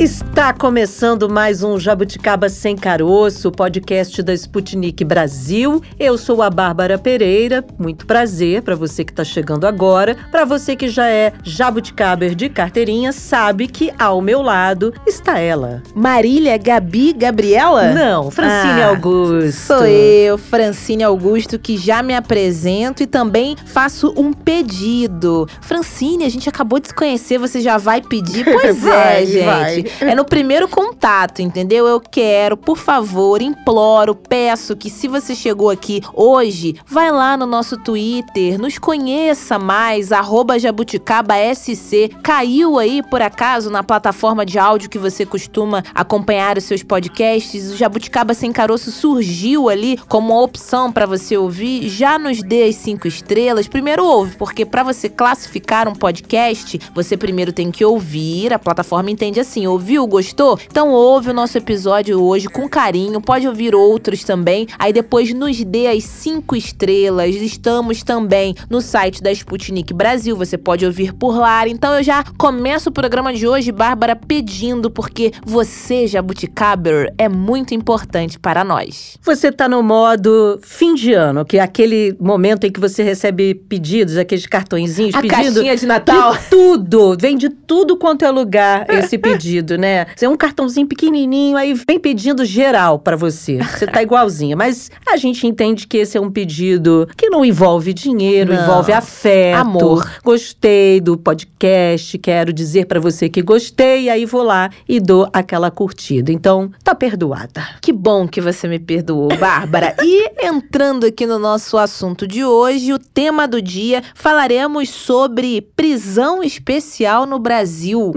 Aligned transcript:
Está 0.00 0.54
começando 0.54 1.28
mais 1.28 1.62
um 1.62 1.78
Jabuticaba 1.78 2.48
Sem 2.48 2.74
Caroço, 2.74 3.52
podcast 3.52 4.22
da 4.22 4.32
Sputnik 4.32 5.04
Brasil. 5.04 5.82
Eu 5.98 6.16
sou 6.16 6.40
a 6.40 6.48
Bárbara 6.48 6.96
Pereira, 6.96 7.62
muito 7.78 8.06
prazer 8.06 8.62
para 8.62 8.74
você 8.74 9.04
que 9.04 9.12
está 9.12 9.24
chegando 9.24 9.66
agora. 9.66 10.16
Para 10.30 10.46
você 10.46 10.74
que 10.74 10.88
já 10.88 11.06
é 11.06 11.34
jabuticaber 11.44 12.34
de 12.34 12.48
carteirinha, 12.48 13.12
sabe 13.12 13.68
que 13.68 13.92
ao 13.98 14.22
meu 14.22 14.40
lado 14.40 14.94
está 15.06 15.38
ela. 15.38 15.82
Marília 15.94 16.56
Gabi 16.56 17.12
Gabriela? 17.12 17.92
Não, 17.92 18.30
Francine 18.30 18.80
ah, 18.80 18.88
Augusto. 18.88 19.52
Sou 19.52 19.84
eu, 19.84 20.38
Francine 20.38 21.02
Augusto, 21.04 21.58
que 21.58 21.76
já 21.76 22.02
me 22.02 22.14
apresento 22.14 23.02
e 23.02 23.06
também 23.06 23.54
faço 23.66 24.14
um 24.16 24.32
pedido. 24.32 25.46
Francine, 25.60 26.24
a 26.24 26.30
gente 26.30 26.48
acabou 26.48 26.80
de 26.80 26.88
se 26.88 26.94
conhecer, 26.94 27.36
você 27.36 27.60
já 27.60 27.76
vai 27.76 28.00
pedir? 28.00 28.46
Pois 28.60 28.82
vai, 28.82 29.22
é, 29.22 29.26
gente. 29.26 29.44
Vai. 29.44 29.89
É 30.00 30.14
no 30.14 30.24
primeiro 30.24 30.68
contato, 30.68 31.42
entendeu? 31.42 31.86
Eu 31.86 32.00
quero, 32.00 32.56
por 32.56 32.76
favor, 32.76 33.42
imploro, 33.42 34.14
peço 34.14 34.76
que 34.76 34.90
se 34.90 35.08
você 35.08 35.34
chegou 35.34 35.70
aqui 35.70 36.02
hoje, 36.14 36.76
vai 36.86 37.10
lá 37.10 37.36
no 37.36 37.46
nosso 37.46 37.76
Twitter, 37.76 38.58
nos 38.58 38.78
conheça 38.78 39.58
mais, 39.58 40.12
arroba 40.12 40.58
jabuticabasc. 40.58 42.10
Caiu 42.22 42.78
aí, 42.78 43.02
por 43.02 43.22
acaso, 43.22 43.70
na 43.70 43.82
plataforma 43.82 44.44
de 44.46 44.58
áudio 44.58 44.90
que 44.90 44.98
você 44.98 45.26
costuma 45.26 45.82
acompanhar 45.94 46.56
os 46.56 46.64
seus 46.64 46.82
podcasts, 46.82 47.70
o 47.70 47.76
Jabuticaba 47.76 48.34
Sem 48.34 48.52
Caroço 48.52 48.90
surgiu 48.90 49.68
ali 49.68 49.98
como 50.08 50.32
uma 50.32 50.42
opção 50.42 50.92
para 50.92 51.06
você 51.06 51.36
ouvir. 51.36 51.88
Já 51.88 52.18
nos 52.18 52.42
dê 52.42 52.64
as 52.64 52.76
cinco 52.76 53.06
estrelas. 53.06 53.68
Primeiro 53.68 54.04
ouve, 54.04 54.36
porque 54.36 54.64
para 54.64 54.82
você 54.82 55.08
classificar 55.08 55.88
um 55.88 55.94
podcast, 55.94 56.80
você 56.94 57.16
primeiro 57.16 57.52
tem 57.52 57.70
que 57.70 57.84
ouvir. 57.84 58.52
A 58.52 58.58
plataforma 58.58 59.10
entende 59.10 59.40
assim, 59.40 59.66
ouviu, 59.80 60.06
gostou? 60.06 60.58
Então 60.70 60.90
ouve 60.90 61.30
o 61.30 61.34
nosso 61.34 61.56
episódio 61.56 62.22
hoje 62.22 62.48
com 62.48 62.68
carinho, 62.68 63.18
pode 63.18 63.48
ouvir 63.48 63.74
outros 63.74 64.22
também. 64.22 64.66
Aí 64.78 64.92
depois 64.92 65.32
nos 65.32 65.64
dê 65.64 65.86
as 65.86 66.04
cinco 66.04 66.54
estrelas. 66.54 67.34
Estamos 67.34 68.02
também 68.02 68.54
no 68.68 68.82
site 68.82 69.22
da 69.22 69.32
Sputnik 69.32 69.94
Brasil, 69.94 70.36
você 70.36 70.58
pode 70.58 70.84
ouvir 70.84 71.14
por 71.14 71.38
lá. 71.38 71.66
Então 71.66 71.94
eu 71.94 72.02
já 72.02 72.22
começo 72.36 72.90
o 72.90 72.92
programa 72.92 73.32
de 73.32 73.46
hoje, 73.48 73.72
Bárbara, 73.72 74.14
pedindo, 74.14 74.90
porque 74.90 75.32
você, 75.46 76.06
Jabuticaber, 76.06 77.12
é 77.16 77.28
muito 77.28 77.74
importante 77.74 78.38
para 78.38 78.62
nós. 78.62 79.16
Você 79.22 79.50
tá 79.50 79.66
no 79.66 79.82
modo 79.82 80.60
fim 80.62 80.94
de 80.94 81.14
ano, 81.14 81.42
que 81.44 81.56
é 81.56 81.62
aquele 81.62 82.14
momento 82.20 82.66
em 82.66 82.70
que 82.70 82.78
você 82.78 83.02
recebe 83.02 83.54
pedidos, 83.54 84.18
aqueles 84.18 84.44
cartõezinhos 84.46 85.14
A 85.14 85.22
pedindo. 85.22 85.54
caixinha 85.54 85.76
de 85.76 85.86
Natal. 85.86 86.34
De 86.34 86.38
tudo, 86.50 87.16
vem 87.18 87.38
de 87.38 87.48
tudo 87.48 87.96
quanto 87.96 88.26
é 88.26 88.30
lugar 88.30 88.84
esse 88.90 89.16
pedido, 89.30 89.69
né? 89.76 90.06
É 90.20 90.28
um 90.28 90.36
cartãozinho 90.36 90.86
pequenininho, 90.86 91.56
aí 91.56 91.74
vem 91.74 91.98
pedindo 91.98 92.44
geral 92.44 92.98
para 92.98 93.16
você. 93.16 93.58
Você 93.58 93.86
tá 93.86 94.02
igualzinha. 94.02 94.56
Mas 94.56 94.90
a 95.06 95.16
gente 95.16 95.46
entende 95.46 95.86
que 95.86 95.98
esse 95.98 96.16
é 96.16 96.20
um 96.20 96.30
pedido 96.30 97.08
que 97.16 97.28
não 97.28 97.44
envolve 97.44 97.92
dinheiro, 97.92 98.54
Não. 98.54 98.62
envolve 98.62 98.92
afeto. 98.92 99.58
Amor. 99.58 100.10
Gostei 100.24 101.00
do 101.00 101.16
podcast, 101.16 102.18
quero 102.18 102.52
dizer 102.52 102.86
para 102.86 103.00
você 103.00 103.28
que 103.28 103.42
gostei, 103.42 104.08
aí 104.08 104.24
vou 104.24 104.42
lá 104.42 104.70
e 104.88 105.00
dou 105.00 105.28
aquela 105.32 105.70
curtida. 105.70 106.32
Então, 106.32 106.70
tá 106.84 106.94
perdoada. 106.94 107.62
Que 107.80 107.92
bom 107.92 108.26
que 108.26 108.40
você 108.40 108.68
me 108.68 108.78
perdoou, 108.78 109.28
Bárbara. 109.36 109.94
E 110.02 110.30
entrando 110.44 111.04
aqui 111.06 111.26
no 111.26 111.38
nosso 111.38 111.76
assunto 111.76 112.26
de 112.26 112.44
hoje, 112.44 112.92
o 112.92 112.98
tema 112.98 113.46
do 113.46 113.60
dia, 113.60 114.02
falaremos 114.14 114.88
sobre 114.88 115.60
prisão 115.60 116.42
especial 116.42 117.26
no 117.26 117.38
Brasil. 117.38 118.12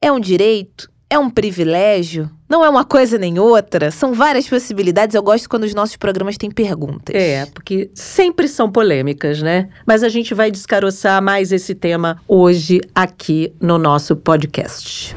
É 0.00 0.12
um 0.12 0.20
direito? 0.20 0.88
É 1.10 1.18
um 1.18 1.28
privilégio? 1.28 2.30
Não 2.48 2.64
é 2.64 2.68
uma 2.68 2.84
coisa 2.84 3.18
nem 3.18 3.38
outra? 3.38 3.90
São 3.90 4.12
várias 4.14 4.48
possibilidades. 4.48 5.14
Eu 5.14 5.22
gosto 5.22 5.48
quando 5.48 5.64
os 5.64 5.74
nossos 5.74 5.96
programas 5.96 6.36
têm 6.36 6.50
perguntas. 6.50 7.16
É, 7.16 7.46
porque 7.46 7.90
sempre 7.94 8.46
são 8.46 8.70
polêmicas, 8.70 9.42
né? 9.42 9.68
Mas 9.86 10.02
a 10.02 10.08
gente 10.08 10.34
vai 10.34 10.50
descaroçar 10.50 11.20
mais 11.22 11.50
esse 11.50 11.74
tema 11.74 12.20
hoje 12.28 12.80
aqui 12.94 13.52
no 13.60 13.76
nosso 13.76 14.14
podcast. 14.14 15.16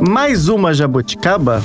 Mais 0.00 0.48
uma 0.48 0.74
jabuticaba? 0.74 1.62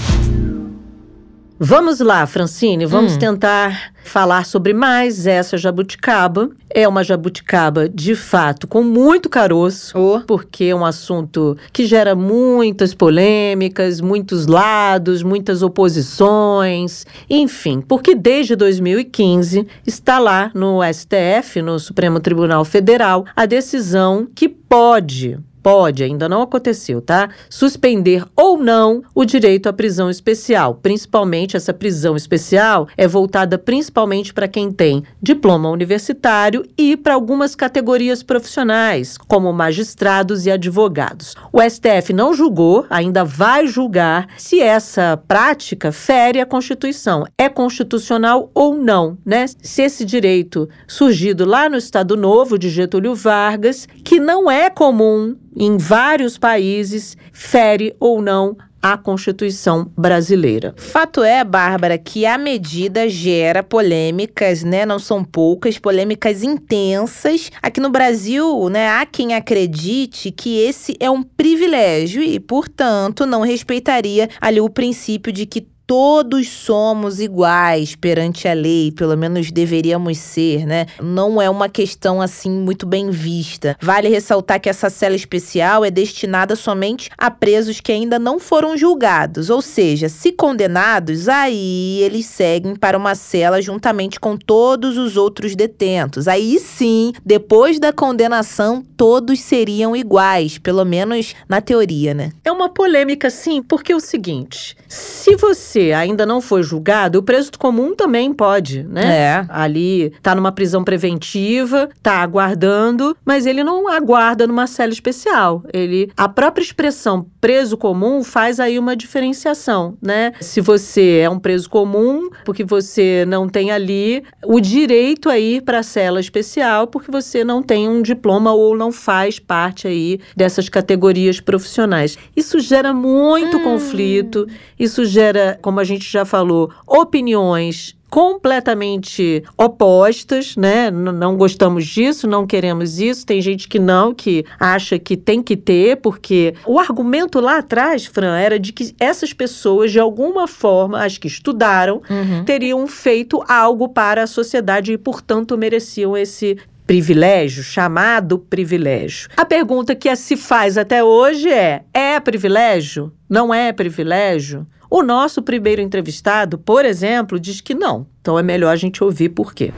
Vamos 1.67 1.99
lá, 1.99 2.27
Francine, 2.27 2.85
vamos 2.85 3.15
Hum. 3.15 3.17
tentar 3.19 3.91
falar 4.03 4.45
sobre 4.45 4.71
mais 4.71 5.25
essa 5.25 5.57
jabuticaba. 5.57 6.51
É 6.69 6.87
uma 6.87 7.03
jabuticaba, 7.03 7.89
de 7.89 8.13
fato, 8.13 8.67
com 8.67 8.83
muito 8.83 9.27
caroço. 9.27 9.97
Ô. 9.97 10.21
Porque 10.27 10.65
é 10.65 10.75
um 10.75 10.85
assunto 10.85 11.57
que 11.73 11.87
gera 11.87 12.13
muitas 12.13 12.93
polêmicas, 12.93 13.99
muitos 13.99 14.45
lados, 14.45 15.23
muitas 15.23 15.63
oposições, 15.63 17.03
enfim, 17.27 17.81
porque 17.81 18.13
desde 18.13 18.55
2015 18.55 19.65
está 19.87 20.19
lá 20.19 20.51
no 20.53 20.81
STF, 20.83 21.63
no 21.63 21.79
Supremo 21.79 22.19
Tribunal 22.19 22.63
Federal, 22.63 23.25
a 23.35 23.47
decisão 23.47 24.27
que 24.35 24.47
pode 24.47 25.39
pode, 25.65 26.03
ainda 26.03 26.29
não 26.29 26.43
aconteceu, 26.43 27.01
tá? 27.01 27.27
Suspender 27.49 28.23
ou 28.35 28.55
não 28.55 29.01
o 29.15 29.25
direito 29.25 29.67
à 29.67 29.73
prisão 29.73 30.11
especial. 30.11 30.75
Principalmente 30.75 31.57
essa 31.57 31.73
prisão 31.73 32.15
especial 32.15 32.87
é 32.95 33.07
voltada 33.07 33.57
principalmente 33.57 34.31
para 34.31 34.47
quem 34.47 34.71
tem 34.71 35.01
diploma 35.19 35.71
universitário 35.71 36.63
e 36.77 36.95
para 36.95 37.15
algumas 37.15 37.55
categorias 37.55 38.21
profissionais, 38.21 39.17
como 39.17 39.51
magistrados 39.51 40.45
e 40.45 40.51
advogados. 40.51 41.33
O 41.51 41.59
STF 41.59 42.13
não 42.13 42.31
julgou, 42.31 42.85
ainda 42.87 43.25
vai 43.25 43.65
julgar 43.65 44.27
se 44.37 44.61
essa 44.61 45.17
prática 45.17 45.91
fere 45.91 46.39
a 46.39 46.45
Constituição. 46.45 47.25
É 47.39 47.49
constitucional 47.49 48.51
ou 48.53 48.75
não, 48.75 49.17
né? 49.25 49.47
Se 49.47 49.81
esse 49.81 50.05
direito 50.05 50.69
surgido 50.87 51.43
lá 51.43 51.67
no 51.67 51.77
Estado 51.77 52.15
Novo 52.15 52.55
de 52.59 52.69
Getúlio 52.69 53.15
Vargas, 53.15 53.87
que 54.03 54.19
não 54.19 54.51
é 54.51 54.69
comum 54.69 55.35
em 55.55 55.77
vários 55.77 56.37
países, 56.37 57.15
fere 57.31 57.95
ou 57.99 58.21
não 58.21 58.57
a 58.85 58.95
Constituição 58.95 59.91
brasileira. 59.97 60.75
Fato 60.77 61.23
é, 61.23 61.43
Bárbara, 61.43 61.97
que 61.97 62.23
a 62.23 62.37
medida 62.37 63.09
gera 63.09 63.63
polêmicas, 63.63 64.63
né? 64.63 64.85
Não 64.85 64.99
são 64.99 65.23
poucas, 65.23 65.79
polêmicas 65.79 66.43
intensas. 66.43 67.49
Aqui 67.63 67.79
no 67.79 67.89
Brasil, 67.89 68.69
né, 68.69 68.89
há 68.89 69.03
quem 69.03 69.33
acredite 69.33 70.29
que 70.29 70.59
esse 70.59 70.95
é 70.99 71.09
um 71.09 71.23
privilégio 71.23 72.21
e, 72.21 72.39
portanto, 72.39 73.25
não 73.25 73.41
respeitaria 73.41 74.29
ali 74.39 74.61
o 74.61 74.69
princípio 74.69 75.33
de 75.33 75.47
que 75.47 75.67
todos 75.87 76.49
somos 76.49 77.19
iguais 77.19 77.95
perante 77.95 78.47
a 78.47 78.53
lei, 78.53 78.91
pelo 78.91 79.15
menos 79.15 79.51
deveríamos 79.51 80.17
ser, 80.17 80.65
né? 80.65 80.87
Não 81.01 81.41
é 81.41 81.49
uma 81.49 81.69
questão 81.69 82.21
assim 82.21 82.49
muito 82.49 82.85
bem 82.85 83.09
vista. 83.09 83.77
Vale 83.81 84.09
ressaltar 84.09 84.59
que 84.59 84.69
essa 84.69 84.89
cela 84.89 85.15
especial 85.15 85.85
é 85.85 85.91
destinada 85.91 86.55
somente 86.55 87.09
a 87.17 87.29
presos 87.29 87.79
que 87.79 87.91
ainda 87.91 88.17
não 88.17 88.39
foram 88.39 88.77
julgados, 88.77 89.49
ou 89.49 89.61
seja, 89.61 90.09
se 90.09 90.31
condenados, 90.31 91.29
aí 91.29 91.99
eles 92.01 92.25
seguem 92.25 92.75
para 92.75 92.97
uma 92.97 93.15
cela 93.15 93.61
juntamente 93.61 94.19
com 94.19 94.35
todos 94.37 94.97
os 94.97 95.17
outros 95.17 95.55
detentos. 95.55 96.27
Aí 96.27 96.59
sim, 96.59 97.13
depois 97.23 97.79
da 97.79 97.93
condenação, 97.93 98.83
todos 98.97 99.39
seriam 99.39 99.95
iguais, 99.95 100.57
pelo 100.57 100.83
menos 100.83 101.35
na 101.47 101.61
teoria, 101.61 102.13
né? 102.13 102.31
É 102.43 102.51
uma 102.51 102.69
polêmica, 102.69 103.29
sim, 103.29 103.61
porque 103.61 103.91
é 103.91 103.95
o 103.95 103.99
seguinte: 103.99 104.75
se 104.87 105.35
você 105.35 105.74
ainda 105.79 106.25
não 106.25 106.41
foi 106.41 106.63
julgado, 106.63 107.19
o 107.19 107.23
preso 107.23 107.51
comum 107.57 107.95
também 107.95 108.33
pode, 108.33 108.83
né? 108.83 109.17
É. 109.17 109.45
Ali 109.49 110.13
tá 110.21 110.35
numa 110.35 110.51
prisão 110.51 110.83
preventiva, 110.83 111.89
tá 112.01 112.21
aguardando, 112.21 113.15
mas 113.25 113.45
ele 113.45 113.63
não 113.63 113.87
aguarda 113.87 114.47
numa 114.47 114.67
cela 114.67 114.91
especial. 114.91 115.63
Ele, 115.73 116.11
a 116.17 116.27
própria 116.27 116.63
expressão 116.63 117.25
preso 117.39 117.77
comum 117.77 118.23
faz 118.23 118.59
aí 118.59 118.79
uma 118.79 118.95
diferenciação, 118.95 119.97
né? 120.01 120.33
Se 120.39 120.61
você 120.61 121.19
é 121.23 121.29
um 121.29 121.39
preso 121.39 121.69
comum, 121.69 122.29
porque 122.43 122.63
você 122.63 123.25
não 123.27 123.47
tem 123.47 123.71
ali 123.71 124.23
o 124.43 124.59
direito 124.59 125.29
a 125.29 125.37
ir 125.37 125.61
para 125.61 125.79
a 125.79 125.83
cela 125.83 126.19
especial, 126.19 126.87
porque 126.87 127.11
você 127.11 127.43
não 127.43 127.61
tem 127.61 127.87
um 127.87 128.01
diploma 128.01 128.51
ou 128.51 128.75
não 128.75 128.91
faz 128.91 129.39
parte 129.39 129.87
aí 129.87 130.19
dessas 130.35 130.69
categorias 130.69 131.39
profissionais. 131.39 132.17
Isso 132.35 132.59
gera 132.59 132.93
muito 132.93 133.59
conflito, 133.61 134.47
isso 134.79 135.05
gera, 135.05 135.57
como 135.65 135.79
a 135.79 135.83
gente 135.83 136.07
já 136.07 136.23
falou, 136.23 136.69
opiniões 136.85 137.97
completamente 138.07 139.43
opostas, 139.57 140.55
né? 140.55 140.91
N 140.91 141.11
não 141.11 141.35
gostamos 141.35 141.87
disso, 141.87 142.27
não 142.27 142.45
queremos 142.45 142.99
isso. 142.99 143.25
Tem 143.25 143.41
gente 143.41 143.67
que 143.67 143.79
não, 143.79 144.13
que 144.13 144.45
acha 144.59 144.99
que 144.99 145.17
tem 145.17 145.41
que 145.41 145.57
ter, 145.57 145.97
porque 145.97 146.53
o 146.67 146.79
argumento 146.79 147.39
lá 147.39 147.57
atrás, 147.57 148.05
Fran, 148.05 148.37
era 148.37 148.59
de 148.59 148.71
que 148.71 148.93
essas 148.99 149.33
pessoas, 149.33 149.91
de 149.91 149.99
alguma 149.99 150.47
forma, 150.47 151.03
as 151.03 151.17
que 151.17 151.25
estudaram, 151.25 151.99
uhum. 152.07 152.45
teriam 152.45 152.85
feito 152.85 153.43
algo 153.47 153.89
para 153.89 154.21
a 154.21 154.27
sociedade 154.27 154.93
e, 154.93 154.99
portanto, 154.99 155.57
mereciam 155.57 156.15
esse 156.15 156.59
privilégio, 156.85 157.63
chamado 157.63 158.37
privilégio. 158.37 159.29
A 159.35 159.45
pergunta 159.45 159.95
que 159.95 160.15
se 160.15 160.37
faz 160.37 160.77
até 160.77 161.03
hoje 161.03 161.49
é: 161.49 161.81
é 161.91 162.19
privilégio? 162.19 163.11
Não 163.27 163.51
é 163.51 163.73
privilégio? 163.73 164.67
O 164.89 165.01
nosso 165.03 165.41
primeiro 165.41 165.81
entrevistado, 165.81 166.57
por 166.57 166.85
exemplo, 166.85 167.39
diz 167.39 167.61
que 167.61 167.73
não. 167.73 168.05
Então 168.21 168.37
é 168.37 168.43
melhor 168.43 168.71
a 168.71 168.75
gente 168.75 169.03
ouvir 169.03 169.29
por 169.29 169.53
quê. 169.53 169.73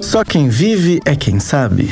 Só 0.00 0.24
quem 0.24 0.48
vive 0.48 1.00
é 1.04 1.16
quem 1.16 1.40
sabe. 1.40 1.88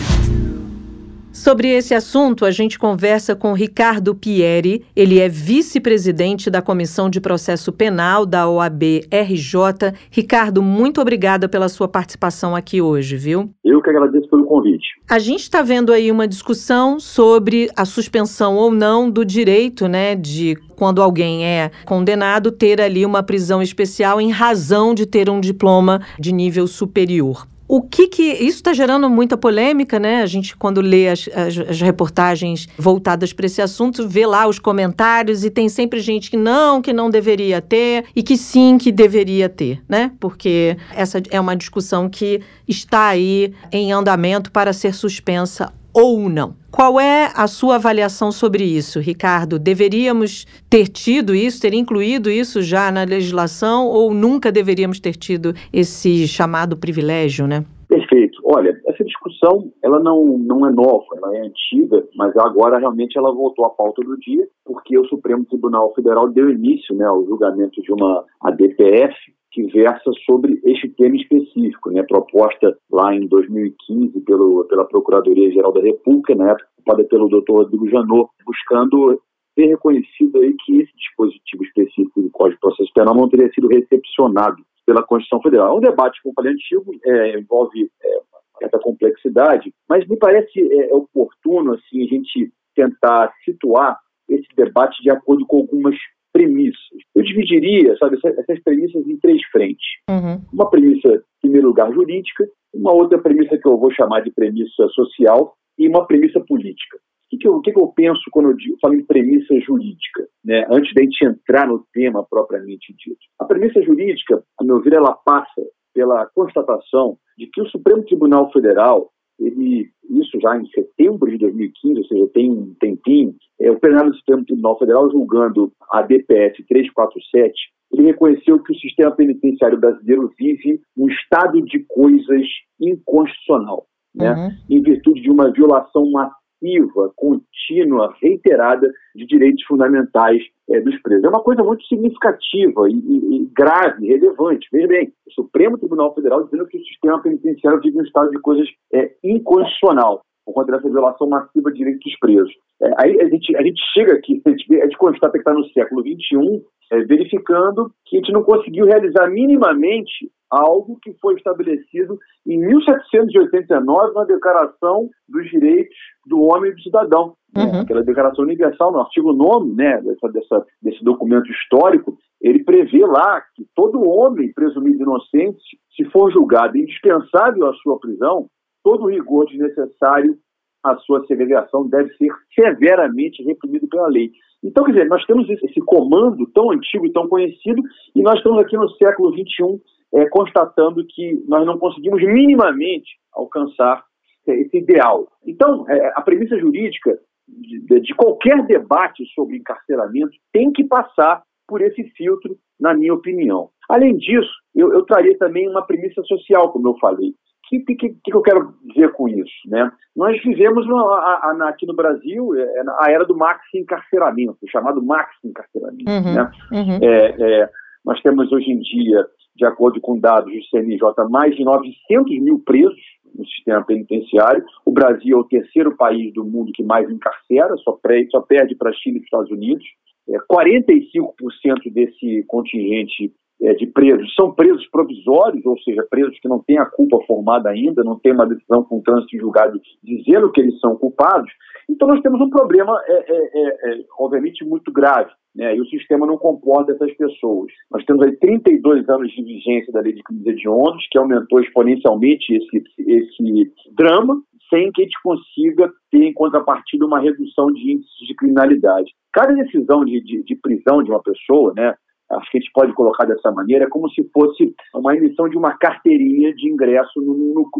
Sobre 1.32 1.68
esse 1.68 1.94
assunto, 1.94 2.44
a 2.44 2.50
gente 2.50 2.76
conversa 2.76 3.36
com 3.36 3.52
Ricardo 3.52 4.16
Pieri. 4.16 4.84
Ele 4.96 5.20
é 5.20 5.28
vice-presidente 5.28 6.50
da 6.50 6.60
Comissão 6.60 7.08
de 7.08 7.20
Processo 7.20 7.72
Penal 7.72 8.26
da 8.26 8.48
OAB 8.48 8.82
RJ. 9.10 9.94
Ricardo, 10.10 10.60
muito 10.60 11.00
obrigada 11.00 11.48
pela 11.48 11.68
sua 11.68 11.86
participação 11.86 12.56
aqui 12.56 12.82
hoje, 12.82 13.16
viu? 13.16 13.48
Eu 13.64 13.80
que 13.80 13.88
agradeço 13.88 14.28
pelo 14.28 14.44
convite. 14.44 14.88
A 15.08 15.20
gente 15.20 15.42
está 15.42 15.62
vendo 15.62 15.92
aí 15.92 16.10
uma 16.10 16.26
discussão 16.26 16.98
sobre 16.98 17.70
a 17.76 17.84
suspensão 17.84 18.56
ou 18.56 18.72
não 18.72 19.08
do 19.08 19.24
direito, 19.24 19.86
né, 19.86 20.16
de 20.16 20.56
quando 20.74 21.00
alguém 21.00 21.44
é 21.44 21.70
condenado 21.84 22.50
ter 22.50 22.80
ali 22.80 23.06
uma 23.06 23.22
prisão 23.22 23.62
especial 23.62 24.20
em 24.20 24.30
razão 24.30 24.94
de 24.94 25.06
ter 25.06 25.30
um 25.30 25.40
diploma 25.40 26.00
de 26.18 26.32
nível 26.32 26.66
superior. 26.66 27.46
O 27.72 27.81
que 27.81 28.08
que. 28.08 28.25
Isso 28.32 28.56
está 28.56 28.72
gerando 28.72 29.08
muita 29.08 29.37
polêmica, 29.37 30.00
né? 30.00 30.22
A 30.22 30.26
gente, 30.26 30.56
quando 30.56 30.81
lê 30.81 31.08
as, 31.08 31.28
as, 31.32 31.56
as 31.56 31.81
reportagens 31.81 32.69
voltadas 32.76 33.32
para 33.32 33.46
esse 33.46 33.62
assunto, 33.62 34.08
vê 34.08 34.26
lá 34.26 34.49
os 34.49 34.58
comentários 34.58 35.44
e 35.44 35.50
tem 35.50 35.69
sempre 35.69 36.00
gente 36.00 36.32
que 36.32 36.37
não, 36.37 36.82
que 36.82 36.93
não 36.93 37.08
deveria 37.08 37.62
ter 37.62 38.06
e 38.17 38.25
que 38.25 38.37
sim, 38.37 38.76
que 38.76 38.90
deveria 38.90 39.49
ter, 39.49 39.81
né? 39.88 40.11
Porque 40.19 40.76
essa 40.96 41.22
é 41.31 41.40
uma 41.40 41.55
discussão 41.55 42.11
que 42.11 42.40
está 42.67 43.06
aí 43.06 43.55
em 43.70 43.93
andamento 43.93 44.50
para 44.50 44.73
ser 44.73 44.93
suspensa 44.93 45.73
ou 45.94 46.28
não. 46.28 46.54
Qual 46.70 47.00
é 47.00 47.28
a 47.34 47.46
sua 47.46 47.76
avaliação 47.76 48.31
sobre 48.31 48.64
isso, 48.64 49.00
Ricardo? 49.00 49.58
Deveríamos 49.58 50.46
ter 50.69 50.87
tido 50.87 51.34
isso, 51.34 51.60
ter 51.60 51.75
incluído 51.75 52.31
isso 52.31 52.62
já 52.62 52.90
na 52.92 53.04
legislação 53.04 53.87
ou 53.88 54.14
nunca 54.14 54.52
deveríamos 54.52 55.00
ter 55.00 55.16
tido 55.16 55.52
esse 55.72 56.28
chamado 56.28 56.76
privilégio, 56.76 57.46
né? 57.46 57.64
Perfeito. 57.88 58.40
Olha, 58.44 58.81
essa 58.87 59.04
discussão, 59.04 59.72
ela 59.82 59.98
não, 59.98 60.38
não 60.38 60.64
é 60.64 60.70
nova, 60.70 61.06
ela 61.16 61.37
é 61.37 61.40
antiga, 61.40 62.06
mas 62.14 62.37
agora 62.37 62.78
realmente 62.78 63.19
ela 63.19 63.34
voltou 63.34 63.64
à 63.66 63.70
pauta 63.70 64.00
do 64.02 64.16
dia, 64.19 64.46
porque 64.64 64.96
o 64.96 65.04
Supremo 65.06 65.44
Tribunal 65.44 65.92
Federal 65.94 66.28
deu 66.28 66.48
início 66.48 66.94
né, 66.94 67.04
ao 67.04 67.25
julgamento 67.26 67.82
de 67.82 67.92
uma 67.92 68.25
ADPF, 68.42 69.14
que 69.50 69.62
versa 69.64 70.11
sobre 70.25 70.61
este 70.64 70.88
tema 70.91 71.17
específico, 71.17 71.91
né, 71.91 72.02
proposta 72.05 72.76
lá 72.91 73.14
em 73.14 73.26
2015 73.26 74.20
pelo, 74.20 74.64
pela 74.64 74.85
Procuradoria-Geral 74.85 75.73
da 75.73 75.81
República, 75.81 76.35
na 76.35 76.50
época 76.50 76.69
ocupada 76.79 77.05
pelo 77.05 77.29
doutor 77.29 77.64
Rodrigo 77.64 77.88
Janot, 77.88 78.31
buscando 78.44 79.20
ter 79.55 79.67
reconhecido 79.67 80.41
aí 80.41 80.55
que 80.64 80.81
esse 80.81 80.93
dispositivo 80.97 81.64
específico 81.64 82.23
do 82.23 82.31
Código 82.31 82.55
de 82.55 82.61
Processo 82.61 82.93
Penal 82.94 83.14
não 83.14 83.29
teria 83.29 83.52
sido 83.52 83.69
recepcionado 83.69 84.62
pela 84.87 85.02
Constituição 85.02 85.43
Federal. 85.43 85.75
É 85.75 85.79
um 85.79 85.81
debate, 85.81 86.20
como 86.23 86.35
falei, 86.35 86.52
antigo, 86.52 86.93
é, 87.05 87.38
envolve 87.38 87.91
é, 88.02 88.20
certa 88.58 88.79
complexidade, 88.79 89.73
mas 89.88 90.06
me 90.06 90.17
parece 90.17 90.61
é, 90.61 90.94
oportuno 90.94 91.75
assim, 91.75 92.05
a 92.05 92.06
gente 92.06 92.52
tentar 92.75 93.32
situar 93.44 93.99
esse 94.29 94.47
debate 94.56 95.02
de 95.02 95.11
acordo 95.11 95.44
com 95.47 95.58
algumas 95.58 95.97
premissas. 96.32 96.98
Eu 97.14 97.22
dividiria, 97.22 97.96
sabe, 97.98 98.18
essas 98.24 98.62
premissas 98.62 99.06
em 99.06 99.16
três 99.18 99.40
frentes. 99.50 99.86
Uhum. 100.08 100.40
Uma 100.52 100.70
premissa, 100.70 101.08
em 101.08 101.40
primeiro 101.40 101.68
lugar, 101.68 101.92
jurídica, 101.92 102.48
uma 102.72 102.92
outra 102.92 103.18
premissa 103.18 103.58
que 103.58 103.68
eu 103.68 103.78
vou 103.78 103.92
chamar 103.92 104.20
de 104.20 104.30
premissa 104.30 104.88
social 104.88 105.54
e 105.78 105.88
uma 105.88 106.06
premissa 106.06 106.40
política. 106.40 106.98
O 106.98 107.30
que, 107.30 107.38
que, 107.38 107.48
eu, 107.48 107.60
que, 107.60 107.72
que 107.72 107.80
eu 107.80 107.88
penso 107.88 108.22
quando 108.32 108.50
eu, 108.50 108.56
digo, 108.56 108.76
falo 108.80 108.94
em 108.94 109.04
premissa 109.04 109.58
jurídica, 109.60 110.26
né, 110.44 110.66
antes 110.68 110.92
da 110.94 111.02
gente 111.02 111.24
entrar 111.24 111.66
no 111.66 111.84
tema 111.92 112.26
propriamente 112.28 112.92
dito? 112.92 113.20
A 113.38 113.44
premissa 113.44 113.80
jurídica, 113.82 114.42
a 114.58 114.64
meu 114.64 114.80
ver, 114.82 114.94
ela 114.94 115.12
passa 115.12 115.62
pela 115.94 116.26
constatação 116.34 117.16
de 117.38 117.46
que 117.46 117.60
o 117.62 117.68
Supremo 117.68 118.04
Tribunal 118.04 118.50
Federal 118.52 119.10
ele, 119.40 119.90
isso 120.10 120.38
já 120.40 120.56
em 120.56 120.66
setembro 120.66 121.31
de 121.31 121.38
2015, 121.38 121.98
ou 121.98 122.04
seja, 122.04 122.31
tem 122.34 122.50
um 122.50 122.75
tempinho, 122.78 123.34
é, 123.60 123.70
o 123.70 123.81
plenário 123.81 124.10
do 124.10 124.16
Supremo 124.16 124.44
Tribunal 124.44 124.78
Federal, 124.78 125.10
julgando 125.10 125.72
a 125.90 126.02
DPF 126.02 126.62
347, 126.64 127.52
ele 127.92 128.06
reconheceu 128.06 128.62
que 128.62 128.72
o 128.72 128.78
sistema 128.78 129.10
penitenciário 129.10 129.78
brasileiro 129.78 130.31
vive 130.38 130.81
um 130.96 131.08
estado 131.08 131.60
de 131.62 131.84
coisas 131.88 132.46
inconstitucional, 132.81 133.87
né? 134.14 134.32
Uhum. 134.32 134.76
em 134.76 134.82
virtude 134.82 135.20
de 135.20 135.31
uma 135.31 135.50
violação 135.50 136.08
massiva 136.10 136.39
massiva, 136.60 137.12
contínua, 137.16 138.14
reiterada 138.22 138.92
de 139.14 139.26
direitos 139.26 139.64
fundamentais 139.64 140.42
é, 140.68 140.80
dos 140.80 141.00
presos. 141.02 141.24
É 141.24 141.28
uma 141.28 141.42
coisa 141.42 141.62
muito 141.62 141.84
significativa 141.86 142.88
e, 142.88 142.92
e, 142.92 143.36
e, 143.36 143.46
grave, 143.52 144.06
relevante. 144.06 144.68
Veja 144.72 144.86
bem, 144.86 145.12
o 145.26 145.32
Supremo 145.32 145.78
Tribunal 145.78 146.14
Federal 146.14 146.44
dizendo 146.44 146.66
que 146.66 146.78
o 146.78 146.84
sistema 146.84 147.20
penitenciário 147.22 147.80
vive 147.80 147.98
um 147.98 148.04
estado 148.04 148.30
de 148.30 148.38
coisas 148.40 148.68
é, 148.92 149.10
inconstitucional 149.24 150.22
por 150.44 150.54
conta 150.54 150.72
dessa 150.72 150.88
violação 150.88 151.28
massiva 151.28 151.70
de 151.70 151.78
direitos 151.78 152.02
dos 152.04 152.18
presos. 152.18 152.52
É, 152.82 152.90
aí 152.98 153.20
a 153.20 153.28
gente, 153.28 153.56
a 153.56 153.62
gente 153.62 153.80
chega 153.92 154.14
aqui, 154.14 154.40
a 154.44 154.50
gente, 154.50 154.80
a 154.80 154.84
gente 154.84 154.98
constata 154.98 155.32
que 155.32 155.38
está 155.38 155.52
no 155.52 155.64
século 155.68 156.02
XXI, 156.02 156.64
é, 156.90 157.00
verificando 157.04 157.90
que 158.04 158.16
a 158.16 158.20
gente 158.20 158.32
não 158.32 158.42
conseguiu 158.42 158.87
realizar 158.87 159.28
minimamente 159.28 160.31
algo 160.50 160.98
que 161.00 161.12
foi 161.20 161.34
estabelecido 161.34 162.19
em 162.46 162.58
1789 162.58 164.14
na 164.14 164.25
Declaração 164.25 165.08
dos 165.28 165.48
Direitos 165.48 165.96
do 166.26 166.42
Homem 166.42 166.72
e 166.72 166.75
do 166.75 166.82
Cidadão. 166.82 167.34
Né? 167.54 167.64
Uhum. 167.64 167.81
Aquela 167.81 168.02
Declaração 168.02 168.44
Universal, 168.44 168.92
no 168.92 169.00
artigo 169.00 169.32
9 169.32 169.72
né, 169.75 170.00
dessa, 170.02 170.28
dessa, 170.28 170.66
desse 170.82 171.04
documento 171.04 171.50
histórico, 171.50 172.19
ele 172.40 172.64
prevê 172.64 173.06
lá 173.06 173.40
que 173.54 173.64
todo 173.76 174.08
homem 174.08 174.52
presumido 174.52 175.02
inocente, 175.02 175.62
se 175.94 176.04
for 176.10 176.32
julgado 176.32 176.76
indispensável 176.76 177.66
à 177.66 177.75
sua 177.75 177.98
prisão, 178.00 178.48
todo 178.82 179.08
rigor 179.08 179.46
desnecessário 179.46 180.37
à 180.82 180.96
sua 180.98 181.24
segregação 181.26 181.88
deve 181.88 182.12
ser 182.14 182.30
severamente 182.54 183.42
reprimido 183.42 183.86
pela 183.88 184.08
lei. 184.08 184.30
Então, 184.62 184.84
quer 184.84 184.92
dizer, 184.92 185.08
nós 185.08 185.24
temos 185.24 185.48
esse 185.48 185.80
comando 185.80 186.46
tão 186.52 186.70
antigo 186.70 187.06
e 187.06 187.12
tão 187.12 187.28
conhecido, 187.28 187.82
e 188.14 188.22
nós 188.22 188.36
estamos 188.36 188.58
aqui 188.60 188.76
no 188.76 188.88
século 188.90 189.32
XXI 189.32 189.80
é, 190.12 190.28
constatando 190.28 191.04
que 191.06 191.42
nós 191.46 191.64
não 191.64 191.78
conseguimos 191.78 192.22
minimamente 192.22 193.18
alcançar 193.32 194.04
esse 194.46 194.78
ideal. 194.78 195.28
Então, 195.46 195.88
é, 195.88 196.12
a 196.16 196.22
premissa 196.22 196.58
jurídica 196.58 197.18
de, 197.49 198.00
de, 198.00 198.14
qualquer 198.14 198.64
debate 198.66 199.25
sobre 199.34 199.56
encarceramento 199.56 200.32
tem 200.52 200.72
que 200.72 200.84
passar 200.84 201.42
por 201.66 201.80
esse 201.80 202.02
filtro, 202.16 202.56
na 202.78 202.94
minha 202.94 203.14
opinião. 203.14 203.70
Além 203.88 204.16
disso, 204.16 204.50
eu, 204.75 204.92
eu 204.92 205.02
traria 205.04 205.37
também 205.38 205.68
uma 205.68 205.82
premissa 205.82 206.22
social, 206.25 206.72
como 206.72 206.88
eu 206.88 206.99
falei. 206.99 207.34
O 207.76 207.84
que, 207.84 207.94
que, 207.94 208.08
que, 208.24 208.34
eu 208.34 208.42
quero 208.42 208.74
dizer 208.84 209.12
com 209.12 209.28
isso? 209.28 209.52
Né? 209.66 209.90
Nós 210.16 210.40
vivemos 210.42 210.88
a, 210.90 210.94
a, 210.94 211.68
aqui 211.68 211.86
no 211.86 211.94
Brasil 211.94 212.54
é, 212.56 212.82
a 212.98 213.10
era 213.10 213.24
do 213.24 213.36
maxi-encarceramento, 213.36 214.58
chamado 214.68 215.02
maxi-encarceramento. 215.02 216.10
Uhum, 216.10 216.34
né? 216.34 216.50
uhum. 216.72 216.98
É, 217.02 217.60
é, 217.62 217.70
nós 218.04 218.20
temos 218.22 218.50
hoje 218.50 218.70
em 218.70 218.78
dia, 218.78 219.24
de 219.56 219.64
acordo 219.64 220.00
com 220.00 220.18
dados 220.18 220.52
do 220.52 220.64
CNJ, 220.64 221.02
mais 221.30 221.54
de 221.54 221.64
900 221.64 222.40
mil 222.40 222.58
presos 222.58 223.00
no 223.34 223.46
sistema 223.46 223.84
penitenciário. 223.84 224.64
O 224.84 224.90
Brasil 224.90 225.36
é 225.36 225.40
o 225.40 225.44
terceiro 225.44 225.96
país 225.96 226.32
do 226.32 226.44
mundo 226.44 226.72
que 226.72 226.82
mais 226.82 227.08
encarcera, 227.08 227.76
só, 227.78 227.98
só 228.30 228.40
perde 228.40 228.74
para 228.74 228.90
a 228.90 228.94
China 228.94 229.18
e 229.18 229.22
Estados 229.22 229.50
Unidos. 229.50 229.84
É, 230.28 230.38
45% 230.52 231.92
desse 231.92 232.44
contingente 232.46 233.32
é, 233.62 233.75
de 233.75 233.87
presos 233.87 234.35
são 234.35 234.52
presos 234.52 234.87
provisórios, 234.90 235.64
ou 235.67 235.79
seja, 235.81 236.07
presos 236.09 236.38
que 236.40 236.49
não 236.49 236.61
têm 236.61 236.79
a 236.79 236.87
culpa 236.87 237.19
formada 237.26 237.69
ainda, 237.69 238.02
não 238.02 238.19
tem 238.19 238.33
uma 238.33 238.47
decisão 238.47 238.83
com 238.85 239.02
trânsito 239.02 239.37
julgado 239.38 239.81
dizendo 240.02 240.50
que 240.50 240.61
eles 240.61 240.79
são 240.81 240.97
culpados. 240.97 241.50
Então 241.88 242.09
nós 242.09 242.21
temos 242.21 242.40
um 242.40 242.49
problema, 242.49 242.99
é, 243.07 243.12
é, 243.12 243.50
é, 243.55 243.93
é 243.93 244.05
obviamente, 244.19 244.64
muito 244.64 244.93
grave. 244.93 245.31
Né, 245.52 245.76
e 245.76 245.81
o 245.81 245.87
sistema 245.87 246.25
não 246.29 246.38
comporta 246.38 246.93
essas 246.93 247.12
pessoas. 247.17 247.73
Nós 247.90 248.05
temos 248.05 248.23
aí 248.23 248.37
32 248.37 249.09
anos 249.09 249.33
de 249.33 249.43
vigência 249.43 249.93
da 249.93 250.00
lei 250.00 250.12
de 250.12 250.23
crimes 250.23 250.47
hediondos, 250.47 251.05
que 251.11 251.19
aumentou 251.19 251.61
exponencialmente 251.61 252.55
esse, 252.55 252.85
esse 253.00 253.73
drama, 253.93 254.40
sem 254.73 254.93
que 254.93 255.02
a 255.02 255.05
gente 255.05 255.21
consiga 255.21 255.90
ter 256.12 256.23
em 256.23 256.33
contrapartida 256.33 257.05
uma 257.05 257.19
redução 257.19 257.67
de 257.67 257.93
índices 257.93 258.29
de 258.29 258.35
criminalidade. 258.37 259.11
Cada 259.33 259.52
decisão 259.52 260.05
de, 260.05 260.21
de, 260.23 260.45
de 260.45 260.55
prisão 260.55 261.02
de 261.02 261.11
uma 261.11 261.21
pessoa, 261.21 261.75
né, 261.75 261.95
acho 262.32 262.50
que 262.50 262.58
a 262.58 262.60
gente 262.60 262.72
pode 262.72 262.92
colocar 262.94 263.25
dessa 263.25 263.50
maneira, 263.50 263.88
como 263.88 264.08
se 264.10 264.22
fosse 264.32 264.75
uma 264.94 265.16
emissão 265.16 265.49
de 265.49 265.56
uma 265.56 265.76
carteirinha 265.76 266.54
de 266.54 266.70
ingresso 266.70 267.20
no, 267.20 267.34
no, 267.34 267.70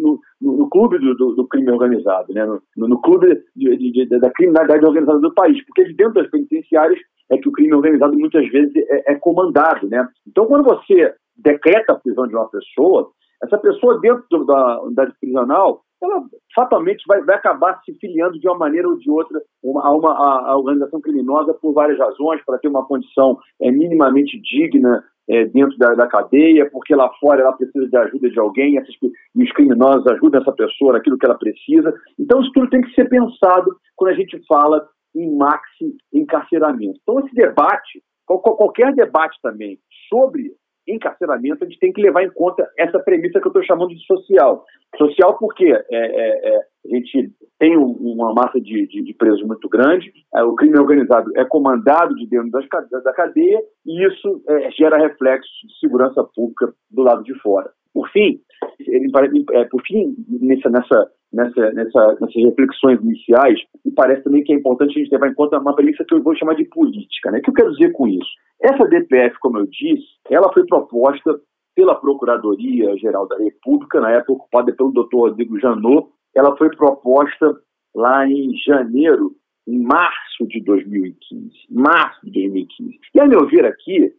no, 0.41 0.57
no 0.57 0.69
clube 0.69 0.99
do, 0.99 1.15
do, 1.15 1.35
do, 1.35 1.49
crime 1.49 1.71
organizado, 1.71 2.33
né? 2.33 2.45
no, 2.77 3.01
clube 3.01 3.43
de, 3.55 3.77
de, 3.77 4.07
de, 4.07 4.19
da 4.19 4.31
criminalidade 4.31 4.85
organizada 4.85 5.21
do 5.21 5.33
país, 5.35 5.65
porque 5.67 5.85
de 5.85 5.95
dentro 5.95 6.15
das 6.15 6.31
penitenciárias 6.31 6.99
é 7.31 7.39
que 7.39 7.49
o 7.49 7.53
crime 7.53 7.75
organizado 7.75 8.19
muitas 8.19 8.47
vezes 8.49 8.73
é, 8.77 9.13
é 9.13 9.15
comandado. 9.15 9.89
Né? 9.89 10.07
Então, 10.27 10.47
quando 10.47 10.65
você 10.65 11.15
decreta 11.37 11.93
a 11.93 11.99
prisão 11.99 12.27
de 12.27 12.35
uma 12.35 12.49
pessoa, 12.49 13.11
essa 13.43 13.57
pessoa 13.57 14.01
dentro 14.01 14.45
da 14.45 14.83
unidade 14.83 15.13
prisional, 15.21 15.83
ela 16.03 16.23
fatalmente 16.55 17.05
vai, 17.07 17.23
vai 17.23 17.37
acabar 17.37 17.81
se 17.85 17.93
filiando 17.95 18.39
de 18.39 18.49
uma 18.49 18.59
maneira 18.59 18.89
ou 18.89 18.99
de 18.99 19.11
outra 19.11 19.41
uma, 19.63 19.87
a 19.87 19.95
uma 19.95 20.13
a, 20.13 20.51
a 20.51 20.57
organização 20.57 21.01
criminosa 21.01 21.55
por 21.55 21.73
várias 21.73 21.99
razões, 21.99 22.43
para 22.45 22.59
ter 22.59 22.69
uma 22.69 22.87
condição 22.87 23.39
é, 23.61 23.71
minimamente 23.71 24.41
digna 24.41 25.05
é, 25.29 25.45
dentro 25.45 25.77
da, 25.79 25.95
da, 25.95 26.07
cadeia, 26.07 26.69
porque 26.71 26.95
lá 26.95 27.09
fora 27.21 27.43
ela 27.43 27.53
precisa 27.53 27.87
de 27.87 27.97
ajuda 27.97 28.31
de 28.31 28.41
alguém 28.41 28.79
essas, 28.79 28.95
e 29.03 29.45
os 29.45 29.53
criminosos 29.53 30.07
ajudam 30.09 30.41
essa 30.41 30.53
pessoa 30.53 30.95
naquilo 30.95 31.19
que 31.19 31.27
ela 31.27 31.39
precisa. 31.39 31.95
Então 32.19 32.41
isso 32.41 32.51
tudo 32.53 32.71
tem 32.71 32.81
que 32.81 32.93
ser 32.95 33.09
pensado 33.09 33.77
quando 33.95 34.13
a 34.13 34.17
gente 34.17 34.41
fala 34.47 34.89
em 35.15 35.37
maxi 35.37 35.97
encarceramento. 36.13 36.99
Então 37.03 37.21
esse 37.21 37.35
debate, 37.35 38.03
qualquer 38.27 38.93
debate 38.95 39.39
também 39.43 39.79
sobre 40.09 40.53
encarceramento, 40.87 41.65
a 41.65 41.67
gente 41.67 41.79
tem 41.79 41.93
que 41.93 42.03
levar 42.03 42.23
em 42.23 42.31
conta 42.31 42.69
essa 42.79 42.99
premissa 42.99 43.41
que 43.41 43.47
eu 43.47 43.51
estou 43.51 43.65
chamando 43.65 43.91
de 43.91 44.05
social. 44.05 44.65
Social 44.97 45.37
porque 45.39 45.67
é, 45.67 45.81
é, 45.91 46.55
é, 46.55 46.57
a 46.59 46.97
gente 46.97 47.33
tem 47.59 47.77
uma 47.77 48.33
massa 48.33 48.61
de, 48.61 48.87
de, 48.87 49.03
de 49.03 49.15
presos 49.15 49.43
muito 49.47 49.69
grande, 49.69 50.13
é, 50.35 50.43
o 50.43 50.55
crime 50.55 50.79
organizado 50.79 51.31
é 51.37 51.45
comandado 51.45 52.15
de 52.15 52.27
dentro 52.27 52.51
das, 52.51 52.67
da 53.05 53.13
cadeia 53.13 53.61
e 53.87 54.07
isso 54.07 54.43
é, 54.49 54.71
gera 54.73 54.97
reflexos 54.97 55.51
de 55.67 55.79
segurança 55.79 56.25
pública 56.35 56.73
do 56.91 57.03
lado 57.03 57.23
de 57.23 57.35
fora. 57.41 57.71
Por 57.93 58.09
fim, 58.11 58.41
ele, 58.81 59.11
é, 59.53 59.65
por 59.65 59.83
fim 59.83 60.15
nessa, 60.29 60.71
nessa, 60.71 61.11
nessa, 61.33 61.73
nessa, 61.73 62.19
nessas 62.21 62.43
reflexões 62.43 63.01
iniciais, 63.01 63.61
me 63.85 63.93
parece 63.93 64.23
também 64.23 64.43
que 64.43 64.53
é 64.53 64.57
importante 64.57 64.91
a 64.91 65.03
gente 65.03 65.11
levar 65.11 65.29
em 65.29 65.35
conta 65.35 65.59
uma 65.59 65.75
premissa 65.75 66.05
que 66.05 66.15
eu 66.15 66.23
vou 66.23 66.37
chamar 66.37 66.55
de 66.55 66.65
política. 66.65 67.31
Né? 67.31 67.39
O 67.39 67.43
que 67.43 67.51
eu 67.51 67.55
quero 67.55 67.73
dizer 67.73 67.93
com 67.93 68.07
isso? 68.07 68.31
Essa 68.61 68.89
DPF, 68.89 69.39
como 69.41 69.59
eu 69.59 69.67
disse, 69.67 70.07
ela 70.29 70.53
foi 70.53 70.67
proposta 70.67 71.41
pela 71.75 71.95
Procuradoria-Geral 71.95 73.27
da 73.27 73.39
República, 73.39 74.01
na 74.01 74.11
época 74.11 74.33
ocupada 74.33 74.73
pelo 74.75 74.93
doutor 74.93 75.31
Rodrigo 75.31 75.59
Janot. 75.59 76.09
Ela 76.35 76.57
foi 76.57 76.69
proposta 76.77 77.57
lá 77.95 78.27
em 78.27 78.55
janeiro, 78.67 79.33
em 79.67 79.79
março 79.83 80.47
de 80.47 80.63
2015. 80.63 81.51
Março 81.71 82.21
de 82.25 82.33
2015. 82.33 82.99
E, 83.15 83.21
a 83.21 83.27
meu 83.27 83.47
ver 83.49 83.65
aqui, 83.65 84.13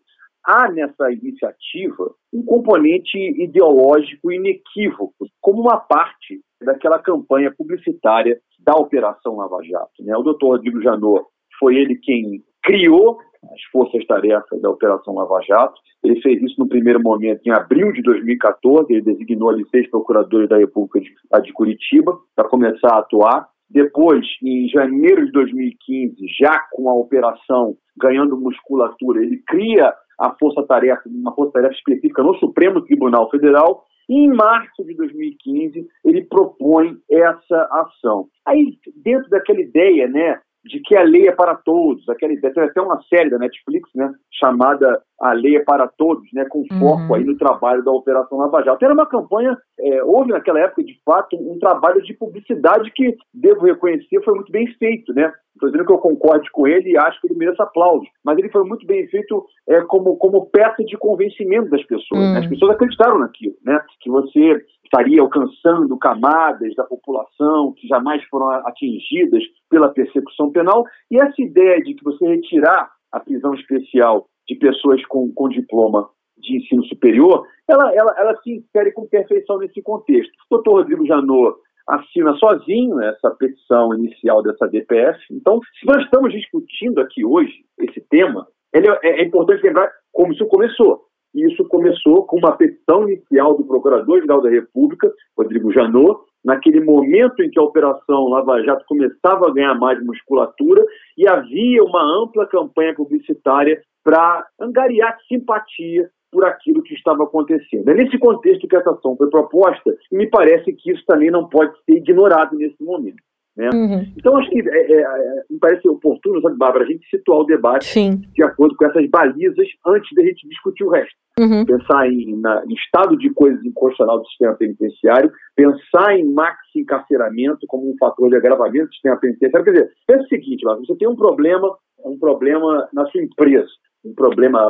há 0.43 0.71
nessa 0.71 1.11
iniciativa 1.11 2.13
um 2.33 2.43
componente 2.43 3.17
ideológico 3.17 4.31
inequívoco, 4.31 5.27
como 5.39 5.61
uma 5.61 5.77
parte 5.77 6.41
daquela 6.63 6.99
campanha 6.99 7.53
publicitária 7.55 8.39
da 8.59 8.75
Operação 8.75 9.35
Lava 9.35 9.57
Jato. 9.63 10.03
Né? 10.03 10.15
O 10.15 10.23
doutor 10.23 10.55
Rodrigo 10.55 10.81
Janot 10.81 11.25
foi 11.59 11.75
ele 11.75 11.95
quem 11.95 12.43
criou 12.63 13.17
as 13.43 13.61
forças-tarefas 13.71 14.61
da 14.61 14.69
Operação 14.69 15.15
Lava 15.15 15.41
Jato. 15.41 15.79
Ele 16.03 16.21
fez 16.21 16.41
isso 16.41 16.55
no 16.59 16.67
primeiro 16.67 17.01
momento 17.01 17.41
em 17.45 17.51
abril 17.51 17.91
de 17.91 18.01
2014, 18.01 18.91
ele 18.91 19.01
designou 19.01 19.49
ali 19.49 19.63
seis 19.69 19.89
procuradores 19.89 20.49
da 20.49 20.57
República 20.57 20.99
de, 20.99 21.11
de 21.43 21.53
Curitiba 21.53 22.17
para 22.35 22.47
começar 22.47 22.93
a 22.93 22.99
atuar. 22.99 23.47
Depois, 23.69 24.25
em 24.43 24.67
janeiro 24.67 25.25
de 25.25 25.31
2015, 25.31 26.15
já 26.39 26.59
com 26.71 26.89
a 26.89 26.93
operação 26.93 27.75
ganhando 27.97 28.37
musculatura, 28.37 29.23
ele 29.23 29.41
cria 29.47 29.93
a 30.19 30.35
força-tarefa, 30.39 31.01
uma 31.05 31.33
força-tarefa 31.33 31.73
específica 31.73 32.21
no 32.21 32.35
Supremo 32.35 32.81
Tribunal 32.81 33.29
Federal, 33.29 33.85
em 34.11 34.27
março 34.27 34.83
de 34.83 34.93
2015 34.95 35.87
ele 36.03 36.25
propõe 36.25 36.97
essa 37.09 37.69
ação. 37.71 38.27
Aí, 38.45 38.77
dentro 39.03 39.29
daquela 39.29 39.61
ideia, 39.61 40.07
né, 40.07 40.39
de 40.63 40.79
que 40.81 40.95
a 40.95 41.01
lei 41.01 41.27
é 41.27 41.31
para 41.31 41.55
todos, 41.55 42.07
aquela 42.07 42.33
ideia, 42.33 42.53
tem 42.53 42.63
até 42.63 42.81
uma 42.81 43.01
série 43.03 43.29
da 43.29 43.39
Netflix, 43.39 43.89
né, 43.95 44.11
chamada 44.31 45.01
A 45.19 45.33
Lei 45.33 45.57
é 45.57 45.63
para 45.63 45.87
Todos, 45.87 46.27
né, 46.33 46.45
com 46.45 46.63
foco 46.79 47.03
uhum. 47.03 47.15
aí 47.15 47.23
no 47.23 47.37
trabalho 47.37 47.83
da 47.83 47.91
Operação 47.91 48.37
Lava 48.37 48.63
Jato. 48.63 48.83
Era 48.83 48.93
uma 48.93 49.07
campanha, 49.07 49.57
é, 49.79 50.03
houve 50.03 50.31
naquela 50.31 50.59
época, 50.59 50.83
de 50.83 50.99
fato, 51.03 51.35
um 51.35 51.57
trabalho 51.57 52.01
de 52.03 52.13
publicidade 52.13 52.91
que, 52.91 53.15
devo 53.33 53.65
reconhecer, 53.65 54.21
foi 54.23 54.35
muito 54.35 54.51
bem 54.51 54.67
feito, 54.77 55.13
né, 55.13 55.31
Estou 55.53 55.69
dizendo 55.69 55.85
que 55.85 55.93
eu 55.93 55.97
concorde 55.97 56.49
com 56.51 56.67
ele 56.67 56.91
e 56.91 56.97
acho 56.97 57.19
que 57.21 57.27
ele 57.27 57.37
merece 57.37 57.61
aplausos. 57.61 58.07
Mas 58.23 58.37
ele 58.37 58.49
foi 58.49 58.63
muito 58.63 58.85
bem 58.85 59.07
feito 59.07 59.45
é, 59.67 59.81
como, 59.81 60.15
como 60.17 60.45
peça 60.47 60.83
de 60.83 60.97
convencimento 60.97 61.69
das 61.69 61.83
pessoas. 61.83 62.33
Né? 62.33 62.39
As 62.39 62.47
pessoas 62.47 62.71
acreditaram 62.71 63.19
naquilo, 63.19 63.55
né? 63.63 63.79
Que 63.99 64.09
você 64.09 64.65
estaria 64.83 65.21
alcançando 65.21 65.97
camadas 65.97 66.73
da 66.75 66.83
população 66.83 67.73
que 67.77 67.87
jamais 67.87 68.23
foram 68.25 68.49
atingidas 68.65 69.43
pela 69.69 69.89
persecução 69.89 70.51
penal. 70.51 70.85
E 71.09 71.21
essa 71.21 71.41
ideia 71.41 71.81
de 71.81 71.93
que 71.93 72.03
você 72.03 72.25
retirar 72.25 72.89
a 73.11 73.19
prisão 73.19 73.53
especial 73.53 74.27
de 74.47 74.55
pessoas 74.55 75.05
com, 75.05 75.31
com 75.33 75.49
diploma 75.49 76.09
de 76.37 76.57
ensino 76.57 76.83
superior, 76.85 77.45
ela, 77.67 77.93
ela, 77.93 78.15
ela 78.17 78.35
se 78.41 78.51
insere 78.51 78.91
com 78.91 79.07
perfeição 79.07 79.59
nesse 79.59 79.81
contexto. 79.81 80.31
O 80.49 80.55
doutor 80.55 80.79
Rodrigo 80.79 81.05
Janot 81.05 81.55
assina 81.87 82.33
sozinho 82.35 83.01
essa 83.01 83.31
petição 83.31 83.93
inicial 83.95 84.41
dessa 84.43 84.67
DPF. 84.67 85.19
Então, 85.31 85.59
se 85.79 85.85
nós 85.85 86.03
estamos 86.03 86.31
discutindo 86.31 86.99
aqui 87.01 87.25
hoje 87.25 87.53
esse 87.79 88.01
tema, 88.09 88.47
é, 88.73 88.79
é, 89.07 89.23
importante 89.23 89.63
lembrar 89.63 89.91
como 90.11 90.33
isso 90.33 90.45
começou. 90.47 91.05
E 91.33 91.49
isso 91.49 91.65
começou 91.67 92.25
com 92.25 92.37
uma 92.37 92.57
petição 92.57 93.07
inicial 93.07 93.55
do 93.55 93.65
Procurador-Geral 93.65 94.41
da 94.41 94.49
República, 94.49 95.11
Rodrigo 95.37 95.71
Janot, 95.71 96.19
naquele 96.43 96.81
momento 96.81 97.41
em 97.41 97.49
que 97.49 97.59
a 97.59 97.63
Operação 97.63 98.27
Lava 98.27 98.61
Jato 98.63 98.83
começava 98.87 99.47
a 99.47 99.53
ganhar 99.53 99.75
mais 99.75 100.03
musculatura 100.03 100.83
e 101.17 101.27
havia 101.27 101.83
uma 101.83 102.23
ampla 102.23 102.47
campanha 102.47 102.93
publicitária 102.95 103.81
para 104.03 104.45
angariar 104.59 105.17
simpatia 105.27 106.09
por 106.31 106.45
aquilo 106.45 106.81
que 106.81 106.93
estava 106.93 107.23
acontecendo. 107.23 107.89
É 107.89 107.93
nesse 107.93 108.17
contexto 108.17 108.67
que 108.67 108.75
essa 108.75 108.91
ação 108.91 109.15
foi 109.17 109.29
proposta 109.29 109.95
e 110.11 110.17
me 110.17 110.29
parece 110.29 110.71
que 110.73 110.91
isso 110.91 111.03
também 111.05 111.29
não 111.29 111.47
pode 111.47 111.73
ser 111.85 111.97
ignorado 111.97 112.57
nesse 112.57 112.81
momento. 112.83 113.21
Né? 113.55 113.69
Uhum. 113.73 114.13
Então, 114.17 114.37
acho 114.37 114.49
que 114.49 114.59
é, 114.61 114.91
é, 114.91 115.01
é, 115.01 115.43
me 115.49 115.59
parece 115.59 115.87
oportuno, 115.87 116.41
sabe, 116.41 116.57
Bárbara, 116.57 116.85
a 116.85 116.87
gente 116.87 117.05
situar 117.09 117.39
o 117.39 117.45
debate 117.45 117.85
Sim. 117.85 118.21
de 118.33 118.43
acordo 118.43 118.75
com 118.75 118.85
essas 118.85 119.09
balizas 119.09 119.67
antes 119.85 120.09
da 120.15 120.23
gente 120.23 120.47
discutir 120.47 120.85
o 120.85 120.89
resto. 120.89 121.13
Uhum. 121.39 121.65
Pensar 121.65 122.07
em, 122.07 122.39
na, 122.39 122.63
em, 122.65 122.73
estado 122.73 123.17
de 123.17 123.29
coisas 123.33 123.63
inconstitucional 123.65 124.19
do 124.19 124.27
sistema 124.27 124.53
penitenciário, 124.55 125.31
pensar 125.55 126.17
em 126.17 126.31
maxi 126.31 126.79
encarceramento 126.79 127.65
como 127.67 127.89
um 127.89 127.95
fator 127.99 128.29
de 128.29 128.37
agravamento 128.37 128.87
do 128.87 128.93
sistema 128.93 129.17
penitenciário. 129.17 129.65
Quer 129.65 129.71
dizer, 129.71 129.91
pensa 130.07 130.23
o 130.23 130.27
seguinte, 130.27 130.63
Bárbara, 130.63 130.85
você 130.85 130.95
tem 130.95 131.07
um 131.07 131.15
problema, 131.15 131.75
um 132.05 132.17
problema 132.17 132.87
na 132.93 133.05
sua 133.07 133.21
empresa, 133.21 133.69
um 134.05 134.13
problema, 134.13 134.61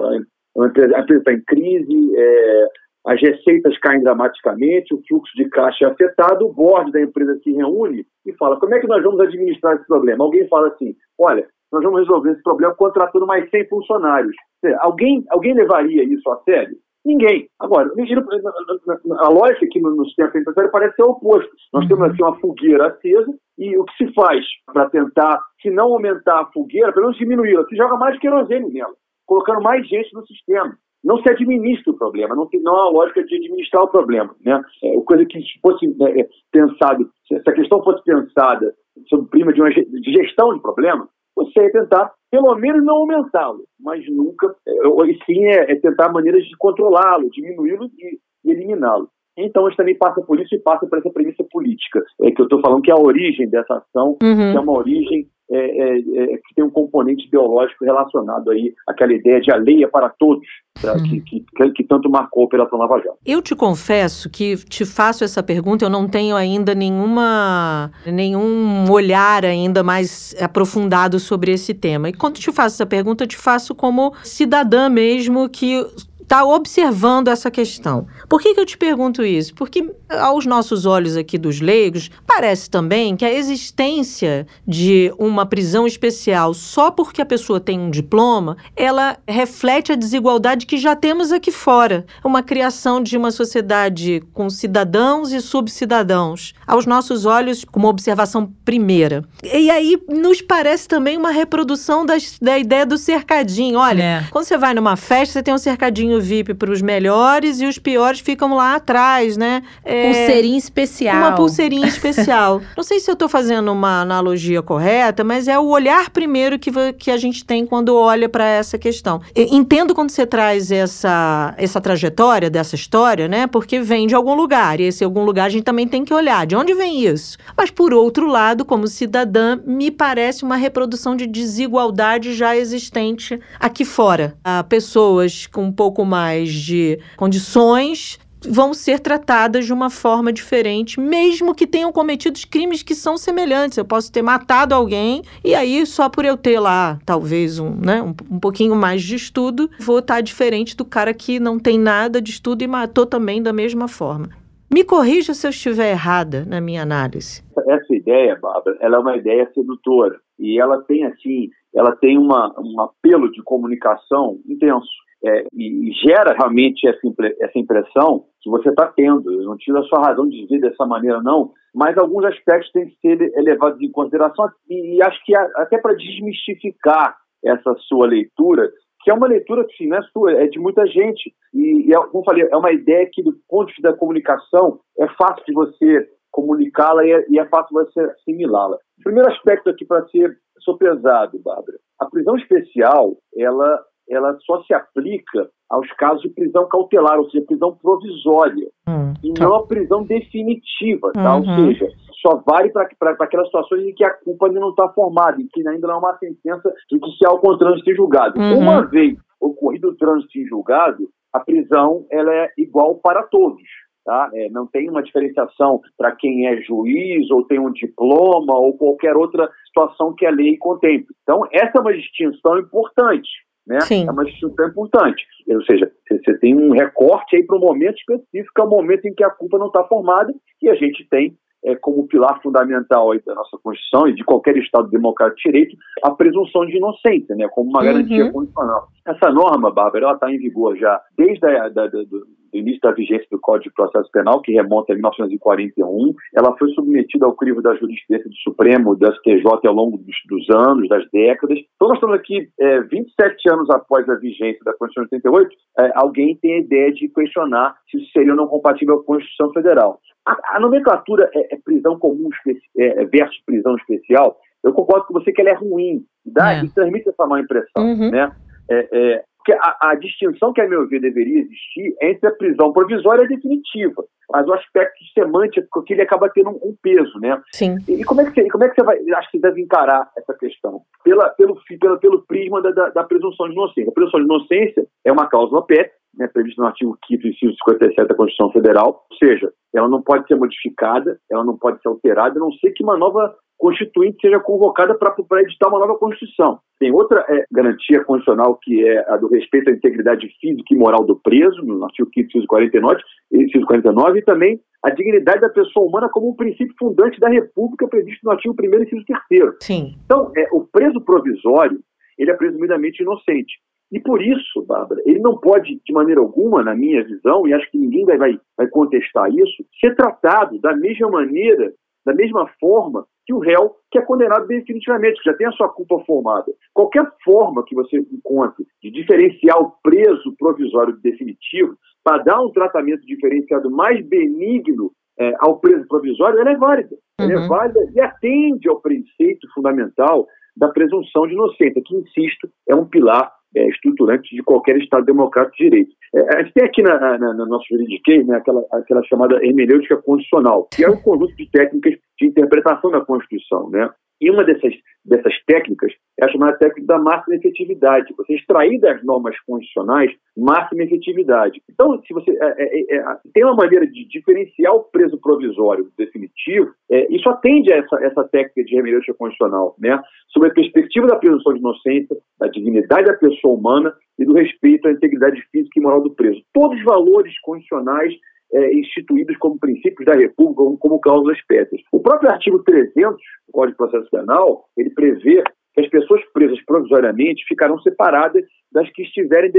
a 0.58 0.66
empresa 0.68 1.20
está 1.20 1.34
em 1.34 1.42
crise, 1.42 2.16
é, 2.16 2.68
as 3.08 3.20
receitas 3.20 3.78
caem 3.80 4.04
dramaticamente, 4.04 4.94
o 4.94 5.02
fluxo 5.08 5.36
de 5.36 5.50
caixa 5.50 5.86
é 5.86 5.88
afetado, 5.88 6.46
o 6.46 6.54
board 6.54 6.92
da 6.92 7.02
empresa 7.02 7.40
se 7.44 7.52
reúne 7.52 8.06
e 8.26 8.34
fala: 8.34 8.60
como 8.60 8.76
é 8.76 8.80
que 8.80 8.88
nós 8.88 9.04
vamos 9.04 9.20
administrar 9.20 9.76
esse 9.76 9.88
problema? 9.88 10.24
Alguém 10.24 10.48
fala 10.48 10.68
assim: 10.68 10.96
olha, 11.20 11.48
nós 11.72 11.84
vamos 11.84 12.02
resolver 12.02 12.32
esse 12.32 12.44
problema 12.44 12.76
contratando 12.76 13.26
mais 13.26 13.50
100 13.50 13.68
funcionários. 13.70 14.36
Alguém, 14.80 15.24
alguém 15.30 15.54
levaria 15.54 16.04
isso 16.04 16.30
a 16.30 16.38
sério? 16.44 16.78
Ninguém. 17.04 17.48
Agora, 17.60 17.90
a 17.90 19.30
lógica 19.30 19.66
aqui 19.66 19.80
no, 19.82 20.06
sistema 20.06 20.30
penitenciário 20.30 20.72
parece 20.72 20.96
ser 20.96 21.04
o 21.04 21.12
oposto. 21.12 21.50
Nós 21.74 21.88
temos 21.88 22.04
aqui 22.04 22.22
uma 22.22 22.40
fogueira 22.40 22.88
acesa 22.88 23.34
e 23.58 23.76
o 23.76 23.86
que 23.86 24.06
se 24.06 24.14
faz 24.14 24.46
para 24.72 24.88
tentar, 24.90 25.42
se 25.62 25.72
não 25.72 25.94
aumentar 25.94 26.42
a 26.42 26.46
fogueira, 26.52 26.94
pelo 26.94 27.08
menos 27.08 27.18
diminuí-la? 27.18 27.66
Se 27.66 27.76
joga 27.76 27.98
mais 27.98 28.20
querosene 28.20 28.72
nela, 28.72 28.94
colocando 29.32 29.62
mais 29.62 29.88
gente 29.88 30.14
no 30.14 30.28
sistema 30.28 30.78
não 31.02 31.18
se 31.24 31.30
administra 31.30 31.92
o 31.92 31.98
problema, 31.98 32.36
não, 32.36 32.48
tem, 32.48 32.62
não 32.62 32.76
há 32.76 32.90
lógica 32.90 33.24
de 33.24 33.36
administrar 33.36 33.82
o 33.84 33.88
problema. 33.88 34.36
Né? 34.46 34.62
É, 34.84 35.02
coisa 35.06 35.26
que 35.26 35.40
fosse 35.62 35.86
é, 35.86 36.20
é 36.20 36.28
pensado, 36.52 37.10
se 37.28 37.36
a 37.36 37.54
questão 37.54 37.82
fosse 37.82 38.04
pensada 38.04 38.76
sob 39.08 39.28
prima 39.30 39.54
de 39.54 39.62
uma 39.62 39.70
de 39.70 40.14
gestão 40.14 40.54
de 40.54 40.62
problema, 40.62 41.08
você 41.34 41.64
ia 41.64 41.72
tentar, 41.72 42.12
pelo 42.30 42.54
menos, 42.56 42.84
não 42.86 42.98
aumentá-lo, 42.98 43.64
mas 43.80 44.06
nunca, 44.10 44.54
é, 44.68 44.72
e 45.10 45.20
sim 45.26 45.46
é, 45.46 45.72
é 45.72 45.76
tentar 45.80 46.12
maneiras 46.12 46.44
de 46.44 46.56
controlá-lo, 46.58 47.30
diminuí-lo 47.32 47.90
e 47.98 48.52
eliminá-lo. 48.52 49.10
Então, 49.38 49.66
a 49.66 49.70
gente 49.70 49.78
também 49.78 49.98
passa 49.98 50.22
por 50.22 50.40
isso 50.40 50.54
e 50.54 50.60
passa 50.60 50.86
por 50.86 50.98
essa 50.98 51.10
premissa 51.10 51.44
política, 51.50 52.04
é, 52.22 52.32
que 52.32 52.42
eu 52.42 52.46
estou 52.46 52.62
falando 52.62 52.82
que 52.82 52.92
é 52.92 52.94
a 52.94 53.00
origem 53.00 53.50
dessa 53.50 53.76
ação, 53.76 54.18
uhum. 54.22 54.52
que 54.52 54.58
é 54.58 54.60
uma 54.60 54.78
origem 54.78 55.28
é, 55.54 55.58
é, 55.58 55.98
é, 55.98 56.38
que 56.38 56.56
tem 56.56 56.64
um 56.64 56.70
componente 56.70 57.28
ideológico 57.28 57.84
relacionado 57.84 58.52
aí 58.52 58.74
àquela 58.88 59.12
ideia 59.12 59.42
de 59.42 59.52
a 59.52 59.58
lei 59.58 59.84
é 59.84 59.88
para 59.88 60.08
todos, 60.08 60.48
tá? 60.82 60.94
uhum. 60.94 61.04
que, 61.04 61.20
que, 61.22 61.72
que, 61.72 61.84
tanto 61.84 62.10
marcou 62.10 62.44
a 62.44 62.46
Operação 62.46 62.80
Lava 62.80 62.98
Jato. 63.00 63.18
Eu 63.26 63.42
te 63.42 63.54
confesso 63.54 64.30
que 64.30 64.56
te 64.56 64.86
faço 64.86 65.26
essa 65.26 65.44
pergunta, 65.44 65.84
eu 65.84 65.90
não 65.90 66.08
tenho 66.08 66.38
ainda 66.38 66.74
nenhuma, 66.74 67.92
nenhum 68.06 68.90
olhar 68.90 69.44
ainda 69.44 69.84
mais 69.84 70.34
aprofundado 70.42 71.20
sobre 71.20 71.52
esse 71.52 71.74
tema. 71.74 72.08
E 72.08 72.14
quando 72.14 72.36
te 72.36 72.50
faço 72.54 72.76
essa 72.76 72.86
pergunta, 72.86 73.26
eu 73.26 73.28
te 73.28 73.38
faço 73.38 73.76
como 73.76 74.14
cidadã 74.24 74.88
mesmo 74.88 75.50
que 75.50 75.86
está 76.22 76.44
observando 76.46 77.28
essa 77.28 77.52
questão. 77.52 78.08
Por 78.30 78.42
que, 78.42 78.54
que 78.54 78.60
eu 78.60 78.66
te 78.66 78.78
pergunto 78.78 79.24
isso? 79.24 79.54
Porque, 79.54 79.94
aos 80.10 80.46
nossos 80.46 80.86
olhos 80.86 81.18
aqui 81.18 81.38
dos 81.38 81.60
leigos, 81.60 82.10
parece 82.26 82.70
também 82.70 83.16
que 83.16 83.26
a 83.26 83.34
existência 83.34 84.48
de 84.66 85.14
uma 85.18 85.46
prisão 85.46 85.86
especial 85.86 86.54
só 86.54 86.90
porque 86.90 87.22
a 87.22 87.26
pessoa 87.26 87.60
tem 87.60 87.80
um 87.80 87.90
diploma, 87.90 88.56
ela 88.76 89.18
reflete 89.28 89.92
a 89.92 89.96
desigualdade 89.96 90.66
que 90.66 90.78
já 90.78 90.96
temos 90.96 91.32
aqui 91.32 91.52
fora. 91.52 92.06
Uma 92.24 92.42
criação 92.42 93.02
de 93.02 93.18
uma 93.18 93.32
sociedade 93.32 94.24
com 94.34 94.50
cidadãos 94.50 95.32
e 95.32 95.42
subcidadãos. 95.42 96.54
Aos 96.66 96.86
nossos 96.86 97.26
olhos, 97.26 97.66
como 97.66 97.88
observação 97.88 98.52
primeira. 98.64 99.24
E 99.44 99.70
aí, 99.70 100.02
nos 100.08 100.42
parece 100.42 100.88
também 100.88 101.18
uma 101.18 101.32
reprodução 101.32 102.06
das, 102.06 102.38
da 102.40 102.58
ideia 102.58 102.86
do 102.86 102.98
cercadinho. 102.98 103.78
Olha, 103.78 104.04
é. 104.04 104.24
quando 104.32 104.46
você 104.46 104.58
vai 104.58 104.74
numa 104.74 104.96
festa, 104.96 105.34
você 105.34 105.44
tem 105.44 105.54
um 105.54 105.58
cercadinho 105.58 106.21
VIP 106.22 106.54
para 106.54 106.72
os 106.72 106.82
melhores 106.82 107.60
e 107.60 107.66
os 107.66 107.78
piores 107.78 108.20
ficam 108.20 108.56
lá 108.56 108.76
atrás, 108.76 109.36
né? 109.36 109.64
É, 109.84 110.06
pulseirinha 110.06 110.58
especial. 110.58 111.18
Uma 111.18 111.36
pulseirinha 111.36 111.88
especial. 111.88 112.62
Não 112.78 112.84
sei 112.84 113.00
se 113.00 113.10
eu 113.10 113.14
estou 113.14 113.28
fazendo 113.28 113.72
uma 113.72 114.02
analogia 114.02 114.62
correta, 114.62 115.24
mas 115.24 115.48
é 115.48 115.58
o 115.58 115.66
olhar 115.66 116.10
primeiro 116.10 116.58
que, 116.60 116.72
que 116.94 117.12
a 117.12 117.18
gente 117.18 117.44
tem 117.44 117.66
quando 117.66 117.96
olha 117.96 118.30
para 118.30 118.46
essa 118.46 118.78
questão. 118.78 119.22
Eu 119.36 119.48
entendo 119.52 119.94
quando 119.94 120.10
você 120.10 120.26
traz 120.26 120.72
essa, 120.72 121.54
essa 121.58 121.82
trajetória 121.82 122.50
dessa 122.50 122.76
história, 122.76 123.28
né? 123.28 123.48
Porque 123.48 123.80
vem 123.80 124.08
de 124.08 124.16
algum 124.16 124.34
lugar. 124.34 124.80
E 124.80 124.84
esse 124.84 125.04
algum 125.04 125.24
lugar 125.24 125.46
a 125.46 125.50
gente 125.50 125.64
também 125.64 125.88
tem 125.88 126.06
que 126.06 126.14
olhar. 126.14 126.46
De 126.46 126.56
onde 126.56 126.74
vem 126.74 127.06
isso? 127.06 127.38
Mas, 127.58 127.72
por 127.72 127.94
outro 127.94 128.28
lado, 128.28 128.64
como 128.66 128.88
cidadã, 128.88 129.60
me 129.66 129.90
parece 129.90 130.44
uma 130.44 130.56
reprodução 130.56 131.16
de 131.16 131.26
desigualdade 131.26 132.34
já 132.34 132.56
existente 132.56 133.40
aqui 133.60 133.86
fora. 133.86 134.36
Há 134.44 134.64
pessoas 134.64 135.48
com 135.48 135.66
um 135.66 135.72
pouco 135.72 136.01
mais 136.06 136.52
de 136.52 137.00
condições 137.18 138.20
vão 138.48 138.74
ser 138.74 139.00
tratadas 139.00 139.66
de 139.66 139.74
uma 139.74 139.90
forma 139.90 140.34
diferente, 140.34 141.00
mesmo 141.00 141.54
que 141.54 141.68
tenham 141.68 141.92
cometido 141.92 142.40
crimes 142.50 142.82
que 142.82 142.96
são 142.96 143.18
semelhantes. 143.18 143.78
Eu 143.78 143.86
posso 143.86 144.12
ter 144.12 144.22
matado 144.22 144.74
alguém 144.74 145.22
e 145.44 145.54
aí 145.54 145.86
só 145.86 146.10
por 146.10 146.26
eu 146.26 146.36
ter 146.36 146.60
lá 146.60 147.00
talvez 147.06 147.60
um, 147.60 147.76
né, 147.76 148.02
um, 148.02 148.14
um 148.30 148.40
pouquinho 148.40 148.76
mais 148.76 149.04
de 149.04 149.16
estudo, 149.16 149.70
vou 149.80 150.00
estar 150.00 150.22
diferente 150.22 150.76
do 150.76 150.86
cara 150.86 151.14
que 151.14 151.40
não 151.40 151.60
tem 151.60 151.78
nada 151.78 152.22
de 152.22 152.32
estudo 152.32 152.64
e 152.64 152.68
matou 152.68 153.06
também 153.06 153.42
da 153.42 153.54
mesma 153.54 153.88
forma. 153.88 154.30
Me 154.74 154.86
corrija 154.86 155.34
se 155.34 155.46
eu 155.46 155.50
estiver 155.50 155.92
errada 155.92 156.46
na 156.46 156.62
minha 156.62 156.82
análise. 156.82 157.44
Essa 157.68 157.94
ideia, 157.94 158.40
Bárbara, 158.42 158.78
ela 158.80 158.96
é 158.96 159.00
uma 159.00 159.18
ideia 159.18 159.50
sedutora 159.54 160.18
e 160.40 160.60
ela 160.60 160.82
tem 160.84 161.04
assim, 161.04 161.50
ela 161.76 161.94
tem 161.98 162.18
uma, 162.18 162.56
um 162.58 162.80
apelo 162.80 163.30
de 163.30 163.44
comunicação 163.44 164.40
intenso 164.48 164.88
é, 165.24 165.46
e, 165.54 165.92
gera 166.04 166.34
realmente 166.34 166.88
essa, 166.88 167.00
essa 167.40 167.60
impressão 167.60 168.26
que 168.42 168.50
você 168.50 168.70
está 168.70 168.88
tendo. 168.88 169.32
Eu 169.32 169.44
não 169.44 169.58
tiro 169.58 169.80
a 169.80 169.84
sua 169.84 170.02
razão 170.02 170.28
de 170.28 170.42
dizer 170.42 170.60
dessa 170.60 170.86
maneira, 170.86 171.22
não, 171.22 171.52
mas 171.74 171.98
alguns 171.98 172.26
aspectos 172.26 172.72
têm 172.72 172.88
que 172.88 172.96
ser 173.00 173.32
levados 173.44 173.82
em 173.82 173.92
consideração 173.92 174.50
e, 174.70 174.98
e 174.98 175.04
acho 175.04 175.24
que 175.24 175.36
até 175.36 175.78
para 175.78 175.96
desmistificar 175.96 177.16
essa 177.44 177.74
sua 177.88 178.08
leitura, 178.08 178.70
que 179.04 179.12
é 179.12 179.14
uma 179.14 179.28
leitura 179.28 179.66
que 179.70 179.88
não 179.88 179.98
é 179.98 180.02
sua, 180.14 180.32
é 180.34 180.48
de 180.48 180.60
muita 180.60 180.86
gente. 180.88 181.34
E, 181.54 181.90
e 181.90 181.94
é, 181.94 181.98
como 182.08 182.24
falei, 182.24 182.48
é 182.52 182.58
uma 182.58 182.72
ideia 182.72 183.10
que, 183.12 183.24
do 183.24 183.34
ponto 183.48 183.68
de 183.68 183.74
vista 183.74 183.92
da 183.92 183.98
comunicação, 183.98 184.80
é 185.00 185.08
fácil 185.18 185.44
de 185.46 185.54
você 185.54 186.08
comunicá-la 186.32 187.06
e, 187.06 187.12
é, 187.12 187.26
e 187.30 187.40
é 187.40 187.46
fácil 187.46 187.74
você 187.74 188.00
assiminá-la. 188.00 188.78
O 189.00 189.04
primeiro 189.04 189.30
aspecto 189.30 189.70
aqui 189.70 189.86
para 189.86 190.06
ser 190.08 190.38
sopesado, 190.60 191.40
Bárbara. 191.44 191.78
A 192.00 192.06
prisão 192.06 192.36
especial, 192.36 193.18
ela 193.36 193.84
ela 194.10 194.38
só 194.46 194.62
se 194.64 194.74
aplica 194.74 195.50
aos 195.70 195.90
casos 195.94 196.22
de 196.22 196.30
prisão 196.30 196.68
cautelar, 196.68 197.18
ou 197.18 197.30
seja, 197.30 197.46
prisão 197.46 197.78
provisória, 197.82 198.68
hum, 198.88 199.14
e 199.24 199.34
tá. 199.34 199.46
não 199.46 199.56
a 199.56 199.68
prisão 199.68 200.04
definitiva, 200.04 201.12
tá? 201.14 201.38
Uhum. 201.38 201.50
Ou 201.50 201.74
seja, 201.74 201.88
só 202.22 202.44
vale 202.46 202.70
para 202.70 202.88
aquelas 203.20 203.48
situações 203.48 203.84
em 203.84 203.94
que 203.94 204.04
a 204.04 204.14
culpa 204.14 204.48
ainda 204.48 204.60
não 204.60 204.70
está 204.70 204.90
formada, 204.90 205.42
em 205.42 205.48
que 205.48 205.68
ainda 205.68 205.88
não 205.88 205.96
há 205.96 206.00
uma 206.00 206.18
sentença 206.18 206.74
judicial 206.92 207.40
com 207.40 207.50
o 207.50 207.58
trânsito 207.58 207.90
em 207.90 207.96
julgado. 207.96 208.40
Uhum. 208.40 208.60
Uma 208.60 208.82
vez 208.82 209.18
ocorrido 209.40 209.90
o 209.90 209.96
trânsito 209.96 210.38
em 210.38 210.46
julgado, 210.46 211.10
a 211.34 211.40
prisão 211.40 212.06
ela 212.12 212.34
é 212.34 212.50
igual 212.58 212.96
para 212.96 213.24
todos. 213.24 213.64
Tá? 214.04 214.32
É, 214.34 214.50
não 214.50 214.66
tem 214.66 214.90
uma 214.90 215.04
diferenciação 215.04 215.80
para 215.96 216.16
quem 216.16 216.48
é 216.48 216.60
juiz 216.62 217.30
ou 217.30 217.46
tem 217.46 217.60
um 217.60 217.72
diploma 217.72 218.58
ou 218.58 218.76
qualquer 218.76 219.16
outra 219.16 219.48
situação 219.68 220.14
que 220.16 220.26
a 220.26 220.32
lei 220.32 220.58
contemple. 220.58 221.16
Então, 221.22 221.48
essa 221.52 221.78
é 221.78 221.82
uma 221.82 221.94
distinção 221.94 222.58
importante 222.58 223.30
né? 223.66 223.80
Sim. 223.82 224.08
É 224.08 224.12
uma 224.12 224.26
distinção 224.26 224.68
importante. 224.68 225.26
Ou 225.48 225.64
seja, 225.64 225.92
você 226.10 226.38
tem 226.40 226.56
um 226.56 226.72
recorte 226.72 227.36
aí 227.36 227.44
para 227.44 227.58
um 227.58 227.62
momento 227.62 227.98
específico, 227.98 228.62
é 228.62 228.64
o 228.64 228.70
momento 228.70 229.06
em 229.06 229.14
que 229.14 229.24
a 229.24 229.30
culpa 229.30 229.58
não 229.58 229.68
está 229.68 229.84
formada, 229.84 230.34
e 230.62 230.70
a 230.70 230.76
gente 230.76 231.08
tem 231.10 231.36
é, 231.64 231.76
como 231.76 232.08
pilar 232.08 232.42
fundamental 232.42 233.12
aí 233.12 233.22
da 233.26 233.36
nossa 233.36 233.58
Constituição 233.64 234.08
e 234.08 234.16
de 234.16 234.24
qualquer 234.24 234.58
Estado 234.58 234.90
democrático 234.90 235.38
de 235.38 235.52
direito 235.52 235.78
a 236.04 236.12
presunção 236.12 236.66
de 236.66 236.78
inocência, 236.78 237.36
né, 237.36 237.48
como 237.50 237.70
uma 237.70 237.84
garantia 237.84 238.26
uhum. 238.26 238.32
constitucional. 238.32 238.88
Essa 239.06 239.32
norma, 239.32 239.72
Bárbara, 239.72 240.06
ela 240.06 240.14
está 240.16 240.32
em 240.32 240.38
vigor 240.38 240.76
já 240.78 241.00
desde 241.18 241.46
a, 241.46 241.70
da, 241.70 241.88
da, 241.88 242.04
do, 242.04 242.26
do 242.52 242.58
início 242.58 242.82
da 242.82 242.92
vigência 242.92 243.28
do 243.32 243.40
Código 243.40 243.70
de 243.70 243.74
Processo 243.74 244.10
Penal, 244.12 244.42
que 244.42 244.52
remonta 244.52 244.94
a 244.94 244.96
1941. 244.96 246.14
Ela 246.36 246.56
foi 246.58 246.70
submetida 246.72 247.26
ao 247.26 247.36
crivo 247.36 247.62
da 247.62 247.76
jurisprudência 247.76 248.30
do 248.30 248.36
Supremo, 248.38 248.96
do 248.96 249.14
STJ, 249.14 249.68
ao 249.68 249.74
longo 249.74 249.98
dos, 249.98 250.16
dos 250.28 250.50
anos, 250.50 250.88
das 250.90 251.04
décadas. 251.12 251.60
Então, 251.76 251.88
nós 251.88 251.98
estamos 251.98 252.16
aqui, 252.16 252.50
é, 252.60 252.82
27 252.82 253.50
anos 253.50 253.70
após 253.70 254.08
a 254.10 254.16
vigência 254.16 254.60
da 254.66 254.74
Constituição 254.74 255.20
de 255.20 255.28
88, 255.28 255.56
é, 255.80 255.92
alguém 255.96 256.38
tem 256.38 256.54
a 256.54 256.60
ideia 256.60 256.92
de 256.92 257.08
questionar 257.10 257.76
se 257.90 257.98
isso 257.98 258.12
seria 258.12 258.32
ou 258.32 258.38
não 258.38 258.48
compatível 258.48 258.98
com 258.98 259.14
a 259.14 259.16
Constituição 259.18 259.52
Federal. 259.54 260.00
A, 260.26 260.58
a 260.58 260.60
nomenclatura 260.60 261.30
é, 261.34 261.56
é 261.56 261.58
prisão 261.64 261.98
comum 261.98 262.30
é, 262.78 263.06
versus 263.06 263.42
prisão 263.46 263.76
especial. 263.76 264.38
Eu 264.64 264.74
concordo 264.74 265.08
com 265.08 265.14
você 265.14 265.32
que 265.32 265.42
ela 265.42 265.50
é 265.50 265.56
ruim, 265.56 266.06
dá, 266.26 266.54
é. 266.54 266.64
e 266.64 266.70
transmite 266.70 267.10
essa 267.10 267.26
má 267.26 267.40
impressão, 267.40 267.84
uhum. 267.84 268.12
né? 268.12 268.32
É, 268.70 268.88
é, 268.92 269.24
porque 269.44 269.54
a, 269.54 269.90
a, 269.90 269.96
distinção 269.96 270.54
que, 270.54 270.62
a 270.62 270.70
meu 270.70 270.88
ver, 270.88 271.02
deveria 271.02 271.42
existir 271.42 271.96
é 272.00 272.12
entre 272.12 272.28
a 272.28 272.32
prisão 272.32 272.72
provisória 272.72 273.24
e 273.24 273.26
a 273.26 273.30
definitiva. 273.30 274.04
Mas 274.32 274.48
o 274.48 274.54
aspecto 274.54 275.04
semântico 275.14 275.84
que 275.84 275.94
ele 275.94 276.04
acaba 276.04 276.30
tendo 276.30 276.52
um, 276.52 276.60
um 276.70 276.76
peso, 276.82 277.20
né? 277.20 277.42
Sim. 277.52 277.76
E, 277.88 278.02
e, 278.02 278.04
como, 278.04 278.22
é 278.22 278.26
que 278.26 278.34
você, 278.34 278.48
como 278.50 278.64
é 278.64 278.70
que 278.70 278.76
você 278.76 278.84
vai. 278.84 278.98
Acho 278.98 279.32
que 279.32 279.40
você 279.40 279.42
deve 279.42 279.62
encarar 279.62 280.10
essa 280.16 280.34
questão? 280.36 280.82
Pela, 281.04 281.30
pelo, 281.30 281.60
pelo, 281.80 282.00
pelo 282.00 282.22
prisma 282.28 282.62
da, 282.62 282.72
da, 282.72 282.90
da 282.90 283.04
presunção 283.04 283.48
de 283.48 283.54
inocência. 283.54 283.90
A 283.90 283.94
presunção 283.94 284.20
de 284.20 284.26
inocência 284.28 284.88
é 285.04 285.12
uma 285.12 285.28
cláusula 285.28 285.66
PET, 285.66 285.92
né, 286.16 286.28
prevista 286.28 286.62
no 286.62 286.68
artigo 286.68 286.98
5 287.08 287.28
inciso 287.28 287.56
57 287.68 288.08
da 288.08 288.16
Constituição 288.16 288.52
Federal, 288.52 289.06
ou 289.10 289.18
seja, 289.18 289.52
ela 289.74 289.88
não 289.88 290.02
pode 290.02 290.28
ser 290.28 290.36
modificada, 290.36 291.18
ela 291.30 291.44
não 291.44 291.58
pode 291.58 291.82
ser 291.82 291.88
alterada, 291.88 292.38
a 292.38 292.40
não 292.40 292.52
ser 292.54 292.72
que 292.72 292.84
uma 292.84 292.98
nova 292.98 293.36
constituinte 293.62 294.18
seja 294.20 294.40
convocada 294.40 294.96
para 294.98 295.42
editar 295.44 295.70
uma 295.70 295.78
nova 295.78 295.96
Constituição. 295.96 296.60
Tem 296.80 296.92
outra 296.92 297.24
é, 297.30 297.46
garantia 297.52 298.04
constitucional 298.04 298.58
que 298.60 298.84
é 298.84 299.06
a 299.08 299.18
do 299.18 299.28
respeito 299.28 299.70
à 299.70 299.74
integridade 299.74 300.28
física 300.42 300.66
e 300.72 300.76
moral 300.76 301.06
do 301.06 301.16
preso, 301.16 301.62
no 301.62 301.84
artigo 301.84 302.10
5 302.12 302.28
inciso 302.28 302.48
49, 302.48 303.02
inciso 303.32 303.66
49 303.68 304.18
e 304.18 304.24
também 304.24 304.60
a 304.84 304.90
dignidade 304.90 305.42
da 305.42 305.50
pessoa 305.50 305.86
humana 305.86 306.10
como 306.10 306.32
um 306.32 306.36
princípio 306.36 306.74
fundante 306.80 307.20
da 307.20 307.30
República 307.30 307.88
previsto 307.88 308.22
no 308.24 308.32
artigo 308.32 308.56
1 308.60 308.84
inciso 308.84 309.06
3 309.30 309.56
Sim. 309.60 309.96
Então, 310.06 310.32
é, 310.36 310.48
o 310.52 310.62
preso 310.66 311.00
provisório, 311.02 311.80
ele 312.18 312.32
é 312.32 312.34
presumidamente 312.34 313.04
inocente. 313.04 313.54
E 313.92 314.00
por 314.00 314.24
isso, 314.24 314.66
Bárbara, 314.66 315.02
ele 315.06 315.20
não 315.20 315.38
pode, 315.38 315.80
de 315.86 315.94
maneira 315.94 316.22
alguma, 316.22 316.64
na 316.64 316.74
minha 316.74 317.04
visão, 317.04 317.46
e 317.46 317.54
acho 317.54 317.70
que 317.70 317.78
ninguém 317.78 318.06
vai, 318.06 318.40
vai 318.58 318.68
contestar 318.70 319.30
isso, 319.30 319.66
ser 319.80 319.96
tratado 319.96 320.58
da 320.60 320.76
mesma 320.76 321.10
maneira, 321.10 321.74
da 322.06 322.14
mesma 322.14 322.48
forma 322.60 323.06
que 323.26 323.34
o 323.34 323.40
réu 323.40 323.76
que 323.92 324.00
é 324.00 324.02
condenado 324.02 324.48
definitivamente, 324.48 325.22
que 325.22 325.30
já 325.30 325.36
tem 325.36 325.48
a 325.48 325.52
sua 325.52 325.70
culpa 325.70 326.00
formada. 326.06 326.52
Qualquer 326.74 327.06
forma 327.24 327.64
que 327.66 327.76
você 327.76 327.98
encontre 327.98 328.66
de 328.82 328.92
diferenciar 328.92 329.60
o 329.62 329.74
preso 329.84 330.34
provisório 330.38 330.98
definitivo 331.02 331.76
para 332.04 332.24
dar 332.24 332.42
um 332.42 332.52
tratamento 332.52 333.06
diferenciado 333.06 333.70
mais 333.70 334.04
benigno 334.08 334.92
é, 335.20 335.34
ao 335.40 335.60
preso 335.60 335.88
provisório, 335.88 336.40
ela 336.40 336.52
é 336.52 336.58
válida. 336.58 336.96
Uhum. 337.20 337.26
Ela 337.26 337.34
é 337.34 337.38
uhum. 337.38 337.48
válida 337.48 337.80
e 337.94 338.00
atende 338.00 338.70
ao 338.70 338.82
preceito 338.82 339.48
fundamental 339.54 340.28
da 340.56 340.70
presunção 340.70 341.28
de 341.28 341.34
inocência, 341.34 341.82
que, 341.86 341.96
insisto, 341.96 342.50
é 342.68 342.76
um 342.76 342.86
pilar 342.86 343.32
é, 343.56 343.68
estruturante 343.70 344.36
de 344.36 344.42
qualquer 344.44 344.78
Estado 344.78 345.06
democrático 345.06 345.58
de 345.58 345.70
direito. 345.70 345.92
É, 346.14 346.38
a 346.38 346.44
gente 346.44 346.54
tem 346.54 346.64
aqui 346.66 346.82
na, 346.82 347.18
na, 347.18 347.34
na 347.34 347.46
nosso 347.46 347.66
juridiquês 347.70 348.26
né, 348.26 348.38
aquela, 348.38 348.64
aquela 348.72 349.04
chamada 349.04 349.44
hermenêutica 349.44 349.98
constitucional, 349.98 350.68
que 350.74 350.84
é 350.84 350.90
um 350.90 351.02
conjunto 351.02 351.36
de 351.36 351.50
técnicas 351.50 351.94
de 352.20 352.28
interpretação 352.28 352.92
da 352.92 353.02
Constituição. 353.02 353.70
Né? 353.70 353.90
E 354.22 354.30
uma 354.30 354.44
dessas, 354.44 354.74
dessas 355.04 355.34
técnicas 355.48 355.92
é 356.20 356.26
a 356.26 356.30
chamada 356.30 356.56
técnica 356.58 356.86
da 356.86 357.00
máxima 357.00 357.36
efetividade. 357.36 358.14
Você 358.16 358.36
extrair 358.36 358.80
das 358.80 359.04
normas 359.04 359.36
constitucionais 359.48 360.12
máxima 360.38 360.84
efetividade. 360.84 361.60
Então, 361.70 362.00
se 362.04 362.14
você 362.14 362.32
é, 362.32 362.36
é, 362.60 362.98
é, 362.98 363.04
tem 363.34 363.44
uma 363.44 363.56
maneira 363.56 363.88
de 363.88 364.08
diferenciar 364.08 364.76
o 364.76 364.84
preso 364.84 365.20
provisório 365.20 365.92
definitivo, 365.98 366.72
é, 366.92 367.12
isso 367.12 367.28
atende 367.30 367.74
a 367.74 367.78
essa, 367.78 368.06
essa 368.06 368.24
técnica 368.26 368.64
de 368.64 368.78
hermenêutica 368.78 369.16
constitucional, 369.16 369.76
né? 369.80 370.00
Sob 370.30 370.46
a 370.46 370.54
perspectiva 370.54 371.08
da 371.08 371.16
presunção 371.16 371.54
de 371.54 371.60
inocência, 371.60 372.16
da 372.40 372.48
dignidade 372.48 373.08
da 373.08 373.18
pessoa 373.18 373.56
humana 373.56 373.92
e 374.20 374.26
do 374.26 374.34
respeito 374.34 374.88
à 374.88 374.92
integridade 374.92 375.42
física 375.52 375.80
e 375.80 375.82
moral 375.82 376.04
do 376.04 376.14
preso. 376.14 376.42
Todos 376.54 376.78
os 376.78 376.86
valores 376.86 377.34
constitucionais 377.42 378.14
é, 378.54 378.74
instituídos 378.74 379.38
como 379.38 379.60
princípios 379.60 380.06
da 380.06 380.14
República, 380.14 380.56
como, 380.56 380.78
como 380.78 381.00
cláusulas 381.00 381.40
pétreas. 381.48 381.84
O 381.92 382.00
próprio 382.00 382.32
artigo 382.32 382.64
300 382.64 383.16
do 383.48 383.52
Código 383.52 383.72
de 383.72 383.78
Processo 383.78 384.10
Penal, 384.12 384.66
ele 384.78 384.90
prevê 384.92 385.44
que 385.74 385.82
as 385.82 385.90
pessoas 385.90 386.22
presas 386.34 386.62
provisoriamente 386.66 387.46
ficarão 387.48 387.80
separadas 387.80 388.44
das 388.72 388.90
que 388.92 389.04
estiverem 389.04 389.52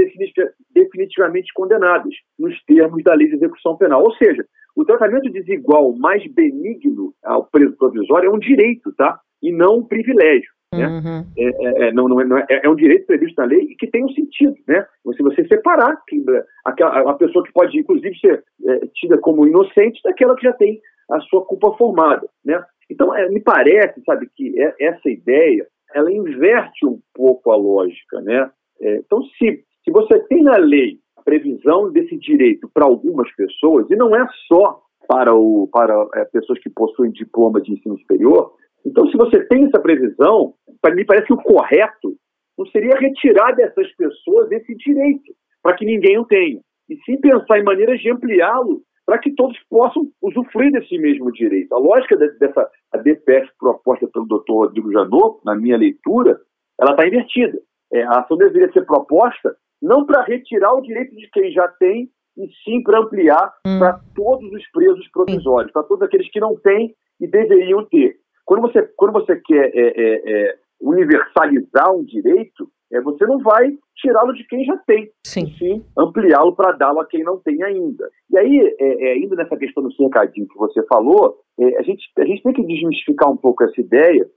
definitivamente 0.73 1.51
condenadas, 1.53 2.13
nos 2.37 2.55
termos 2.65 3.03
da 3.03 3.13
lei 3.13 3.27
de 3.27 3.35
execução 3.35 3.77
penal. 3.77 4.03
Ou 4.03 4.13
seja, 4.15 4.45
o 4.75 4.85
tratamento 4.85 5.29
desigual 5.31 5.95
mais 5.95 6.25
benigno 6.33 7.13
ao 7.23 7.45
preso 7.45 7.75
provisório 7.77 8.29
é 8.29 8.33
um 8.33 8.39
direito, 8.39 8.91
tá? 8.93 9.19
E 9.43 9.51
não 9.51 9.79
um 9.79 9.83
privilégio. 9.83 10.49
Né? 10.73 10.87
Uhum. 10.87 11.25
É, 11.37 11.43
é, 11.43 11.87
é 11.87 11.93
não, 11.93 12.07
não, 12.07 12.19
é, 12.19 12.25
não 12.25 12.37
é, 12.37 12.45
é, 12.49 12.69
um 12.69 12.75
direito 12.75 13.05
previsto 13.05 13.39
na 13.39 13.45
lei 13.45 13.61
e 13.61 13.75
que 13.75 13.87
tem 13.87 14.03
um 14.03 14.09
sentido, 14.09 14.55
né? 14.67 14.85
Se 15.15 15.21
você 15.21 15.45
separar 15.47 15.95
que, 16.07 16.23
aquela, 16.65 17.11
a 17.11 17.13
pessoa 17.13 17.43
que 17.45 17.53
pode, 17.53 17.77
inclusive, 17.77 18.17
ser 18.19 18.43
é, 18.65 18.79
tida 18.95 19.17
como 19.19 19.47
inocente 19.47 20.01
daquela 20.03 20.35
que 20.35 20.43
já 20.43 20.53
tem 20.53 20.81
a 21.11 21.19
sua 21.21 21.45
culpa 21.45 21.71
formada, 21.77 22.27
né? 22.43 22.63
Então, 22.89 23.15
é, 23.15 23.29
me 23.29 23.39
parece, 23.39 24.01
sabe, 24.05 24.27
que 24.35 24.53
essa 24.79 25.09
ideia, 25.09 25.67
ela 25.93 26.11
inverte 26.11 26.85
um 26.85 26.99
pouco 27.13 27.51
a 27.51 27.55
lógica, 27.55 28.19
né? 28.21 28.49
então, 28.81 29.23
se, 29.37 29.63
se 29.83 29.91
você 29.91 30.19
tem 30.27 30.43
na 30.43 30.57
lei 30.57 30.97
a 31.15 31.21
previsão 31.21 31.91
desse 31.91 32.17
direito 32.17 32.69
para 32.73 32.83
algumas 32.83 33.31
pessoas, 33.35 33.89
e 33.89 33.95
não 33.95 34.13
é 34.13 34.27
só 34.47 34.81
para, 35.07 35.33
o, 35.33 35.69
para 35.71 36.05
pessoas 36.31 36.59
que 36.59 36.69
possuem 36.69 37.11
diploma 37.11 37.61
de 37.61 37.71
ensino 37.71 37.97
superior, 37.99 38.53
então, 38.85 39.07
se 39.07 39.17
você 39.17 39.43
tem 39.45 39.65
essa 39.65 39.79
previsão, 39.79 40.53
para 40.81 40.93
mim 40.93 41.05
parece 41.05 41.27
que 41.27 41.33
o 41.33 41.41
correto 41.41 42.15
não 42.57 42.65
seria 42.67 42.97
retirar 42.97 43.53
dessas 43.53 43.91
pessoas 43.95 44.51
esse 44.51 44.75
direito, 44.75 45.33
para 45.61 45.75
que 45.75 45.85
ninguém 45.85 46.19
o 46.19 46.25
tenha, 46.25 46.59
e 46.89 46.97
sim 47.05 47.17
pensar 47.19 47.59
em 47.59 47.63
maneiras 47.63 47.99
de 47.99 48.11
ampliá-lo 48.11 48.81
para 49.05 49.17
que 49.17 49.31
todos 49.31 49.57
possam 49.69 50.07
usufruir 50.21 50.71
desse 50.71 50.97
mesmo 50.97 51.31
direito. 51.31 51.73
A 51.73 51.77
lógica 51.77 52.15
dessa 52.15 52.69
a 52.91 52.97
DPF 52.97 53.49
proposta 53.59 54.07
pelo 54.07 54.25
doutor 54.25 54.67
Rodrigo 54.67 54.91
Janot, 54.91 55.39
na 55.43 55.55
minha 55.55 55.77
leitura, 55.77 56.39
ela 56.79 56.91
está 56.91 57.07
invertida. 57.07 57.59
É, 57.91 58.03
a 58.03 58.21
ação 58.21 58.37
deveria 58.37 58.71
ser 58.71 58.85
proposta 58.85 59.55
não 59.81 60.05
para 60.05 60.23
retirar 60.23 60.73
o 60.73 60.81
direito 60.81 61.13
de 61.15 61.29
quem 61.31 61.51
já 61.51 61.67
tem, 61.67 62.09
e 62.37 62.47
sim 62.63 62.81
para 62.81 62.99
ampliar 62.99 63.53
hum. 63.67 63.79
para 63.79 63.99
todos 64.15 64.51
os 64.51 64.71
presos 64.71 65.07
provisórios, 65.11 65.71
para 65.71 65.83
todos 65.83 66.01
aqueles 66.01 66.29
que 66.31 66.39
não 66.39 66.55
têm 66.55 66.95
e 67.19 67.27
deveriam 67.27 67.85
ter. 67.85 68.17
Quando 68.45 68.61
você, 68.61 68.81
quando 68.95 69.13
você 69.13 69.35
quer 69.37 69.71
é, 69.73 69.93
é, 69.95 70.31
é, 70.31 70.55
universalizar 70.81 71.93
um 71.93 72.03
direito, 72.03 72.69
é, 72.91 73.01
você 73.01 73.25
não 73.25 73.39
vai 73.39 73.75
tirá-lo 73.95 74.33
de 74.33 74.45
quem 74.45 74.63
já 74.65 74.77
tem, 74.85 75.09
sim, 75.25 75.47
sim 75.57 75.83
ampliá-lo 75.97 76.55
para 76.55 76.73
dá-lo 76.73 76.99
a 76.99 77.05
quem 77.05 77.23
não 77.23 77.39
tem 77.39 77.61
ainda. 77.63 78.09
E 78.29 78.37
aí, 78.37 78.75
é, 78.79 79.09
é, 79.09 79.13
ainda 79.13 79.35
nessa 79.35 79.57
questão 79.57 79.83
do 79.83 79.93
cercadinho 79.93 80.47
que 80.47 80.57
você 80.57 80.83
falou, 80.87 81.37
é, 81.59 81.79
a, 81.79 81.81
gente, 81.83 82.03
a 82.17 82.25
gente 82.25 82.43
tem 82.43 82.53
que 82.53 82.65
desmistificar 82.65 83.31
um 83.31 83.37
pouco 83.37 83.63
essa 83.63 83.79
ideia, 83.79 84.29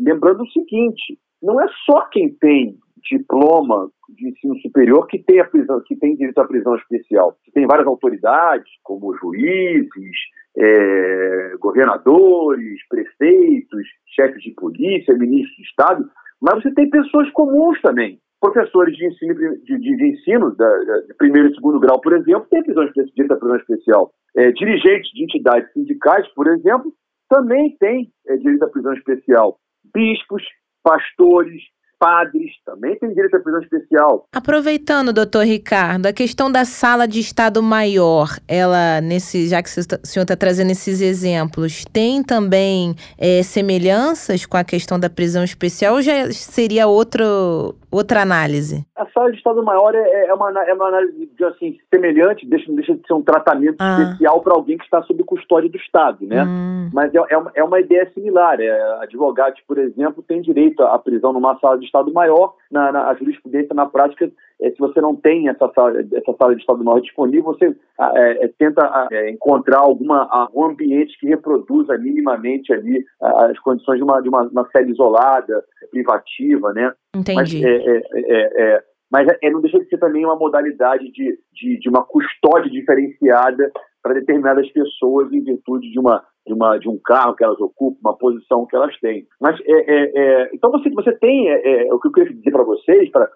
lembrando 0.00 0.42
o 0.42 0.50
seguinte: 0.50 1.18
não 1.42 1.58
é 1.60 1.66
só 1.86 2.02
quem 2.10 2.34
tem 2.34 2.76
diploma 3.08 3.90
de 4.10 4.28
ensino 4.28 4.58
superior 4.60 5.06
que 5.06 5.18
tem, 5.18 5.40
a 5.40 5.44
prisão, 5.44 5.80
que 5.86 5.96
tem 5.96 6.16
direito 6.16 6.38
à 6.38 6.46
prisão 6.46 6.76
especial. 6.76 7.36
Tem 7.54 7.66
várias 7.66 7.86
autoridades, 7.86 8.70
como 8.82 9.16
juízes, 9.16 10.16
é, 10.58 11.54
governadores, 11.60 12.80
prefeitos, 12.88 13.86
chefes 14.14 14.42
de 14.42 14.52
polícia, 14.52 15.16
ministros 15.16 15.56
de 15.56 15.62
Estado, 15.62 16.10
mas 16.40 16.62
você 16.62 16.72
tem 16.74 16.88
pessoas 16.88 17.30
comuns 17.32 17.80
também. 17.82 18.18
Professores 18.40 18.96
de 18.96 19.06
ensino, 19.06 19.34
de, 19.34 19.78
de 19.78 20.06
ensino 20.06 20.54
da, 20.54 20.78
de 21.06 21.14
primeiro 21.14 21.48
e 21.48 21.54
segundo 21.54 21.80
grau, 21.80 22.00
por 22.00 22.12
exemplo, 22.14 22.46
têm 22.50 22.62
prisão, 22.62 22.84
à 22.84 23.36
prisão 23.36 23.56
especial. 23.56 24.12
É, 24.36 24.52
dirigentes 24.52 25.10
de 25.12 25.24
entidades 25.24 25.72
sindicais, 25.72 26.26
por 26.34 26.46
exemplo, 26.46 26.92
também 27.28 27.76
têm 27.80 28.10
é, 28.28 28.36
direito 28.36 28.64
à 28.64 28.68
prisão 28.68 28.92
especial. 28.92 29.58
Bispos, 29.94 30.42
pastores, 30.82 31.62
padres 31.98 32.50
também 32.64 32.98
têm 32.98 33.12
direito 33.12 33.36
à 33.36 33.40
prisão 33.40 33.60
especial. 33.60 34.28
Aproveitando, 34.34 35.12
doutor 35.12 35.44
Ricardo, 35.44 36.06
a 36.06 36.12
questão 36.12 36.50
da 36.50 36.64
sala 36.64 37.06
de 37.06 37.20
Estado 37.20 37.62
Maior, 37.62 38.38
ela, 38.46 39.00
nesse, 39.00 39.48
já 39.48 39.62
que 39.62 39.86
tá, 39.86 39.98
o 40.02 40.06
senhor 40.06 40.22
está 40.22 40.36
trazendo 40.36 40.70
esses 40.70 41.00
exemplos, 41.00 41.84
tem 41.92 42.22
também 42.22 42.94
é, 43.18 43.42
semelhanças 43.42 44.44
com 44.46 44.56
a 44.56 44.64
questão 44.64 44.98
da 44.98 45.08
prisão 45.08 45.44
especial 45.44 45.94
ou 45.94 46.02
já 46.02 46.30
seria 46.32 46.86
outro, 46.86 47.74
outra 47.96 48.22
análise? 48.22 48.86
A 48.96 49.06
sala 49.06 49.30
de 49.30 49.38
Estado 49.38 49.62
Maior 49.62 49.94
é, 49.94 50.26
é, 50.26 50.34
uma, 50.34 50.50
é 50.64 50.74
uma 50.74 50.88
análise 50.88 51.28
assim, 51.44 51.78
semelhante, 51.92 52.46
deixa, 52.46 52.72
deixa 52.72 52.94
de 52.94 53.06
ser 53.06 53.14
um 53.14 53.22
tratamento 53.22 53.76
ah. 53.78 53.98
especial 54.00 54.40
para 54.40 54.54
alguém 54.54 54.78
que 54.78 54.84
está 54.84 55.02
sob 55.02 55.22
custódia 55.24 55.70
do 55.70 55.76
Estado, 55.76 56.26
né? 56.26 56.44
Hum. 56.44 56.90
Mas 56.92 57.14
é, 57.14 57.18
é, 57.30 57.36
uma, 57.36 57.52
é 57.54 57.64
uma 57.64 57.80
ideia 57.80 58.10
similar. 58.12 58.60
É, 58.60 59.02
advogados, 59.02 59.60
por 59.66 59.78
exemplo, 59.78 60.22
têm 60.22 60.40
direito 60.40 60.82
à 60.82 60.98
prisão 60.98 61.32
numa 61.32 61.58
sala 61.58 61.78
de 61.78 61.86
Estado 61.86 62.12
Maior, 62.12 62.54
na, 62.70 62.92
na 62.92 63.08
a 63.08 63.14
jurisprudência, 63.14 63.74
na 63.74 63.86
prática, 63.86 64.30
se 64.58 64.78
você 64.78 65.00
não 65.00 65.14
tem 65.14 65.48
essa 65.48 65.70
sala, 65.74 66.00
essa 66.00 66.32
sala 66.38 66.54
de 66.54 66.60
Estado 66.60 66.82
Maior 66.82 67.00
disponível, 67.00 67.44
você 67.44 67.76
é, 68.00 68.44
é 68.44 68.48
tenta 68.58 69.08
é, 69.10 69.30
encontrar 69.30 69.78
alguma, 69.78 70.26
algum 70.30 70.64
ambiente 70.64 71.18
que 71.18 71.28
reproduza 71.28 71.98
minimamente 71.98 72.72
ali 72.72 73.04
as 73.20 73.58
condições 73.60 73.98
de 73.98 74.04
uma, 74.04 74.20
de 74.20 74.28
uma, 74.28 74.42
uma 74.42 74.68
sede 74.70 74.92
isolada, 74.92 75.62
privativa, 75.90 76.72
né? 76.72 76.92
Entendi. 77.14 77.34
Mas, 77.34 77.54
é, 77.54 78.62
é, 78.62 78.82
mas 79.10 79.26
não 79.52 79.60
deixa 79.60 79.78
de 79.78 79.88
ser 79.88 79.98
também 79.98 80.24
uma 80.24 80.36
modalidade 80.36 81.10
de, 81.12 81.38
de, 81.52 81.78
de 81.78 81.88
uma 81.88 82.02
custódia 82.02 82.70
diferenciada 82.70 83.70
para 84.02 84.14
determinadas 84.14 84.70
pessoas 84.70 85.32
em 85.32 85.42
virtude 85.42 85.90
de 85.90 85.98
uma 85.98 86.24
de, 86.46 86.52
uma, 86.52 86.78
de 86.78 86.88
um 86.88 86.98
carro 87.04 87.34
que 87.34 87.44
elas 87.44 87.60
ocupam, 87.60 87.98
uma 88.00 88.16
posição 88.16 88.66
que 88.66 88.76
elas 88.76 88.96
têm. 89.00 89.26
Mas 89.40 89.58
é, 89.64 89.72
é, 89.72 90.12
é 90.14 90.50
então 90.54 90.70
você, 90.70 90.88
você 90.90 91.12
tem 91.18 91.48
é, 91.48 91.88
é, 91.88 91.94
o 91.94 91.98
que 91.98 92.08
eu 92.08 92.12
queria 92.12 92.32
dizer 92.32 92.50
para 92.50 92.62
vocês, 92.62 93.10
pra, 93.10 93.28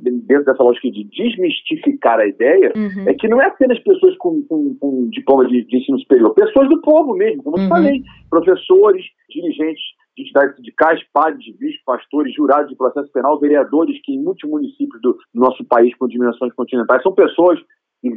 dentro 0.00 0.44
dessa 0.44 0.62
lógica 0.62 0.90
de 0.90 1.04
desmistificar 1.04 2.18
a 2.18 2.26
ideia, 2.26 2.72
uhum. 2.76 3.08
é 3.08 3.14
que 3.14 3.28
não 3.28 3.40
é 3.40 3.46
apenas 3.46 3.78
pessoas 3.80 4.16
com, 4.18 4.42
com, 4.42 4.74
com 4.74 5.08
diploma 5.08 5.46
de, 5.46 5.64
de, 5.64 5.78
ensino 5.78 5.98
superior, 6.00 6.34
pessoas 6.34 6.68
do 6.68 6.80
povo 6.82 7.14
mesmo, 7.14 7.42
como 7.42 7.56
uhum. 7.56 7.64
eu 7.64 7.68
falei, 7.68 8.02
professores, 8.28 9.04
dirigentes 9.30 9.82
de 10.16 10.24
entidades 10.24 10.56
sindicais, 10.56 11.00
padres, 11.12 11.44
bispos, 11.56 11.82
pastores, 11.86 12.34
jurados 12.34 12.68
de 12.68 12.76
processo 12.76 13.10
penal, 13.12 13.38
vereadores 13.38 13.96
que 14.02 14.12
em 14.12 14.22
muitos 14.22 14.48
municípios 14.48 15.00
do 15.00 15.16
nosso 15.32 15.64
país 15.64 15.94
com 15.96 16.08
dimensões 16.08 16.52
continentais 16.54 17.02
são 17.02 17.14
pessoas 17.14 17.58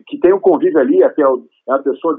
que 0.07 0.19
tem 0.19 0.33
um 0.33 0.39
convívio 0.39 0.79
ali, 0.79 1.03
até 1.03 1.23
é 1.23 1.27
uma 1.27 1.79
pessoa 1.83 2.15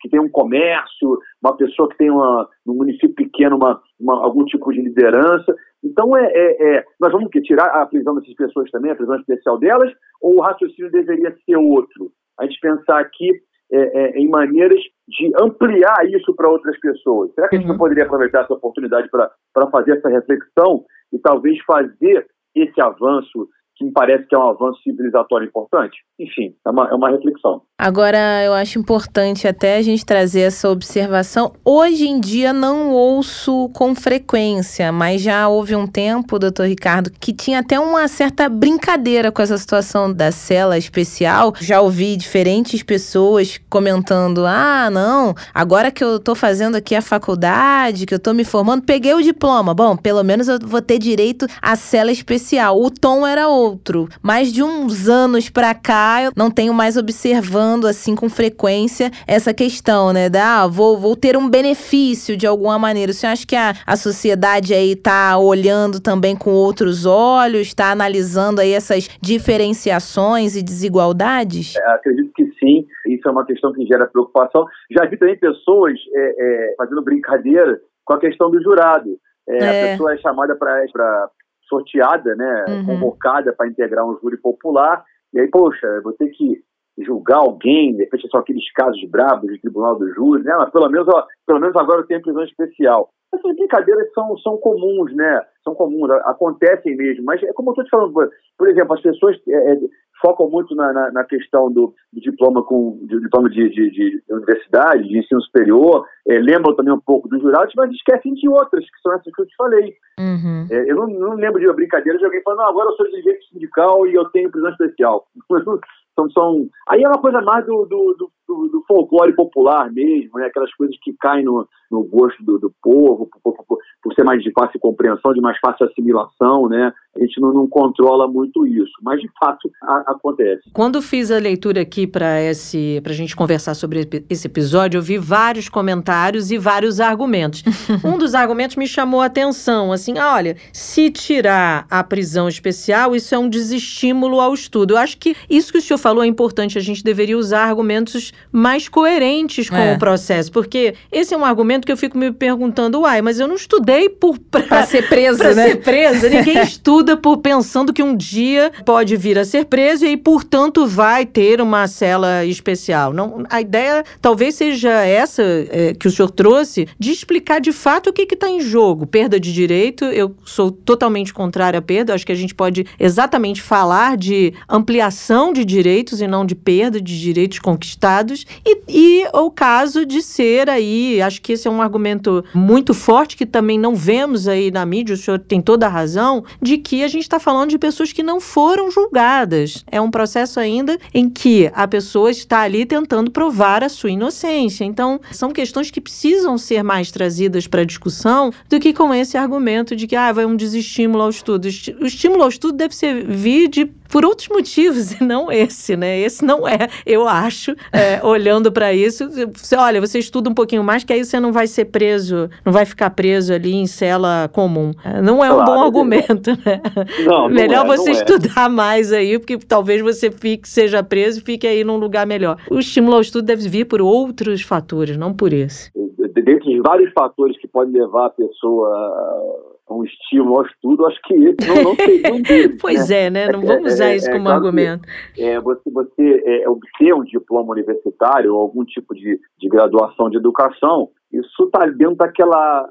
que 0.00 0.08
tem 0.08 0.20
um 0.20 0.28
comércio, 0.28 1.18
uma 1.42 1.56
pessoa 1.56 1.88
que 1.88 1.98
tem 1.98 2.10
uma, 2.10 2.48
num 2.64 2.74
município 2.74 3.14
pequeno 3.14 3.56
uma, 3.56 3.80
uma, 4.00 4.22
algum 4.22 4.44
tipo 4.44 4.72
de 4.72 4.80
liderança. 4.80 5.54
Então, 5.82 6.16
é, 6.16 6.32
é, 6.32 6.76
é, 6.76 6.84
nós 6.98 7.12
vamos 7.12 7.30
que, 7.30 7.42
tirar 7.42 7.66
a 7.66 7.86
prisão 7.86 8.14
dessas 8.14 8.34
pessoas 8.34 8.70
também, 8.70 8.90
a 8.90 8.96
prisão 8.96 9.16
especial 9.16 9.58
delas, 9.58 9.92
ou 10.22 10.36
o 10.36 10.40
raciocínio 10.40 10.90
deveria 10.90 11.34
ser 11.44 11.56
outro? 11.56 12.10
A 12.38 12.46
gente 12.46 12.58
pensar 12.60 13.00
aqui 13.00 13.30
é, 13.70 13.78
é, 13.78 14.18
em 14.18 14.28
maneiras 14.28 14.80
de 15.08 15.32
ampliar 15.40 16.06
isso 16.08 16.34
para 16.34 16.48
outras 16.48 16.78
pessoas. 16.80 17.32
Será 17.34 17.48
que 17.48 17.56
a 17.56 17.58
gente 17.58 17.66
não 17.66 17.74
uhum. 17.74 17.80
poderia 17.80 18.04
aproveitar 18.04 18.44
essa 18.44 18.54
oportunidade 18.54 19.08
para 19.10 19.70
fazer 19.70 19.98
essa 19.98 20.08
reflexão 20.08 20.84
e 21.12 21.18
talvez 21.18 21.58
fazer 21.64 22.26
esse 22.54 22.80
avanço 22.80 23.48
que 23.76 23.84
me 23.84 23.92
parece 23.92 24.26
que 24.26 24.34
é 24.34 24.38
um 24.38 24.48
avanço 24.50 24.80
civilizatório 24.82 25.46
importante. 25.46 25.96
Enfim, 26.18 26.54
é 26.66 26.70
uma, 26.70 26.88
é 26.88 26.94
uma 26.94 27.10
reflexão. 27.10 27.62
Agora, 27.76 28.40
eu 28.44 28.54
acho 28.54 28.78
importante 28.78 29.48
até 29.48 29.76
a 29.76 29.82
gente 29.82 30.06
trazer 30.06 30.42
essa 30.42 30.70
observação. 30.70 31.52
Hoje 31.64 32.06
em 32.06 32.20
dia 32.20 32.52
não 32.52 32.90
ouço 32.90 33.68
com 33.74 33.96
frequência, 33.96 34.92
mas 34.92 35.20
já 35.20 35.48
houve 35.48 35.74
um 35.74 35.84
tempo, 35.84 36.38
doutor 36.38 36.68
Ricardo, 36.68 37.10
que 37.10 37.32
tinha 37.32 37.58
até 37.58 37.80
uma 37.80 38.06
certa 38.06 38.48
brincadeira 38.48 39.32
com 39.32 39.42
essa 39.42 39.58
situação 39.58 40.12
da 40.12 40.30
cela 40.30 40.78
especial. 40.78 41.52
Já 41.60 41.80
ouvi 41.80 42.16
diferentes 42.16 42.80
pessoas 42.84 43.60
comentando: 43.68 44.46
ah, 44.46 44.88
não, 44.88 45.34
agora 45.52 45.90
que 45.90 46.04
eu 46.04 46.20
tô 46.20 46.36
fazendo 46.36 46.76
aqui 46.76 46.94
a 46.94 47.02
faculdade, 47.02 48.06
que 48.06 48.14
eu 48.14 48.20
tô 48.20 48.32
me 48.32 48.44
formando, 48.44 48.84
peguei 48.84 49.14
o 49.14 49.22
diploma. 49.22 49.74
Bom, 49.74 49.96
pelo 49.96 50.22
menos 50.22 50.46
eu 50.46 50.60
vou 50.62 50.80
ter 50.80 51.00
direito 51.00 51.44
à 51.60 51.74
cela 51.74 52.12
especial. 52.12 52.80
O 52.80 52.88
tom 52.88 53.26
era 53.26 53.48
outro. 53.48 54.08
Mais 54.22 54.52
de 54.52 54.62
uns 54.62 55.08
anos 55.08 55.50
pra 55.50 55.74
cá, 55.74 56.22
eu 56.22 56.32
não 56.36 56.52
tenho 56.52 56.72
mais 56.72 56.96
observando 56.96 57.73
colocando 57.74 57.86
assim 57.86 58.14
com 58.14 58.28
frequência 58.28 59.10
essa 59.26 59.52
questão, 59.52 60.12
né? 60.12 60.28
Da 60.28 60.62
ah, 60.62 60.66
vou, 60.68 60.96
vou 60.96 61.16
ter 61.16 61.36
um 61.36 61.48
benefício 61.48 62.36
de 62.36 62.46
alguma 62.46 62.78
maneira. 62.78 63.12
Você 63.12 63.26
acha 63.26 63.46
que 63.46 63.56
a, 63.56 63.72
a 63.86 63.96
sociedade 63.96 64.72
aí 64.74 64.94
tá 64.94 65.38
olhando 65.38 66.00
também 66.00 66.36
com 66.36 66.50
outros 66.50 67.06
olhos, 67.06 67.68
está 67.68 67.90
analisando 67.90 68.60
aí 68.60 68.72
essas 68.72 69.08
diferenciações 69.20 70.54
e 70.54 70.62
desigualdades? 70.62 71.76
É, 71.76 71.90
acredito 71.92 72.30
que 72.34 72.44
sim. 72.58 72.86
Isso 73.06 73.26
é 73.26 73.30
uma 73.30 73.44
questão 73.44 73.72
que 73.72 73.86
gera 73.86 74.06
preocupação. 74.06 74.64
Já 74.90 75.06
vi 75.06 75.16
também 75.16 75.38
pessoas 75.38 75.94
é, 76.14 76.70
é, 76.70 76.74
fazendo 76.76 77.02
brincadeira 77.02 77.80
com 78.04 78.14
a 78.14 78.20
questão 78.20 78.50
do 78.50 78.62
jurado. 78.62 79.16
É, 79.48 79.64
a 79.64 79.72
é. 79.72 79.90
pessoa 79.92 80.14
é 80.14 80.18
chamada 80.18 80.54
para 80.56 81.28
sorteada, 81.68 82.34
né, 82.36 82.64
uhum. 82.68 82.86
convocada 82.86 83.52
para 83.56 83.66
integrar 83.66 84.06
um 84.06 84.18
júri 84.20 84.36
popular, 84.36 85.02
e 85.32 85.40
aí, 85.40 85.48
poxa, 85.48 86.00
vou 86.02 86.12
ter 86.12 86.28
que 86.28 86.62
julgar 86.98 87.38
alguém, 87.38 87.92
de 87.92 88.04
repente 88.04 88.28
são 88.30 88.40
aqueles 88.40 88.70
casos 88.72 89.02
bravos 89.10 89.52
de 89.52 89.60
tribunal 89.60 89.98
do 89.98 90.12
júri, 90.14 90.44
né? 90.44 90.54
Mas 90.56 90.70
pelo 90.70 90.88
menos, 90.88 91.08
ó, 91.08 91.26
pelo 91.46 91.60
menos 91.60 91.76
agora 91.76 92.00
eu 92.00 92.06
tenho 92.06 92.22
prisão 92.22 92.44
especial. 92.44 93.10
Essas 93.34 93.56
brincadeiras 93.56 94.12
são, 94.12 94.36
são 94.38 94.56
comuns, 94.58 95.12
né? 95.14 95.40
São 95.64 95.74
comuns, 95.74 96.10
acontecem 96.24 96.96
mesmo. 96.96 97.24
Mas 97.24 97.42
é 97.42 97.52
como 97.52 97.70
eu 97.70 97.72
estou 97.72 97.84
te 97.84 97.90
falando, 97.90 98.30
por 98.56 98.68
exemplo, 98.68 98.94
as 98.94 99.02
pessoas 99.02 99.36
é, 99.48 99.72
é, 99.72 99.78
focam 100.20 100.48
muito 100.48 100.74
na, 100.76 100.92
na, 100.92 101.10
na 101.10 101.24
questão 101.24 101.70
do, 101.70 101.92
do, 102.12 102.20
diploma 102.20 102.62
com 102.62 102.98
de, 103.02 103.20
diploma 103.20 103.50
de, 103.50 103.68
de, 103.70 103.90
de, 103.90 104.22
universidade, 104.30 105.08
de 105.08 105.18
ensino 105.18 105.42
superior, 105.42 106.06
é, 106.28 106.38
lembram 106.38 106.76
também 106.76 106.94
um 106.94 107.00
pouco 107.00 107.28
dos 107.28 107.42
jurados, 107.42 107.74
mas 107.76 107.90
esquecem 107.90 108.34
de 108.34 108.48
outras, 108.48 108.84
que 108.84 109.00
são 109.02 109.12
essas 109.12 109.32
que 109.34 109.42
eu 109.42 109.46
te 109.46 109.56
falei. 109.56 109.94
Uhum. 110.18 110.66
É, 110.70 110.90
eu 110.90 110.96
não, 110.96 111.06
não, 111.08 111.34
lembro 111.34 111.60
de 111.60 111.66
uma 111.66 111.74
brincadeira 111.74 112.18
de 112.18 112.24
alguém 112.24 112.42
falando, 112.42 112.60
não, 112.60 112.68
agora 112.68 112.90
eu 112.90 112.96
sou 112.96 113.10
dirigente 113.10 113.48
sindical 113.52 114.06
e 114.06 114.14
eu 114.14 114.24
tenho 114.26 114.50
prisão 114.50 114.70
especial. 114.70 115.26
São, 116.14 116.30
são... 116.30 116.68
Aí 116.88 117.02
é 117.02 117.08
uma 117.08 117.20
coisa 117.20 117.40
mais 117.40 117.66
do, 117.66 117.84
do, 117.86 118.30
do, 118.46 118.68
do, 118.68 118.84
folclore 118.86 119.34
popular 119.34 119.90
mesmo, 119.92 120.38
né? 120.38 120.46
aquelas 120.46 120.72
coisas 120.74 120.96
que 121.02 121.14
caem 121.20 121.44
no, 121.44 121.68
no 121.94 122.02
gosto 122.04 122.42
do, 122.42 122.58
do 122.58 122.72
povo, 122.82 123.28
por, 123.42 123.54
por, 123.54 123.78
por, 124.02 124.14
ser 124.14 124.24
mais 124.24 124.42
de 124.42 124.52
fácil 124.52 124.78
compreensão, 124.80 125.32
de 125.32 125.40
mais 125.40 125.58
fácil 125.58 125.86
assimilação, 125.86 126.68
né? 126.68 126.92
A 127.16 127.20
gente 127.20 127.40
não, 127.40 127.52
não 127.52 127.66
controla 127.68 128.26
muito 128.26 128.66
isso, 128.66 128.92
mas 129.00 129.20
de 129.20 129.30
fato 129.38 129.70
a, 129.82 130.12
acontece. 130.12 130.62
Quando 130.72 131.00
fiz 131.00 131.30
a 131.30 131.38
leitura 131.38 131.80
aqui 131.80 132.06
para 132.06 132.40
esse 132.42 133.00
para 133.02 133.12
a 133.12 133.16
gente 133.16 133.36
conversar 133.36 133.74
sobre 133.74 134.08
esse 134.28 134.46
episódio, 134.46 134.98
eu 134.98 135.02
vi 135.02 135.16
vários 135.16 135.68
comentários 135.68 136.50
e 136.50 136.58
vários 136.58 137.00
argumentos. 137.00 137.62
um 138.04 138.18
dos 138.18 138.34
argumentos 138.34 138.76
me 138.76 138.86
chamou 138.86 139.20
a 139.20 139.26
atenção, 139.26 139.92
assim, 139.92 140.18
ah, 140.18 140.34
olha, 140.34 140.56
se 140.72 141.10
tirar 141.10 141.86
a 141.88 142.02
prisão 142.02 142.48
especial, 142.48 143.14
isso 143.14 143.34
é 143.34 143.38
um 143.38 143.48
desestímulo 143.48 144.40
ao 144.40 144.52
estudo. 144.52 144.94
Eu 144.94 144.98
acho 144.98 145.16
que 145.18 145.36
isso 145.48 145.70
que 145.70 145.78
o 145.78 145.80
senhor 145.80 145.98
falou 145.98 146.24
é 146.24 146.26
importante. 146.26 146.78
A 146.78 146.80
gente 146.80 147.04
deveria 147.04 147.38
usar 147.38 147.64
argumentos 147.64 148.32
mais 148.50 148.88
coerentes 148.88 149.70
com 149.70 149.76
é. 149.76 149.94
o 149.94 149.98
processo, 149.98 150.50
porque 150.50 150.94
esse 151.12 151.34
é 151.34 151.36
um 151.36 151.44
argumento 151.44 151.83
que 151.84 151.92
eu 151.92 151.96
fico 151.96 152.16
me 152.16 152.32
perguntando, 152.32 153.00
uai, 153.00 153.22
mas 153.22 153.38
eu 153.38 153.46
não 153.46 153.54
estudei 153.54 154.08
por 154.08 154.38
para 154.38 154.86
ser 154.86 155.08
presa, 155.08 155.44
pra 155.44 155.54
né? 155.54 155.68
ser 155.68 155.76
presa. 155.82 156.28
Ninguém 156.28 156.60
estuda 156.62 157.16
por 157.16 157.38
pensando 157.38 157.92
que 157.92 158.02
um 158.02 158.16
dia 158.16 158.72
pode 158.84 159.16
vir 159.16 159.38
a 159.38 159.44
ser 159.44 159.66
preso 159.66 160.06
e 160.06 160.16
portanto 160.16 160.86
vai 160.86 161.26
ter 161.26 161.60
uma 161.60 161.86
cela 161.86 162.44
especial. 162.44 163.12
Não, 163.12 163.44
a 163.50 163.60
ideia 163.60 164.04
talvez 164.20 164.54
seja 164.54 164.90
essa 165.04 165.42
é, 165.42 165.94
que 165.94 166.08
o 166.08 166.10
senhor 166.10 166.30
trouxe 166.30 166.88
de 166.98 167.10
explicar 167.10 167.60
de 167.60 167.72
fato 167.72 168.10
o 168.10 168.12
que 168.12 168.22
está 168.22 168.48
em 168.48 168.60
jogo. 168.60 169.06
Perda 169.06 169.38
de 169.38 169.52
direito, 169.52 170.04
eu 170.06 170.34
sou 170.44 170.70
totalmente 170.70 171.32
contrária 171.32 171.78
à 171.78 171.82
perda. 171.82 172.14
Acho 172.14 172.26
que 172.26 172.32
a 172.32 172.36
gente 172.36 172.54
pode 172.54 172.86
exatamente 172.98 173.62
falar 173.62 174.16
de 174.16 174.52
ampliação 174.68 175.52
de 175.52 175.64
direitos 175.64 176.20
e 176.20 176.26
não 176.26 176.44
de 176.44 176.54
perda 176.54 177.00
de 177.00 177.20
direitos 177.20 177.58
conquistados. 177.58 178.44
E, 178.64 178.78
e 178.88 179.24
o 179.32 179.50
caso 179.50 180.04
de 180.04 180.22
ser 180.22 180.68
aí, 180.68 181.20
acho 181.20 181.40
que 181.40 181.52
esse 181.52 181.68
é 181.68 181.70
um 181.70 181.73
argumento 181.80 182.44
muito 182.54 182.94
forte 182.94 183.36
que 183.36 183.46
também 183.46 183.78
não 183.78 183.94
vemos 183.94 184.48
aí 184.48 184.70
na 184.70 184.84
mídia, 184.84 185.14
o 185.14 185.18
senhor 185.18 185.38
tem 185.38 185.60
toda 185.60 185.86
a 185.86 185.88
razão, 185.88 186.44
de 186.60 186.78
que 186.78 187.02
a 187.02 187.08
gente 187.08 187.22
está 187.22 187.38
falando 187.38 187.70
de 187.70 187.78
pessoas 187.78 188.12
que 188.12 188.22
não 188.22 188.40
foram 188.40 188.90
julgadas. 188.90 189.84
É 189.90 190.00
um 190.00 190.10
processo 190.10 190.60
ainda 190.60 190.98
em 191.12 191.28
que 191.28 191.70
a 191.74 191.86
pessoa 191.86 192.30
está 192.30 192.60
ali 192.60 192.84
tentando 192.84 193.30
provar 193.30 193.82
a 193.82 193.88
sua 193.88 194.10
inocência. 194.10 194.84
Então, 194.84 195.20
são 195.30 195.50
questões 195.50 195.90
que 195.90 196.00
precisam 196.00 196.56
ser 196.58 196.82
mais 196.82 197.10
trazidas 197.10 197.66
para 197.66 197.84
discussão 197.84 198.52
do 198.68 198.80
que 198.80 198.92
com 198.92 199.12
esse 199.12 199.36
argumento 199.36 199.96
de 199.96 200.06
que 200.06 200.16
ah, 200.16 200.32
vai 200.32 200.44
um 200.44 200.56
desestímulo 200.56 201.22
ao 201.22 201.30
estudo. 201.30 201.66
O 202.00 202.06
estímulo 202.06 202.42
ao 202.42 202.48
estudo 202.48 202.76
deve 202.76 202.94
ser 202.94 203.24
vir 203.26 203.68
de 203.68 203.90
por 204.14 204.24
outros 204.24 204.48
motivos 204.48 205.10
e 205.20 205.24
não 205.24 205.50
esse, 205.50 205.96
né? 205.96 206.20
Esse 206.20 206.44
não 206.44 206.68
é, 206.68 206.88
eu 207.04 207.26
acho, 207.26 207.74
é, 207.92 208.20
olhando 208.22 208.70
para 208.70 208.92
isso. 208.92 209.28
Você, 209.54 209.74
olha, 209.74 210.00
você 210.00 210.20
estuda 210.20 210.48
um 210.48 210.54
pouquinho 210.54 210.84
mais, 210.84 211.02
que 211.02 211.12
aí 211.12 211.24
você 211.24 211.40
não 211.40 211.52
vai 211.54 211.66
ser 211.66 211.86
preso, 211.86 212.50
não 212.64 212.72
vai 212.72 212.84
ficar 212.84 213.08
preso 213.10 213.54
ali 213.54 213.74
em 213.74 213.86
cela 213.86 214.48
comum. 214.52 214.90
É, 215.04 215.22
não 215.22 215.42
é 215.42 215.48
claro, 215.48 215.62
um 215.62 215.64
bom 215.64 215.84
argumento, 215.84 216.50
né? 216.66 216.82
Não, 217.24 217.48
melhor 217.48 217.86
não 217.86 217.94
é, 217.94 217.96
você 217.96 218.10
é. 218.10 218.12
estudar 218.12 218.66
é. 218.66 218.68
mais 218.68 219.12
aí, 219.12 219.38
porque 219.38 219.56
talvez 219.56 220.02
você 220.02 220.30
fique, 220.30 220.68
seja 220.68 221.02
preso 221.02 221.40
e 221.40 221.42
fique 221.42 221.66
aí 221.66 221.82
num 221.84 221.96
lugar 221.96 222.26
melhor. 222.26 222.58
O 222.70 222.78
estímulo 222.78 223.14
ao 223.14 223.22
estudo 223.22 223.46
deve 223.46 223.68
vir 223.68 223.86
por 223.86 224.02
outros 224.02 224.60
fatores, 224.60 225.16
não 225.16 225.32
por 225.32 225.52
esse. 225.52 225.90
Dentre 226.34 226.76
os 226.76 226.82
vários 226.82 227.10
fatores 227.12 227.56
que 227.58 227.66
podem 227.66 227.94
levar 227.94 228.26
a 228.26 228.30
pessoa 228.30 229.64
um 229.90 230.04
estímulo 230.04 230.58
ao 230.58 230.66
estudo, 230.66 231.06
acho 231.06 231.20
que 231.22 231.34
esse 231.34 231.68
não, 231.68 231.82
não 231.82 231.94
seria 231.94 232.32
um 232.34 232.42
deles. 232.42 232.78
pois 232.80 233.08
né? 233.08 233.26
é, 233.26 233.30
né? 233.30 233.52
Não 233.52 233.60
vamos 233.60 233.92
usar 233.92 234.06
é, 234.06 234.16
isso 234.16 234.28
é, 234.28 234.32
como 234.32 234.44
claro 234.44 234.66
argumento. 234.66 235.08
Que, 235.34 235.42
é, 235.42 235.60
você 235.60 235.90
você 235.90 236.42
é, 236.44 236.68
obter 236.68 237.14
um 237.14 237.22
diploma 237.22 237.72
universitário 237.72 238.54
ou 238.54 238.60
algum 238.60 238.84
tipo 238.84 239.14
de, 239.14 239.38
de 239.58 239.68
graduação 239.68 240.30
de 240.30 240.38
educação, 240.38 241.10
isso 241.38 241.64
está 241.64 241.86
dentro 241.86 242.16
daquela, 242.16 242.88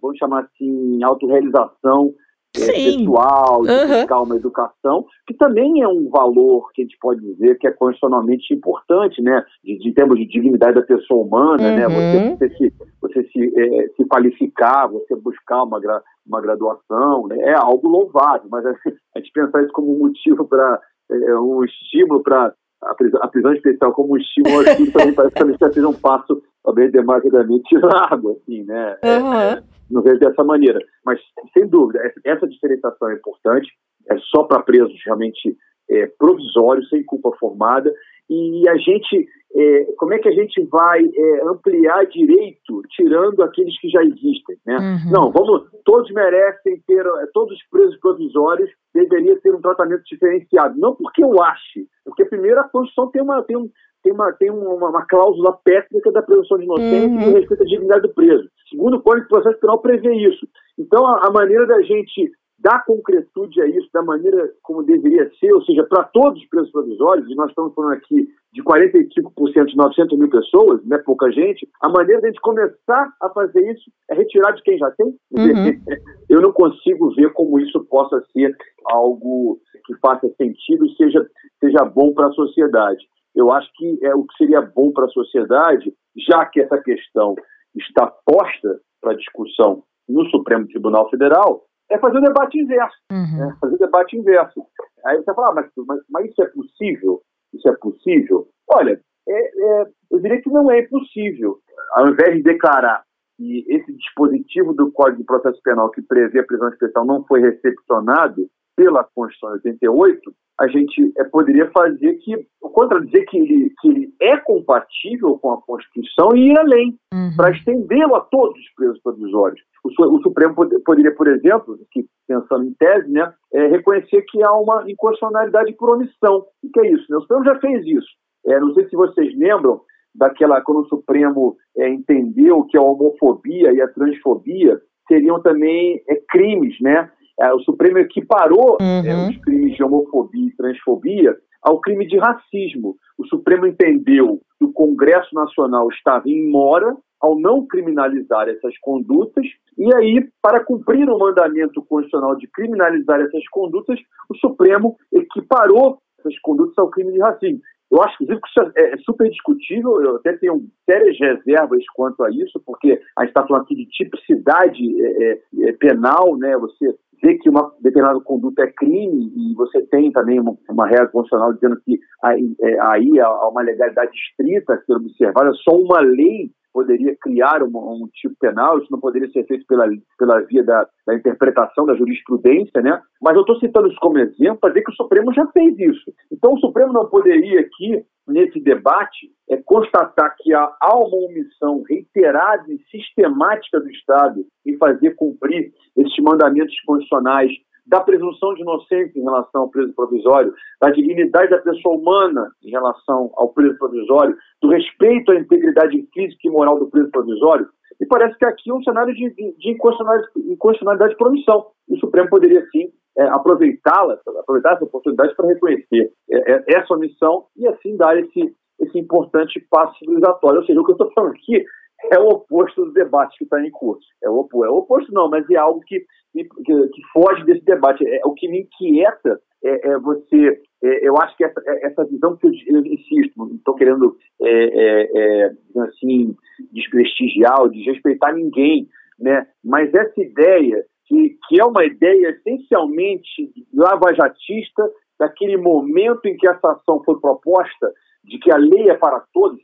vamos 0.00 0.18
chamar 0.18 0.44
assim, 0.44 1.02
autorrealização 1.02 2.14
é, 2.54 2.66
pessoal, 2.66 3.62
de 3.62 3.70
uhum. 3.70 3.88
buscar 3.88 4.20
uma 4.20 4.36
educação, 4.36 5.06
que 5.26 5.34
também 5.34 5.80
é 5.80 5.88
um 5.88 6.10
valor 6.10 6.70
que 6.72 6.82
a 6.82 6.84
gente 6.84 6.98
pode 7.00 7.20
dizer 7.20 7.56
que 7.58 7.66
é 7.66 7.72
constitucionalmente 7.72 8.52
importante, 8.52 9.22
né? 9.22 9.42
De, 9.64 9.78
de 9.78 9.92
termos 9.92 10.18
de 10.18 10.26
dignidade 10.26 10.74
da 10.74 10.82
pessoa 10.82 11.24
humana, 11.24 11.62
uhum. 11.62 11.76
né? 11.76 11.88
Você, 11.88 12.36
você, 12.36 12.56
se, 12.56 12.74
você 13.00 13.22
se, 13.28 13.58
é, 13.58 13.88
se 13.96 14.04
qualificar, 14.04 14.86
você 14.88 15.16
buscar 15.16 15.62
uma, 15.62 15.80
gra, 15.80 16.02
uma 16.26 16.42
graduação, 16.42 17.26
né? 17.26 17.38
é 17.40 17.54
algo 17.54 17.88
louvável, 17.88 18.48
mas 18.50 18.66
a, 18.66 18.70
a 18.70 19.18
gente 19.18 19.32
pensar 19.32 19.62
isso 19.62 19.72
como 19.72 19.94
um 19.94 20.00
motivo 20.00 20.46
para, 20.46 20.78
é, 21.10 21.30
é, 21.30 21.38
um 21.38 21.64
estímulo 21.64 22.22
para 22.22 22.52
a 22.82 22.94
prisão, 22.94 23.20
a 23.22 23.28
prisão 23.28 23.54
especial 23.54 23.92
como 23.92 24.12
um 24.12 24.16
estímulo 24.18 24.56
ao 24.56 24.62
estudo 24.62 24.92
também 24.92 25.14
parece 25.14 25.34
que 25.34 25.42
a 25.42 25.46
gente 25.46 25.80
já 25.80 25.88
um 25.88 25.94
passo 25.94 26.42
também 26.64 26.90
demasiadamente 26.90 27.76
largo, 27.76 28.32
assim, 28.36 28.62
né? 28.64 28.96
Uhum. 29.04 29.34
É, 29.34 29.62
não 29.90 30.02
vejo 30.02 30.18
dessa 30.18 30.42
maneira. 30.44 30.78
Mas, 31.04 31.20
sem 31.52 31.66
dúvida, 31.66 32.00
essa 32.24 32.46
diferenciação 32.46 33.10
é 33.10 33.14
importante, 33.14 33.70
é 34.10 34.16
só 34.18 34.44
para 34.44 34.62
presos 34.62 34.98
realmente 35.04 35.56
é, 35.90 36.06
provisórios, 36.18 36.88
sem 36.88 37.04
culpa 37.04 37.30
formada, 37.38 37.92
e 38.30 38.66
a 38.68 38.76
gente, 38.76 39.28
é, 39.54 39.84
como 39.98 40.14
é 40.14 40.18
que 40.18 40.28
a 40.28 40.32
gente 40.32 40.62
vai 40.70 41.04
é, 41.04 41.42
ampliar 41.44 42.06
direito 42.06 42.82
tirando 42.90 43.42
aqueles 43.42 43.78
que 43.78 43.88
já 43.90 44.02
existem, 44.02 44.56
né? 44.64 44.78
Uhum. 44.78 45.10
Não, 45.10 45.32
vamos, 45.32 45.68
todos 45.84 46.10
merecem 46.12 46.82
ter, 46.86 47.04
é, 47.04 47.26
todos 47.34 47.54
os 47.54 47.68
presos 47.68 47.98
provisórios 47.98 48.70
deveriam 48.94 49.38
ter 49.40 49.54
um 49.54 49.60
tratamento 49.60 50.02
diferenciado, 50.04 50.78
não 50.78 50.94
porque 50.94 51.22
eu 51.22 51.42
ache, 51.42 51.86
porque 52.04 52.24
primeiro 52.24 52.60
a 52.60 52.64
Constituição 52.64 53.10
tem 53.10 53.22
uma, 53.22 53.42
tem 53.42 53.56
um, 53.56 53.68
tem 54.02 54.12
uma, 54.12 54.32
tem 54.32 54.50
uma, 54.50 54.88
uma 54.88 55.06
cláusula 55.06 55.58
pétrica 55.64 56.10
da 56.12 56.22
presunção 56.22 56.58
de 56.58 56.64
inocência 56.64 57.08
uhum. 57.08 57.30
e 57.30 57.40
respeito 57.40 57.62
à 57.62 57.66
dignidade 57.66 58.02
do 58.02 58.14
preso. 58.14 58.48
Segundo 58.68 58.96
o 58.96 59.02
Código 59.02 59.24
de 59.24 59.28
Processo 59.28 59.60
Penal 59.60 59.78
prevê 59.80 60.14
isso. 60.14 60.46
Então, 60.78 61.06
a, 61.06 61.26
a 61.26 61.30
maneira 61.30 61.66
da 61.66 61.80
gente 61.82 62.30
dar 62.62 62.84
concretude 62.84 63.60
a 63.60 63.66
isso 63.66 63.88
da 63.92 64.02
maneira 64.02 64.50
como 64.62 64.84
deveria 64.84 65.28
ser, 65.38 65.52
ou 65.52 65.62
seja, 65.62 65.84
para 65.84 66.04
todos 66.04 66.40
os 66.40 66.48
presos 66.48 66.70
provisórios, 66.70 67.28
e 67.28 67.34
nós 67.34 67.48
estamos 67.50 67.74
falando 67.74 67.94
aqui 67.94 68.28
de 68.52 68.62
45% 68.62 69.66
de 69.66 69.76
900 69.76 70.18
mil 70.18 70.30
pessoas, 70.30 70.80
não 70.84 70.96
é 70.96 71.02
pouca 71.02 71.30
gente, 71.32 71.68
a 71.80 71.88
maneira 71.88 72.20
de 72.20 72.28
a 72.28 72.30
gente 72.30 72.40
começar 72.40 73.12
a 73.20 73.28
fazer 73.30 73.72
isso 73.72 73.90
é 74.10 74.14
retirar 74.14 74.52
de 74.52 74.62
quem 74.62 74.78
já 74.78 74.90
tem. 74.92 75.06
Uhum. 75.32 75.80
Eu 76.30 76.40
não 76.40 76.52
consigo 76.52 77.12
ver 77.14 77.32
como 77.32 77.58
isso 77.58 77.84
possa 77.86 78.22
ser 78.32 78.56
algo 78.86 79.58
que 79.84 79.94
faça 79.96 80.28
sentido 80.36 80.86
e 80.86 80.96
seja, 80.96 81.26
seja 81.58 81.84
bom 81.84 82.12
para 82.12 82.28
a 82.28 82.32
sociedade. 82.32 83.04
Eu 83.34 83.52
acho 83.52 83.70
que 83.74 83.98
é 84.02 84.14
o 84.14 84.24
que 84.24 84.36
seria 84.36 84.60
bom 84.60 84.92
para 84.92 85.06
a 85.06 85.10
sociedade, 85.10 85.92
já 86.28 86.44
que 86.46 86.60
essa 86.60 86.80
questão 86.82 87.34
está 87.74 88.06
posta 88.24 88.80
para 89.00 89.16
discussão 89.16 89.82
no 90.08 90.24
Supremo 90.26 90.66
Tribunal 90.66 91.08
Federal, 91.08 91.64
é 91.90 91.98
fazer 91.98 92.18
o 92.18 92.22
debate 92.22 92.58
inverso. 92.58 92.96
Uhum. 93.10 93.38
Né? 93.38 93.56
Fazer 93.60 93.74
o 93.74 93.78
debate 93.78 94.16
inverso. 94.16 94.64
Aí 95.04 95.16
você 95.18 95.34
fala, 95.34 95.50
ah, 95.50 95.54
mas, 95.54 95.70
mas, 95.86 96.00
mas, 96.10 96.30
isso 96.30 96.42
é 96.42 96.46
possível? 96.46 97.22
Isso 97.52 97.68
é 97.68 97.72
possível? 97.76 98.48
Olha, 98.70 99.00
é, 99.28 99.80
é, 99.82 99.86
eu 100.10 100.20
diria 100.20 100.40
que 100.40 100.50
não 100.50 100.70
é 100.70 100.80
impossível. 100.80 101.58
Ao 101.92 102.08
invés 102.08 102.36
de 102.36 102.42
declarar 102.42 103.02
que 103.36 103.64
esse 103.68 103.92
dispositivo 103.94 104.72
do 104.72 104.92
Código 104.92 105.18
de 105.18 105.24
Processo 105.24 105.60
Penal 105.62 105.90
que 105.90 106.02
prevê 106.02 106.40
a 106.40 106.44
prisão 106.44 106.68
especial 106.68 107.04
não 107.04 107.24
foi 107.24 107.40
recepcionado 107.40 108.48
pela 108.76 109.04
Constituição 109.14 109.58
de 109.58 109.68
88, 109.70 110.32
a 110.60 110.68
gente 110.68 111.12
é, 111.18 111.24
poderia 111.24 111.70
fazer 111.70 112.14
que 112.18 112.46
contradizer 112.60 113.26
que 113.26 113.38
ele, 113.38 113.72
que 113.80 113.88
ele 113.88 114.14
é 114.20 114.36
compatível 114.38 115.38
com 115.38 115.52
a 115.52 115.62
Constituição 115.62 116.34
e 116.36 116.50
ir 116.50 116.58
além, 116.58 116.96
uhum. 117.12 117.36
para 117.36 117.50
estendê-lo 117.50 118.14
a 118.14 118.20
todos 118.20 118.58
os 118.58 118.74
presos 118.74 119.00
provisórios. 119.02 119.60
O, 119.84 119.88
o 119.88 120.22
Supremo 120.22 120.54
poderia, 120.84 121.14
por 121.14 121.28
exemplo, 121.28 121.78
que, 121.90 122.06
pensando 122.26 122.64
em 122.64 122.74
tese, 122.74 123.10
né, 123.10 123.32
é, 123.52 123.66
reconhecer 123.68 124.22
que 124.22 124.42
há 124.42 124.52
uma 124.52 124.84
inconstitucionalidade 124.88 125.72
por 125.74 125.94
omissão. 125.94 126.44
O 126.62 126.70
que 126.72 126.80
é 126.80 126.92
isso? 126.92 127.06
Né? 127.10 127.16
O 127.16 127.20
Supremo 127.22 127.44
já 127.44 127.58
fez 127.58 127.86
isso. 127.86 128.08
É, 128.46 128.58
não 128.58 128.72
sei 128.74 128.88
se 128.88 128.96
vocês 128.96 129.36
lembram 129.36 129.80
daquela 130.14 130.60
quando 130.60 130.82
o 130.82 130.88
Supremo 130.88 131.56
entendeu 131.76 132.64
que 132.64 132.76
a 132.76 132.82
homofobia 132.82 133.72
e 133.72 133.80
a 133.80 133.88
transfobia 133.88 134.78
seriam 135.08 135.40
também 135.40 136.02
crimes, 136.28 136.78
né? 136.80 137.10
É, 137.40 137.52
o 137.52 137.60
Supremo 137.60 137.98
equiparou 137.98 138.78
é, 138.80 139.14
uhum. 139.14 139.30
os 139.30 139.36
crimes 139.38 139.76
de 139.76 139.82
homofobia 139.82 140.46
e 140.46 140.56
transfobia 140.56 141.36
ao 141.62 141.80
crime 141.80 142.06
de 142.06 142.18
racismo. 142.18 142.96
O 143.16 143.26
Supremo 143.26 143.66
entendeu 143.66 144.40
que 144.58 144.64
o 144.64 144.72
Congresso 144.72 145.34
Nacional 145.34 145.88
estava 145.88 146.28
em 146.28 146.50
mora 146.50 146.96
ao 147.20 147.38
não 147.38 147.64
criminalizar 147.64 148.48
essas 148.48 148.76
condutas, 148.80 149.46
e 149.78 149.94
aí, 149.94 150.28
para 150.42 150.64
cumprir 150.64 151.08
o 151.08 151.18
mandamento 151.18 151.80
constitucional 151.82 152.36
de 152.36 152.48
criminalizar 152.48 153.20
essas 153.20 153.48
condutas, 153.48 153.98
o 154.28 154.36
Supremo 154.38 154.96
equiparou 155.12 155.98
essas 156.18 156.36
condutas 156.40 156.76
ao 156.78 156.90
crime 156.90 157.12
de 157.12 157.20
racismo. 157.20 157.60
Eu 157.92 158.02
acho, 158.02 158.14
inclusive, 158.14 158.40
que 158.40 158.48
isso 158.48 158.72
é, 158.76 158.94
é 158.94 158.96
super 158.98 159.28
discutível, 159.30 160.02
eu 160.02 160.16
até 160.16 160.32
tenho 160.38 160.64
sérias 160.88 161.16
reservas 161.20 161.84
quanto 161.94 162.24
a 162.24 162.30
isso, 162.30 162.60
porque 162.66 163.00
a 163.16 163.20
gente 163.22 163.30
está 163.30 163.46
falando 163.46 163.62
aqui 163.62 163.76
de 163.76 163.86
tipicidade 163.86 165.02
é, 165.02 165.22
é, 165.22 165.40
é, 165.68 165.72
penal, 165.74 166.36
né? 166.38 166.56
Você 166.56 166.96
vê 167.22 167.38
que 167.38 167.48
uma 167.48 167.72
determinada 167.80 168.20
conduta 168.20 168.62
é 168.62 168.72
crime 168.72 169.32
e 169.36 169.54
você 169.54 169.80
tem 169.86 170.10
também 170.10 170.40
uma, 170.40 170.56
uma 170.68 170.86
regra 170.86 171.08
constitucional 171.08 171.52
dizendo 171.54 171.80
que 171.84 171.98
aí, 172.22 172.54
é, 172.60 172.80
aí 172.80 173.20
há 173.20 173.48
uma 173.48 173.62
legalidade 173.62 174.10
estrita 174.12 174.74
a 174.74 174.82
ser 174.82 174.94
observada, 174.94 175.52
só 175.54 175.76
uma 175.76 176.00
lei 176.00 176.50
poderia 176.72 177.14
criar 177.20 177.62
um, 177.62 177.68
um, 177.68 178.08
tipo 178.12 178.34
penal, 178.40 178.78
isso 178.78 178.90
não 178.90 179.00
poderia 179.00 179.30
ser 179.30 179.44
feito 179.46 179.66
pela, 179.66 179.86
pela 180.18 180.40
via 180.42 180.64
da, 180.64 180.86
da 181.06 181.14
interpretação 181.14 181.86
da 181.86 181.94
jurisprudência, 181.94 182.80
né? 182.80 183.00
Mas 183.20 183.34
eu 183.34 183.42
estou 183.42 183.58
citando 183.58 183.88
isso 183.88 183.98
como 184.00 184.18
exemplo 184.18 184.58
para 184.60 184.70
dizer 184.70 184.84
que 184.84 184.90
o 184.90 184.96
Supremo 184.96 185.32
já 185.32 185.46
fez 185.48 185.78
isso. 185.78 186.12
Então 186.30 186.54
o 186.54 186.58
Supremo 186.60 186.92
não 186.92 187.08
poderia 187.08 187.60
aqui, 187.60 188.04
nesse 188.26 188.60
debate, 188.60 189.30
é, 189.50 189.56
constatar 189.64 190.34
que 190.38 190.54
há, 190.54 190.72
há 190.80 190.96
uma 190.96 191.28
omissão 191.28 191.82
reiterada 191.88 192.64
e 192.72 192.78
sistemática 192.90 193.80
do 193.80 193.90
Estado 193.90 194.44
em 194.66 194.76
fazer 194.78 195.14
cumprir 195.16 195.72
esses 195.96 196.16
mandamentos 196.22 196.74
constitucionais 196.86 197.50
da 197.86 198.00
presunção 198.00 198.54
de 198.54 198.62
inocência 198.62 199.18
em 199.18 199.22
relação 199.22 199.62
ao 199.62 199.70
preso 199.70 199.92
provisório, 199.94 200.54
da 200.80 200.90
dignidade 200.90 201.50
da 201.50 201.58
pessoa 201.58 201.96
humana 201.96 202.50
em 202.62 202.70
relação 202.70 203.30
ao 203.34 203.48
preso 203.48 203.76
provisório, 203.78 204.36
do 204.60 204.68
respeito 204.68 205.32
à 205.32 205.36
integridade 205.36 206.08
física 206.14 206.40
e 206.44 206.50
moral 206.50 206.78
do 206.78 206.88
preso 206.88 207.10
provisório, 207.10 207.66
e 208.00 208.06
parece 208.06 208.36
que 208.36 208.44
aqui 208.44 208.70
é 208.70 208.74
um 208.74 208.82
cenário 208.82 209.14
de, 209.14 209.30
de, 209.30 209.56
de 209.56 209.70
inconstitucionalidade, 209.70 211.16
por 211.16 211.28
omissão. 211.28 211.66
E 211.88 211.94
o 211.94 211.98
Supremo 211.98 212.28
poderia, 212.28 212.66
sim, 212.70 212.90
é, 213.16 213.24
aproveitá-la, 213.24 214.18
aproveitar 214.40 214.74
essa 214.74 214.84
oportunidade 214.84 215.34
para 215.36 215.46
reconhecer 215.46 216.12
é, 216.30 216.52
é, 216.52 216.64
essa 216.68 216.94
omissão 216.94 217.46
e, 217.56 217.66
assim, 217.68 217.96
dar 217.96 218.18
esse, 218.18 218.54
esse 218.80 218.98
importante 218.98 219.64
passo 219.70 219.96
civilizatório. 219.98 220.60
Ou 220.60 220.66
seja, 220.66 220.80
o 220.80 220.84
que 220.84 220.90
eu 220.90 220.94
estou 220.94 221.12
falando 221.12 221.34
aqui 221.34 221.64
é 222.10 222.18
o 222.18 222.28
oposto 222.28 222.84
do 222.84 222.92
debate 222.92 223.38
que 223.38 223.44
está 223.44 223.64
em 223.64 223.70
curso. 223.70 224.06
É 224.22 224.28
o, 224.28 224.48
é 224.64 224.68
o 224.68 224.78
oposto, 224.78 225.12
não, 225.12 225.28
mas 225.28 225.48
é 225.48 225.56
algo 225.56 225.80
que, 225.86 226.04
que, 226.32 226.44
que 226.44 227.02
foge 227.12 227.44
desse 227.44 227.64
debate. 227.64 228.06
É, 228.06 228.20
o 228.24 228.32
que 228.32 228.48
me 228.48 228.62
inquieta 228.62 229.40
é, 229.64 229.90
é 229.90 229.98
você. 229.98 230.60
É, 230.82 231.08
eu 231.08 231.16
acho 231.18 231.36
que 231.36 231.44
essa, 231.44 231.62
é, 231.66 231.86
essa 231.86 232.04
visão 232.04 232.36
que 232.36 232.46
eu, 232.46 232.52
eu 232.66 232.86
insisto, 232.86 233.32
não 233.36 233.54
estou 233.54 233.74
querendo 233.74 234.16
é, 234.40 235.44
é, 235.44 235.52
assim 235.82 236.34
desprestigiar 236.72 237.60
ou 237.60 237.68
desrespeitar 237.68 238.34
ninguém, 238.34 238.88
né? 239.18 239.46
Mas 239.64 239.92
essa 239.94 240.20
ideia 240.20 240.84
que, 241.06 241.36
que 241.48 241.60
é 241.60 241.64
uma 241.64 241.84
ideia 241.84 242.30
essencialmente 242.30 243.52
lavajatista 243.72 244.90
daquele 245.18 245.56
momento 245.56 246.26
em 246.26 246.36
que 246.36 246.48
essa 246.48 246.72
ação 246.72 247.02
foi 247.04 247.20
proposta 247.20 247.92
de 248.24 248.38
que 248.38 248.52
a 248.52 248.56
lei 248.56 248.88
é 248.88 248.94
para 248.94 249.22
todos, 249.32 249.60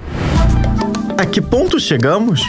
A 1.18 1.26
que 1.26 1.42
ponto 1.42 1.80
chegamos? 1.80 2.42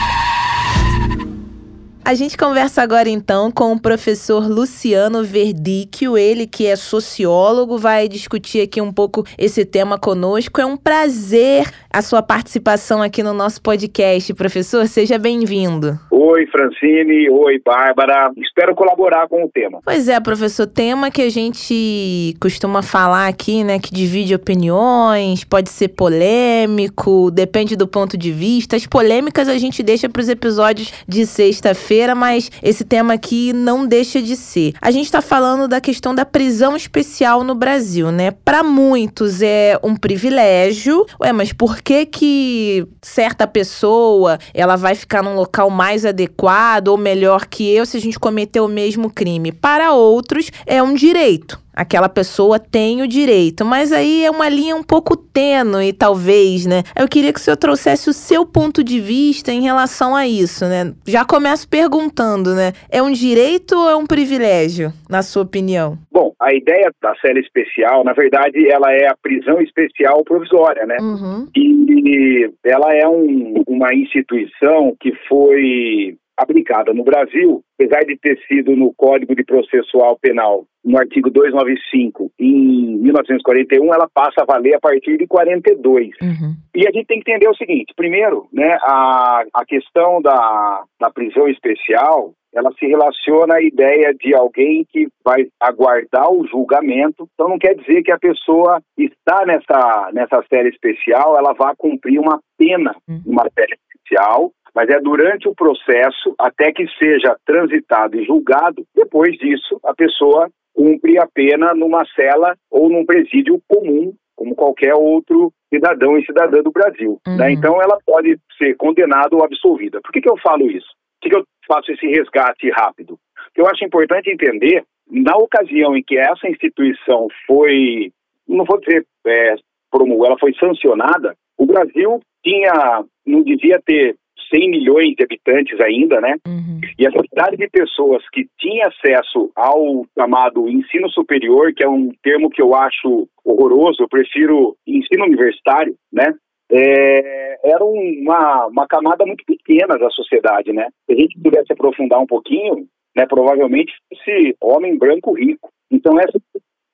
A 2.05 2.15
gente 2.15 2.37
conversa 2.37 2.81
agora 2.81 3.07
então 3.07 3.49
com 3.49 3.71
o 3.71 3.79
professor 3.79 4.45
Luciano 4.45 5.23
Verdicchio, 5.23 6.17
ele 6.17 6.45
que 6.45 6.67
é 6.67 6.75
sociólogo, 6.75 7.77
vai 7.77 8.09
discutir 8.09 8.59
aqui 8.59 8.81
um 8.81 8.91
pouco 8.91 9.23
esse 9.37 9.63
tema 9.63 9.97
conosco. 9.97 10.59
É 10.59 10.65
um 10.65 10.75
prazer 10.75 11.65
a 11.89 12.01
sua 12.01 12.21
participação 12.21 13.01
aqui 13.01 13.23
no 13.23 13.33
nosso 13.33 13.61
podcast, 13.61 14.33
professor. 14.33 14.85
Seja 14.85 15.17
bem-vindo. 15.17 15.97
Oi, 16.11 16.45
Francine. 16.47 17.29
Oi, 17.29 17.61
Bárbara. 17.63 18.31
Espero 18.37 18.75
colaborar 18.75 19.27
com 19.29 19.45
o 19.45 19.49
tema. 19.49 19.79
Pois 19.85 20.09
é, 20.09 20.19
professor, 20.19 20.67
tema 20.67 21.09
que 21.09 21.21
a 21.21 21.29
gente 21.29 22.35
costuma 22.41 22.81
falar 22.81 23.27
aqui, 23.27 23.63
né, 23.63 23.79
que 23.79 23.93
divide 23.93 24.35
opiniões, 24.35 25.45
pode 25.45 25.69
ser 25.69 25.89
polêmico, 25.89 27.31
depende 27.31 27.77
do 27.77 27.87
ponto 27.87 28.17
de 28.17 28.31
vista. 28.31 28.75
As 28.75 28.85
polêmicas 28.85 29.47
a 29.47 29.57
gente 29.57 29.81
deixa 29.81 30.09
para 30.09 30.21
os 30.21 30.27
episódios 30.27 30.91
de 31.07 31.25
sexta-feira 31.25 31.92
feira 31.93 32.15
mas 32.15 32.49
esse 32.63 32.83
tema 32.83 33.13
aqui 33.13 33.53
não 33.53 33.85
deixa 33.85 34.19
de 34.19 34.35
ser. 34.35 34.73
A 34.81 34.89
gente 34.89 35.05
está 35.05 35.21
falando 35.21 35.67
da 35.67 35.79
questão 35.79 36.15
da 36.15 36.25
prisão 36.25 36.75
especial 36.75 37.43
no 37.43 37.53
Brasil, 37.53 38.11
né? 38.11 38.31
Para 38.31 38.63
muitos 38.63 39.43
é 39.43 39.79
um 39.83 39.95
privilégio. 39.95 41.05
Ué, 41.21 41.31
mas 41.31 41.53
por 41.53 41.83
que 41.83 42.07
que 42.07 42.87
certa 42.99 43.45
pessoa 43.45 44.39
ela 44.55 44.75
vai 44.75 44.95
ficar 44.95 45.21
num 45.21 45.35
local 45.35 45.69
mais 45.69 46.03
adequado 46.03 46.87
ou 46.87 46.97
melhor 46.97 47.45
que 47.45 47.71
eu 47.71 47.85
se 47.85 47.95
a 47.95 48.01
gente 48.01 48.19
cometer 48.19 48.59
o 48.59 48.67
mesmo 48.67 49.11
crime? 49.11 49.51
Para 49.51 49.93
outros 49.93 50.49
é 50.65 50.81
um 50.81 50.95
direito. 50.95 51.62
Aquela 51.73 52.07
pessoa 52.07 52.59
tem 52.59 53.01
o 53.01 53.07
direito, 53.07 53.65
mas 53.65 53.91
aí 53.91 54.23
é 54.23 54.29
uma 54.29 54.47
linha 54.47 54.75
um 54.75 54.83
pouco 54.83 55.17
tênue, 55.17 55.91
talvez, 55.93 56.65
né? 56.65 56.83
Eu 56.95 57.07
queria 57.07 57.33
que 57.33 57.39
o 57.39 57.41
senhor 57.41 57.57
trouxesse 57.57 58.09
o 58.09 58.13
seu 58.13 58.45
ponto 58.45 58.83
de 58.83 58.99
vista 58.99 59.51
em 59.51 59.61
relação 59.61 60.15
a 60.15 60.27
isso, 60.27 60.65
né? 60.65 60.93
Já 61.07 61.25
começo 61.25 61.67
perguntando, 61.67 62.53
né? 62.53 62.73
É 62.89 63.01
um 63.01 63.11
direito 63.11 63.75
ou 63.75 63.89
é 63.89 63.95
um 63.95 64.05
privilégio, 64.05 64.93
na 65.09 65.21
sua 65.21 65.43
opinião? 65.43 65.97
Bom, 66.11 66.33
a 66.39 66.53
ideia 66.53 66.91
da 67.01 67.15
cela 67.15 67.39
especial, 67.39 68.03
na 68.03 68.13
verdade, 68.13 68.69
ela 68.69 68.91
é 68.91 69.07
a 69.07 69.15
prisão 69.21 69.61
especial 69.61 70.23
provisória, 70.23 70.85
né? 70.85 70.97
Uhum. 70.99 71.47
E 71.55 72.51
ela 72.63 72.93
é 72.93 73.07
um, 73.07 73.63
uma 73.67 73.93
instituição 73.93 74.95
que 74.99 75.13
foi 75.27 76.15
aplicada 76.37 76.93
no 76.93 77.03
Brasil, 77.03 77.63
apesar 77.77 78.01
de 78.05 78.17
ter 78.17 78.37
sido 78.47 78.75
no 78.75 78.93
Código 78.95 79.35
de 79.35 79.43
Processual 79.43 80.17
Penal, 80.19 80.65
no 80.83 80.97
artigo 80.97 81.29
295, 81.29 82.31
em 82.39 82.97
1941, 82.97 83.93
ela 83.93 84.09
passa 84.13 84.41
a 84.41 84.45
valer 84.45 84.75
a 84.75 84.79
partir 84.79 85.17
de 85.17 85.25
42. 85.25 86.09
Uhum. 86.21 86.55
E 86.75 86.87
a 86.87 86.91
gente 86.91 87.05
tem 87.05 87.21
que 87.21 87.31
entender 87.31 87.47
o 87.47 87.55
seguinte: 87.55 87.93
primeiro, 87.95 88.47
né, 88.51 88.77
a, 88.81 89.43
a 89.53 89.65
questão 89.65 90.21
da, 90.21 90.83
da 90.99 91.09
prisão 91.09 91.47
especial. 91.47 92.33
Ela 92.55 92.71
se 92.77 92.85
relaciona 92.85 93.55
à 93.55 93.61
ideia 93.63 94.13
de 94.13 94.35
alguém 94.35 94.85
que 94.87 95.07
vai 95.25 95.47
aguardar 95.59 96.31
o 96.31 96.45
julgamento. 96.45 97.27
Então, 97.33 97.49
não 97.49 97.57
quer 97.57 97.73
dizer 97.73 98.03
que 98.03 98.11
a 98.11 98.19
pessoa 98.19 98.79
está 98.95 99.43
nessa, 99.43 100.11
nessa 100.13 100.43
série 100.47 100.69
especial, 100.69 101.35
ela 101.35 101.53
vai 101.53 101.73
cumprir 101.75 102.19
uma 102.19 102.39
pena 102.55 102.95
uhum. 103.09 103.23
numa 103.25 103.49
série 103.57 103.73
especial, 103.73 104.51
mas 104.75 104.89
é 104.89 104.99
durante 104.99 105.47
o 105.47 105.55
processo, 105.55 106.33
até 106.39 106.71
que 106.71 106.85
seja 106.97 107.37
transitado 107.45 108.19
e 108.19 108.25
julgado, 108.25 108.85
depois 108.95 109.37
disso, 109.37 109.79
a 109.83 109.93
pessoa 109.93 110.49
cumpre 110.73 111.19
a 111.19 111.27
pena 111.27 111.73
numa 111.75 112.03
cela 112.15 112.55
ou 112.71 112.89
num 112.89 113.05
presídio 113.05 113.61
comum, 113.67 114.13
como 114.35 114.55
qualquer 114.55 114.95
outro 114.95 115.53
cidadão 115.71 116.17
e 116.17 116.25
cidadã 116.25 116.61
do 116.61 116.71
Brasil. 116.71 117.19
Né? 117.25 117.33
Uhum. 117.33 117.37
Né? 117.37 117.51
Então, 117.51 117.81
ela 117.81 117.97
pode 118.05 118.37
ser 118.57 118.75
condenada 118.75 119.35
ou 119.35 119.43
absolvida. 119.43 120.01
Por 120.01 120.11
que, 120.11 120.21
que 120.21 120.29
eu 120.29 120.37
falo 120.37 120.69
isso? 120.69 120.87
Por 120.87 121.21
que, 121.21 121.29
que 121.29 121.35
eu 121.35 121.45
faço 121.67 121.91
esse 121.91 122.07
resgate 122.07 122.69
rápido? 122.71 123.17
Porque 123.45 123.61
eu 123.61 123.67
acho 123.67 123.85
importante 123.85 124.31
entender, 124.31 124.83
na 125.09 125.35
ocasião 125.37 125.95
em 125.95 126.03
que 126.03 126.17
essa 126.17 126.49
instituição 126.49 127.27
foi, 127.45 128.11
não 128.47 128.65
vou 128.65 128.79
dizer 128.79 129.05
é, 129.27 129.55
promulgada, 129.91 130.31
ela 130.31 130.39
foi 130.39 130.53
sancionada, 130.55 131.35
o 131.57 131.65
Brasil 131.65 132.19
tinha, 132.43 133.05
não 133.25 133.43
devia 133.43 133.79
ter 133.85 134.15
100 134.53 134.69
milhões 134.69 135.15
de 135.15 135.23
habitantes 135.23 135.79
ainda, 135.79 136.21
né? 136.21 136.35
Uhum. 136.47 136.79
E 136.97 137.07
a 137.07 137.11
quantidade 137.11 137.57
de 137.57 137.67
pessoas 137.69 138.23
que 138.31 138.47
tinha 138.59 138.87
acesso 138.87 139.51
ao 139.55 140.05
chamado 140.17 140.69
ensino 140.69 141.09
superior, 141.09 141.73
que 141.73 141.83
é 141.83 141.89
um 141.89 142.11
termo 142.21 142.49
que 142.49 142.61
eu 142.61 142.75
acho 142.75 143.27
horroroso, 143.43 144.03
eu 144.03 144.09
prefiro 144.09 144.75
ensino 144.87 145.25
universitário, 145.25 145.95
né? 146.11 146.33
É, 146.71 147.59
era 147.63 147.83
uma, 147.83 148.67
uma 148.67 148.87
camada 148.87 149.25
muito 149.25 149.43
pequena 149.45 149.97
da 149.97 150.09
sociedade, 150.09 150.71
né? 150.71 150.87
Se 151.05 151.13
a 151.13 151.15
gente 151.15 151.39
pudesse 151.39 151.71
aprofundar 151.71 152.19
um 152.19 152.27
pouquinho, 152.27 152.87
né, 153.15 153.25
provavelmente 153.27 153.93
fosse 154.09 154.55
homem 154.61 154.97
branco 154.97 155.33
rico. 155.33 155.69
Então 155.91 156.19
essa, 156.19 156.39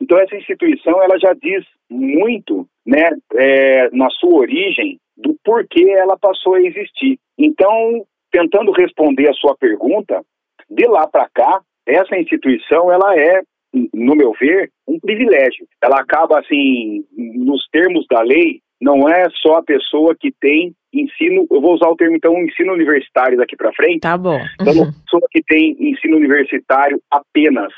então 0.02 0.18
essa 0.20 0.36
instituição 0.36 1.02
ela 1.02 1.18
já 1.18 1.34
diz 1.34 1.66
muito, 1.90 2.68
né, 2.86 3.10
é, 3.36 3.90
na 3.92 4.10
sua 4.10 4.40
origem 4.40 5.00
do 5.50 5.54
porquê 5.54 5.90
ela 5.90 6.18
passou 6.18 6.56
a 6.56 6.62
existir. 6.62 7.18
Então, 7.38 8.06
tentando 8.32 8.72
responder 8.72 9.30
a 9.30 9.34
sua 9.34 9.56
pergunta, 9.58 10.22
de 10.70 10.88
lá 10.88 11.08
para 11.08 11.28
cá, 11.34 11.62
essa 11.88 12.18
instituição 12.18 12.92
ela 12.92 13.18
é, 13.18 13.42
no 13.94 14.16
meu 14.16 14.34
ver, 14.40 14.70
um 14.88 15.00
privilégio. 15.00 15.66
Ela 15.82 16.00
acaba 16.00 16.40
assim, 16.40 17.04
nos 17.18 17.68
termos 17.72 18.06
da 18.10 18.22
lei, 18.22 18.62
não 18.80 19.10
é 19.10 19.28
só 19.42 19.56
a 19.56 19.64
pessoa 19.64 20.16
que 20.18 20.32
tem 20.40 20.74
ensino, 20.94 21.46
eu 21.52 21.62
vou 21.62 21.74
usar 21.74 21.88
o 21.90 21.96
termo 21.96 22.16
então 22.16 22.38
ensino 22.40 22.74
universitário 22.74 23.38
daqui 23.38 23.56
para 23.56 23.74
frente. 23.74 24.02
Tá 24.02 24.18
bom. 24.18 24.40
Então, 24.62 24.74
uhum. 24.74 24.92
pessoa 25.04 25.28
que 25.32 25.42
tem 25.44 25.76
ensino 25.80 26.18
universitário 26.18 27.00
apenas, 27.12 27.74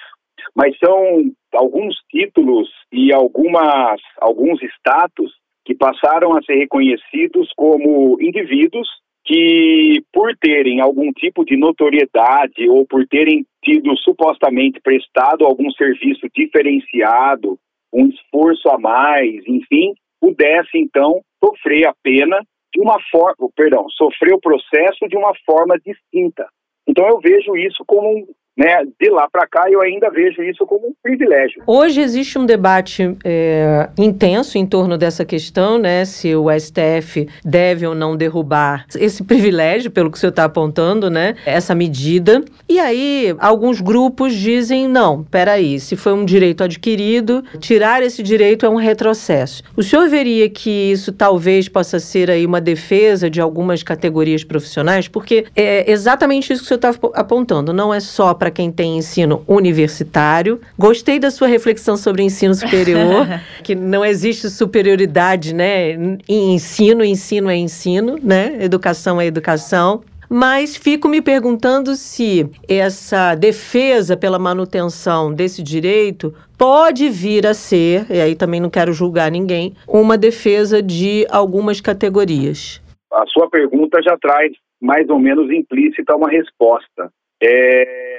mas 0.55 0.78
são 0.78 1.24
alguns 1.53 1.95
títulos 2.09 2.69
e 2.91 3.13
algumas 3.13 3.99
alguns 4.19 4.61
status 4.61 5.41
que 5.72 5.76
passaram 5.78 6.36
a 6.36 6.41
ser 6.43 6.55
reconhecidos 6.55 7.49
como 7.55 8.17
indivíduos 8.22 8.88
que, 9.24 10.03
por 10.11 10.36
terem 10.38 10.82
algum 10.82 11.11
tipo 11.13 11.45
de 11.45 11.55
notoriedade 11.55 12.67
ou 12.67 12.86
por 12.86 13.07
terem 13.07 13.45
tido 13.63 13.95
supostamente 13.97 14.82
prestado 14.82 15.45
algum 15.45 15.72
serviço 15.72 16.28
diferenciado, 16.36 17.57
um 17.93 18.07
esforço 18.07 18.69
a 18.69 18.78
mais, 18.78 19.47
enfim, 19.47 19.93
pudesse 20.19 20.76
então 20.76 21.22
sofrer 21.43 21.88
a 21.88 21.93
pena 22.03 22.38
de 22.74 22.82
uma 22.82 22.97
forma, 23.09 23.49
perdão, 23.55 23.86
sofrer 23.91 24.34
o 24.34 24.41
processo 24.41 25.07
de 25.07 25.15
uma 25.15 25.34
forma 25.45 25.76
distinta. 25.86 26.47
Então 26.88 27.07
eu 27.07 27.19
vejo 27.19 27.55
isso 27.55 27.84
como 27.86 28.28
né, 28.58 28.84
de 28.99 29.10
lá 29.10 29.28
para 29.32 29.47
cá 29.47 29.66
eu 29.70 29.82
ainda 29.82 30.10
vejo 30.10 30.43
isso 30.43 30.66
como 30.66 30.88
um 30.88 30.93
privilégio. 31.02 31.64
Hoje 31.66 32.02
existe 32.02 32.38
um 32.38 32.45
debate 32.45 33.16
é, 33.24 33.89
intenso 33.97 34.58
em 34.58 34.66
torno 34.66 34.97
dessa 34.97 35.24
questão, 35.24 35.78
né, 35.78 36.06
se 36.06 36.36
o 36.36 36.47
STF 36.52 37.28
deve 37.43 37.88
ou 37.88 37.95
não 37.95 38.16
derrubar 38.16 38.86
esse 38.95 39.24
privilégio, 39.24 39.91
pelo 39.91 40.12
que 40.12 40.18
o 40.18 40.20
senhor 40.20 40.32
está 40.32 40.45
apontando, 40.45 41.10
né, 41.10 41.36
essa 41.45 41.74
medida. 41.74 42.43
E 42.68 42.80
aí 42.80 43.36
alguns 43.39 43.80
grupos 43.80 44.34
dizem 44.34 44.88
não, 44.88 45.24
peraí, 45.24 45.80
se 45.80 45.95
foi 45.95 46.14
um 46.14 46.26
direito 46.26 46.64
adquirido, 46.64 47.43
tirar 47.60 48.04
esse 48.04 48.22
direito 48.22 48.66
é 48.66 48.70
um 48.70 48.76
retrocesso. 48.76 49.64
O 49.76 49.84
senhor 49.84 50.10
veria 50.10 50.49
que 50.49 50.91
isso 50.91 51.12
talvez 51.14 51.70
possa 51.70 51.99
ser 51.99 52.30
aí 52.30 52.45
uma 52.45 52.60
defesa 52.60 53.30
de 53.30 53.39
algumas 53.39 53.84
categorias 53.84 54.43
profissionais, 54.43 55.08
porque 55.08 55.45
é 55.56 55.89
exatamente 55.89 56.52
isso 56.52 56.62
que 56.62 56.66
o 56.66 56.80
senhor 56.80 56.93
está 56.93 57.10
apontando. 57.20 57.74
Não 57.74 57.93
é 57.93 57.99
só 57.99 58.30
para 58.42 58.50
quem 58.50 58.72
tem 58.72 58.98
ensino 58.98 59.44
universitário. 59.48 60.60
Gostei 60.76 61.20
da 61.20 61.30
sua 61.30 61.48
reflexão 61.48 61.96
sobre 61.96 62.24
ensino 62.24 62.56
superior, 62.56 63.28
que 63.64 63.76
não 63.76 64.04
existe 64.04 64.50
superioridade, 64.50 65.54
né? 65.54 65.92
Em 66.28 66.56
ensino, 66.56 67.06
ensino 67.06 67.52
é 67.52 67.56
ensino, 67.56 68.16
né? 68.20 68.58
Educação 68.60 69.22
é 69.22 69.28
educação. 69.28 70.02
Mas 70.28 70.76
fico 70.76 71.08
me 71.08 71.22
perguntando 71.22 71.94
se 71.94 72.50
essa 72.68 73.36
defesa 73.36 74.18
pela 74.18 74.39
manutenção 74.39 75.32
desse 75.32 75.62
direito 75.62 76.34
pode 76.58 77.10
vir 77.10 77.46
a 77.46 77.54
ser, 77.54 78.08
e 78.10 78.20
aí 78.20 78.36
também 78.36 78.60
não 78.60 78.72
quero 78.72 78.92
julgar 78.92 79.30
ninguém, 79.30 79.76
uma 79.88 80.18
defesa 80.18 80.82
de 80.82 81.28
algumas 81.30 81.80
categorias. 81.80 82.82
A 83.14 83.24
sua 83.28 83.48
pergunta 83.52 84.02
já 84.02 84.18
traz 84.18 84.52
mais 84.82 85.08
ou 85.10 85.20
menos 85.20 85.52
implícita 85.52 86.16
uma 86.16 86.28
resposta. 86.28 87.12
É, 87.44 88.11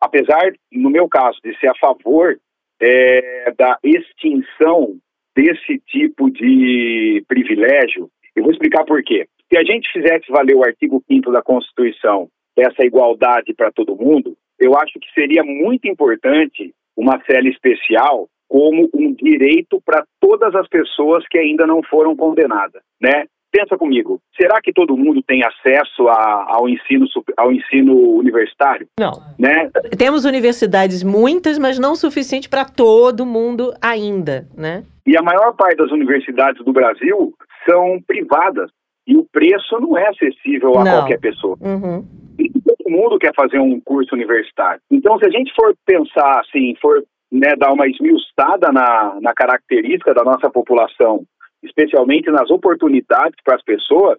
apesar, 0.00 0.52
no 0.72 0.90
meu 0.90 1.08
caso, 1.08 1.38
de 1.44 1.56
ser 1.58 1.68
a 1.68 1.74
favor 1.76 2.38
é, 2.80 3.52
da 3.56 3.78
extinção 3.82 4.96
desse 5.36 5.78
tipo 5.86 6.30
de 6.30 7.24
privilégio, 7.28 8.10
eu 8.34 8.42
vou 8.42 8.52
explicar 8.52 8.84
por 8.84 9.02
quê. 9.02 9.26
Se 9.52 9.58
a 9.58 9.64
gente 9.64 9.90
fizesse 9.92 10.30
valer 10.30 10.56
o 10.56 10.64
artigo 10.64 11.02
5 11.10 11.30
da 11.32 11.42
Constituição, 11.42 12.28
essa 12.56 12.84
igualdade 12.84 13.54
para 13.54 13.72
todo 13.72 13.96
mundo, 13.96 14.36
eu 14.58 14.76
acho 14.76 14.98
que 15.00 15.12
seria 15.12 15.42
muito 15.42 15.88
importante 15.88 16.74
uma 16.96 17.20
cela 17.24 17.48
especial 17.48 18.28
como 18.48 18.88
um 18.92 19.14
direito 19.14 19.80
para 19.84 20.04
todas 20.20 20.54
as 20.54 20.68
pessoas 20.68 21.24
que 21.28 21.38
ainda 21.38 21.66
não 21.66 21.82
foram 21.82 22.16
condenadas, 22.16 22.82
né? 23.00 23.26
Pensa 23.52 23.76
comigo, 23.76 24.20
será 24.40 24.60
que 24.62 24.72
todo 24.72 24.96
mundo 24.96 25.22
tem 25.26 25.42
acesso 25.42 26.08
a, 26.08 26.46
ao, 26.50 26.68
ensino, 26.68 27.06
ao 27.36 27.50
ensino 27.50 27.96
universitário? 28.16 28.86
Não. 28.98 29.10
Né? 29.36 29.68
Temos 29.98 30.24
universidades 30.24 31.02
muitas, 31.02 31.58
mas 31.58 31.78
não 31.78 31.96
suficiente 31.96 32.48
para 32.48 32.64
todo 32.64 33.26
mundo 33.26 33.74
ainda, 33.82 34.46
né? 34.56 34.84
E 35.04 35.16
a 35.16 35.22
maior 35.22 35.52
parte 35.56 35.78
das 35.78 35.90
universidades 35.90 36.64
do 36.64 36.72
Brasil 36.72 37.34
são 37.68 38.00
privadas 38.06 38.70
e 39.06 39.16
o 39.16 39.26
preço 39.32 39.80
não 39.80 39.98
é 39.98 40.08
acessível 40.08 40.78
a 40.78 40.84
não. 40.84 40.92
qualquer 40.98 41.18
pessoa. 41.18 41.56
Uhum. 41.60 42.06
Todo 42.38 42.90
mundo 42.90 43.18
quer 43.18 43.34
fazer 43.34 43.58
um 43.58 43.80
curso 43.80 44.14
universitário. 44.14 44.80
Então, 44.88 45.18
se 45.18 45.26
a 45.26 45.30
gente 45.30 45.52
for 45.54 45.74
pensar 45.84 46.40
assim, 46.40 46.76
for 46.80 47.02
né, 47.32 47.54
dar 47.56 47.72
uma 47.72 47.88
esmiuçada 47.88 48.70
na, 48.70 49.18
na 49.20 49.32
característica 49.34 50.14
da 50.14 50.22
nossa 50.22 50.48
população 50.48 51.24
especialmente 51.62 52.30
nas 52.30 52.50
oportunidades 52.50 53.36
para 53.44 53.56
as 53.56 53.62
pessoas, 53.62 54.18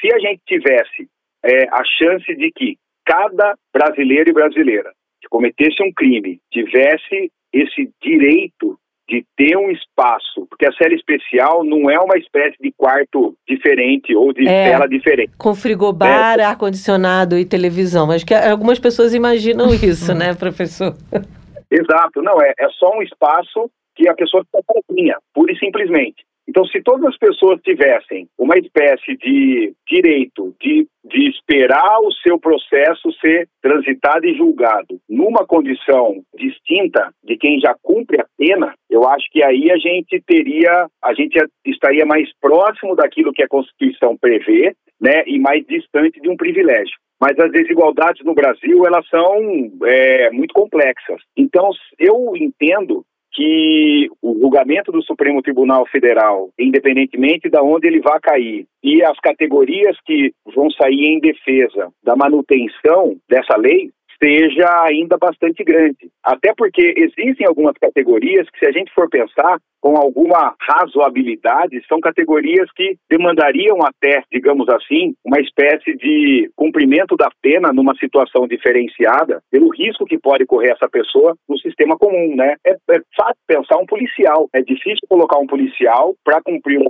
se 0.00 0.12
a 0.12 0.18
gente 0.18 0.40
tivesse 0.46 1.08
é, 1.44 1.68
a 1.68 1.82
chance 1.84 2.34
de 2.34 2.50
que 2.52 2.76
cada 3.04 3.54
brasileiro 3.72 4.30
e 4.30 4.32
brasileira 4.32 4.92
que 5.20 5.28
cometesse 5.28 5.82
um 5.82 5.92
crime 5.92 6.38
tivesse 6.52 7.30
esse 7.52 7.90
direito 8.02 8.78
de 9.08 9.24
ter 9.34 9.56
um 9.56 9.70
espaço, 9.70 10.46
porque 10.50 10.66
a 10.66 10.72
série 10.72 10.94
especial 10.94 11.64
não 11.64 11.88
é 11.88 11.98
uma 11.98 12.18
espécie 12.18 12.56
de 12.60 12.70
quarto 12.76 13.34
diferente 13.48 14.14
ou 14.14 14.34
de 14.34 14.46
é, 14.46 14.70
tela 14.70 14.86
diferente. 14.86 15.32
Com 15.38 15.54
frigobar, 15.54 16.38
é. 16.38 16.44
ar-condicionado 16.44 17.38
e 17.38 17.44
televisão. 17.46 18.10
Acho 18.10 18.26
que 18.26 18.34
algumas 18.34 18.78
pessoas 18.78 19.14
imaginam 19.14 19.72
isso, 19.72 20.14
né, 20.14 20.34
professor? 20.34 20.94
Exato, 21.70 22.20
não, 22.22 22.40
é, 22.42 22.52
é 22.58 22.68
só 22.78 22.94
um 22.94 23.02
espaço 23.02 23.70
que 23.96 24.06
a 24.08 24.14
pessoa 24.14 24.42
está 24.42 24.60
sozinha, 24.72 25.16
pura 25.34 25.52
e 25.52 25.58
simplesmente. 25.58 26.22
Então, 26.48 26.64
se 26.64 26.82
todas 26.82 27.04
as 27.04 27.18
pessoas 27.18 27.60
tivessem 27.60 28.26
uma 28.38 28.56
espécie 28.56 29.16
de 29.18 29.74
direito 29.86 30.54
de, 30.58 30.88
de 31.04 31.28
esperar 31.28 31.98
o 32.00 32.10
seu 32.12 32.38
processo 32.40 33.12
ser 33.20 33.46
transitado 33.60 34.26
e 34.26 34.34
julgado 34.34 34.98
numa 35.06 35.46
condição 35.46 36.22
distinta 36.34 37.12
de 37.22 37.36
quem 37.36 37.60
já 37.60 37.76
cumpre 37.82 38.18
a 38.18 38.26
pena, 38.38 38.74
eu 38.88 39.06
acho 39.06 39.28
que 39.30 39.42
aí 39.42 39.70
a 39.70 39.76
gente 39.76 40.22
teria, 40.26 40.86
a 41.04 41.12
gente 41.12 41.38
estaria 41.66 42.06
mais 42.06 42.30
próximo 42.40 42.96
daquilo 42.96 43.32
que 43.32 43.42
a 43.42 43.48
Constituição 43.48 44.16
prevê, 44.16 44.74
né, 44.98 45.22
e 45.26 45.38
mais 45.38 45.64
distante 45.66 46.20
de 46.20 46.28
um 46.28 46.36
privilégio 46.36 46.96
mas 47.20 47.36
as 47.38 47.50
desigualdades 47.50 48.24
no 48.24 48.32
Brasil 48.32 48.86
elas 48.86 49.04
são 49.08 49.72
é, 49.84 50.30
muito 50.30 50.54
complexas. 50.54 51.20
Então 51.36 51.70
eu 51.98 52.32
entendo 52.36 53.04
que 53.38 54.10
o 54.20 54.36
julgamento 54.40 54.90
do 54.90 55.00
Supremo 55.00 55.40
Tribunal 55.40 55.86
Federal, 55.86 56.50
independentemente 56.58 57.48
de 57.48 57.58
onde 57.60 57.86
ele 57.86 58.00
vá 58.00 58.18
cair, 58.20 58.66
e 58.82 59.00
as 59.04 59.16
categorias 59.20 59.96
que 60.04 60.32
vão 60.56 60.68
sair 60.72 61.06
em 61.06 61.20
defesa 61.20 61.88
da 62.02 62.16
manutenção 62.16 63.16
dessa 63.30 63.56
lei, 63.56 63.92
seja 64.22 64.84
ainda 64.84 65.16
bastante 65.16 65.62
grande. 65.64 66.10
Até 66.24 66.52
porque 66.56 66.94
existem 66.96 67.46
algumas 67.46 67.74
categorias 67.80 68.48
que, 68.50 68.58
se 68.58 68.66
a 68.66 68.72
gente 68.72 68.92
for 68.92 69.08
pensar 69.08 69.58
com 69.80 69.96
alguma 69.96 70.54
razoabilidade, 70.60 71.80
são 71.88 72.00
categorias 72.00 72.68
que 72.74 72.96
demandariam 73.08 73.78
até, 73.84 74.22
digamos 74.30 74.68
assim, 74.68 75.14
uma 75.24 75.40
espécie 75.40 75.96
de 75.96 76.50
cumprimento 76.56 77.16
da 77.16 77.30
pena 77.40 77.72
numa 77.72 77.94
situação 77.96 78.48
diferenciada, 78.48 79.40
pelo 79.50 79.68
risco 79.68 80.04
que 80.04 80.18
pode 80.18 80.44
correr 80.46 80.72
essa 80.72 80.88
pessoa 80.88 81.36
no 81.48 81.56
sistema 81.58 81.96
comum, 81.96 82.34
né? 82.34 82.56
É, 82.66 82.72
é 82.72 83.00
fácil 83.16 83.36
pensar 83.46 83.78
um 83.78 83.86
policial. 83.86 84.48
É 84.52 84.60
difícil 84.62 85.06
colocar 85.08 85.38
um 85.38 85.46
policial 85.46 86.14
para 86.24 86.42
cumprir 86.42 86.80
um 86.80 86.88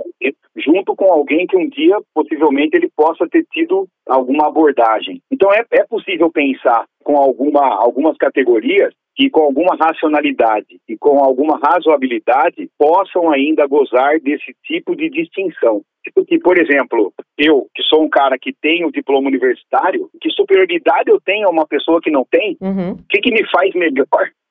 junto 0.57 0.95
com 0.95 1.11
alguém 1.11 1.47
que 1.47 1.57
um 1.57 1.69
dia 1.69 1.97
possivelmente 2.13 2.75
ele 2.75 2.89
possa 2.95 3.27
ter 3.29 3.45
tido 3.51 3.87
alguma 4.07 4.47
abordagem. 4.47 5.21
Então 5.31 5.51
é, 5.53 5.63
é 5.71 5.85
possível 5.85 6.29
pensar 6.31 6.85
com 7.09 7.17
alguma, 7.17 7.65
algumas 7.81 8.15
categorias 8.17 8.93
que 9.15 9.31
com 9.31 9.41
alguma 9.41 9.75
racionalidade 9.75 10.79
e 10.87 10.95
com 10.95 11.17
alguma 11.17 11.57
razoabilidade 11.57 12.69
possam 12.77 13.31
ainda 13.31 13.65
gozar 13.65 14.19
desse 14.19 14.55
tipo 14.63 14.95
de 14.95 15.09
distinção. 15.09 15.81
Tipo 16.03 16.23
que, 16.23 16.37
por 16.37 16.55
exemplo, 16.59 17.11
eu, 17.35 17.65
que 17.73 17.81
sou 17.81 18.03
um 18.03 18.09
cara 18.09 18.37
que 18.39 18.53
tem 18.61 18.85
o 18.85 18.91
diploma 18.91 19.27
universitário, 19.27 20.07
que 20.21 20.29
superioridade 20.29 21.09
eu 21.09 21.19
tenho 21.19 21.47
a 21.47 21.51
uma 21.51 21.65
pessoa 21.65 21.99
que 21.99 22.11
não 22.11 22.23
tem? 22.29 22.55
Uhum. 22.61 22.91
O 22.91 23.03
que, 23.09 23.19
que 23.19 23.31
me 23.31 23.43
faz 23.49 23.73
melhor? 23.73 24.05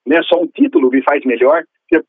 Né? 0.04 0.20
Só 0.24 0.42
um 0.42 0.48
título 0.48 0.90
me 0.90 1.00
faz 1.04 1.24
melhor? 1.24 1.62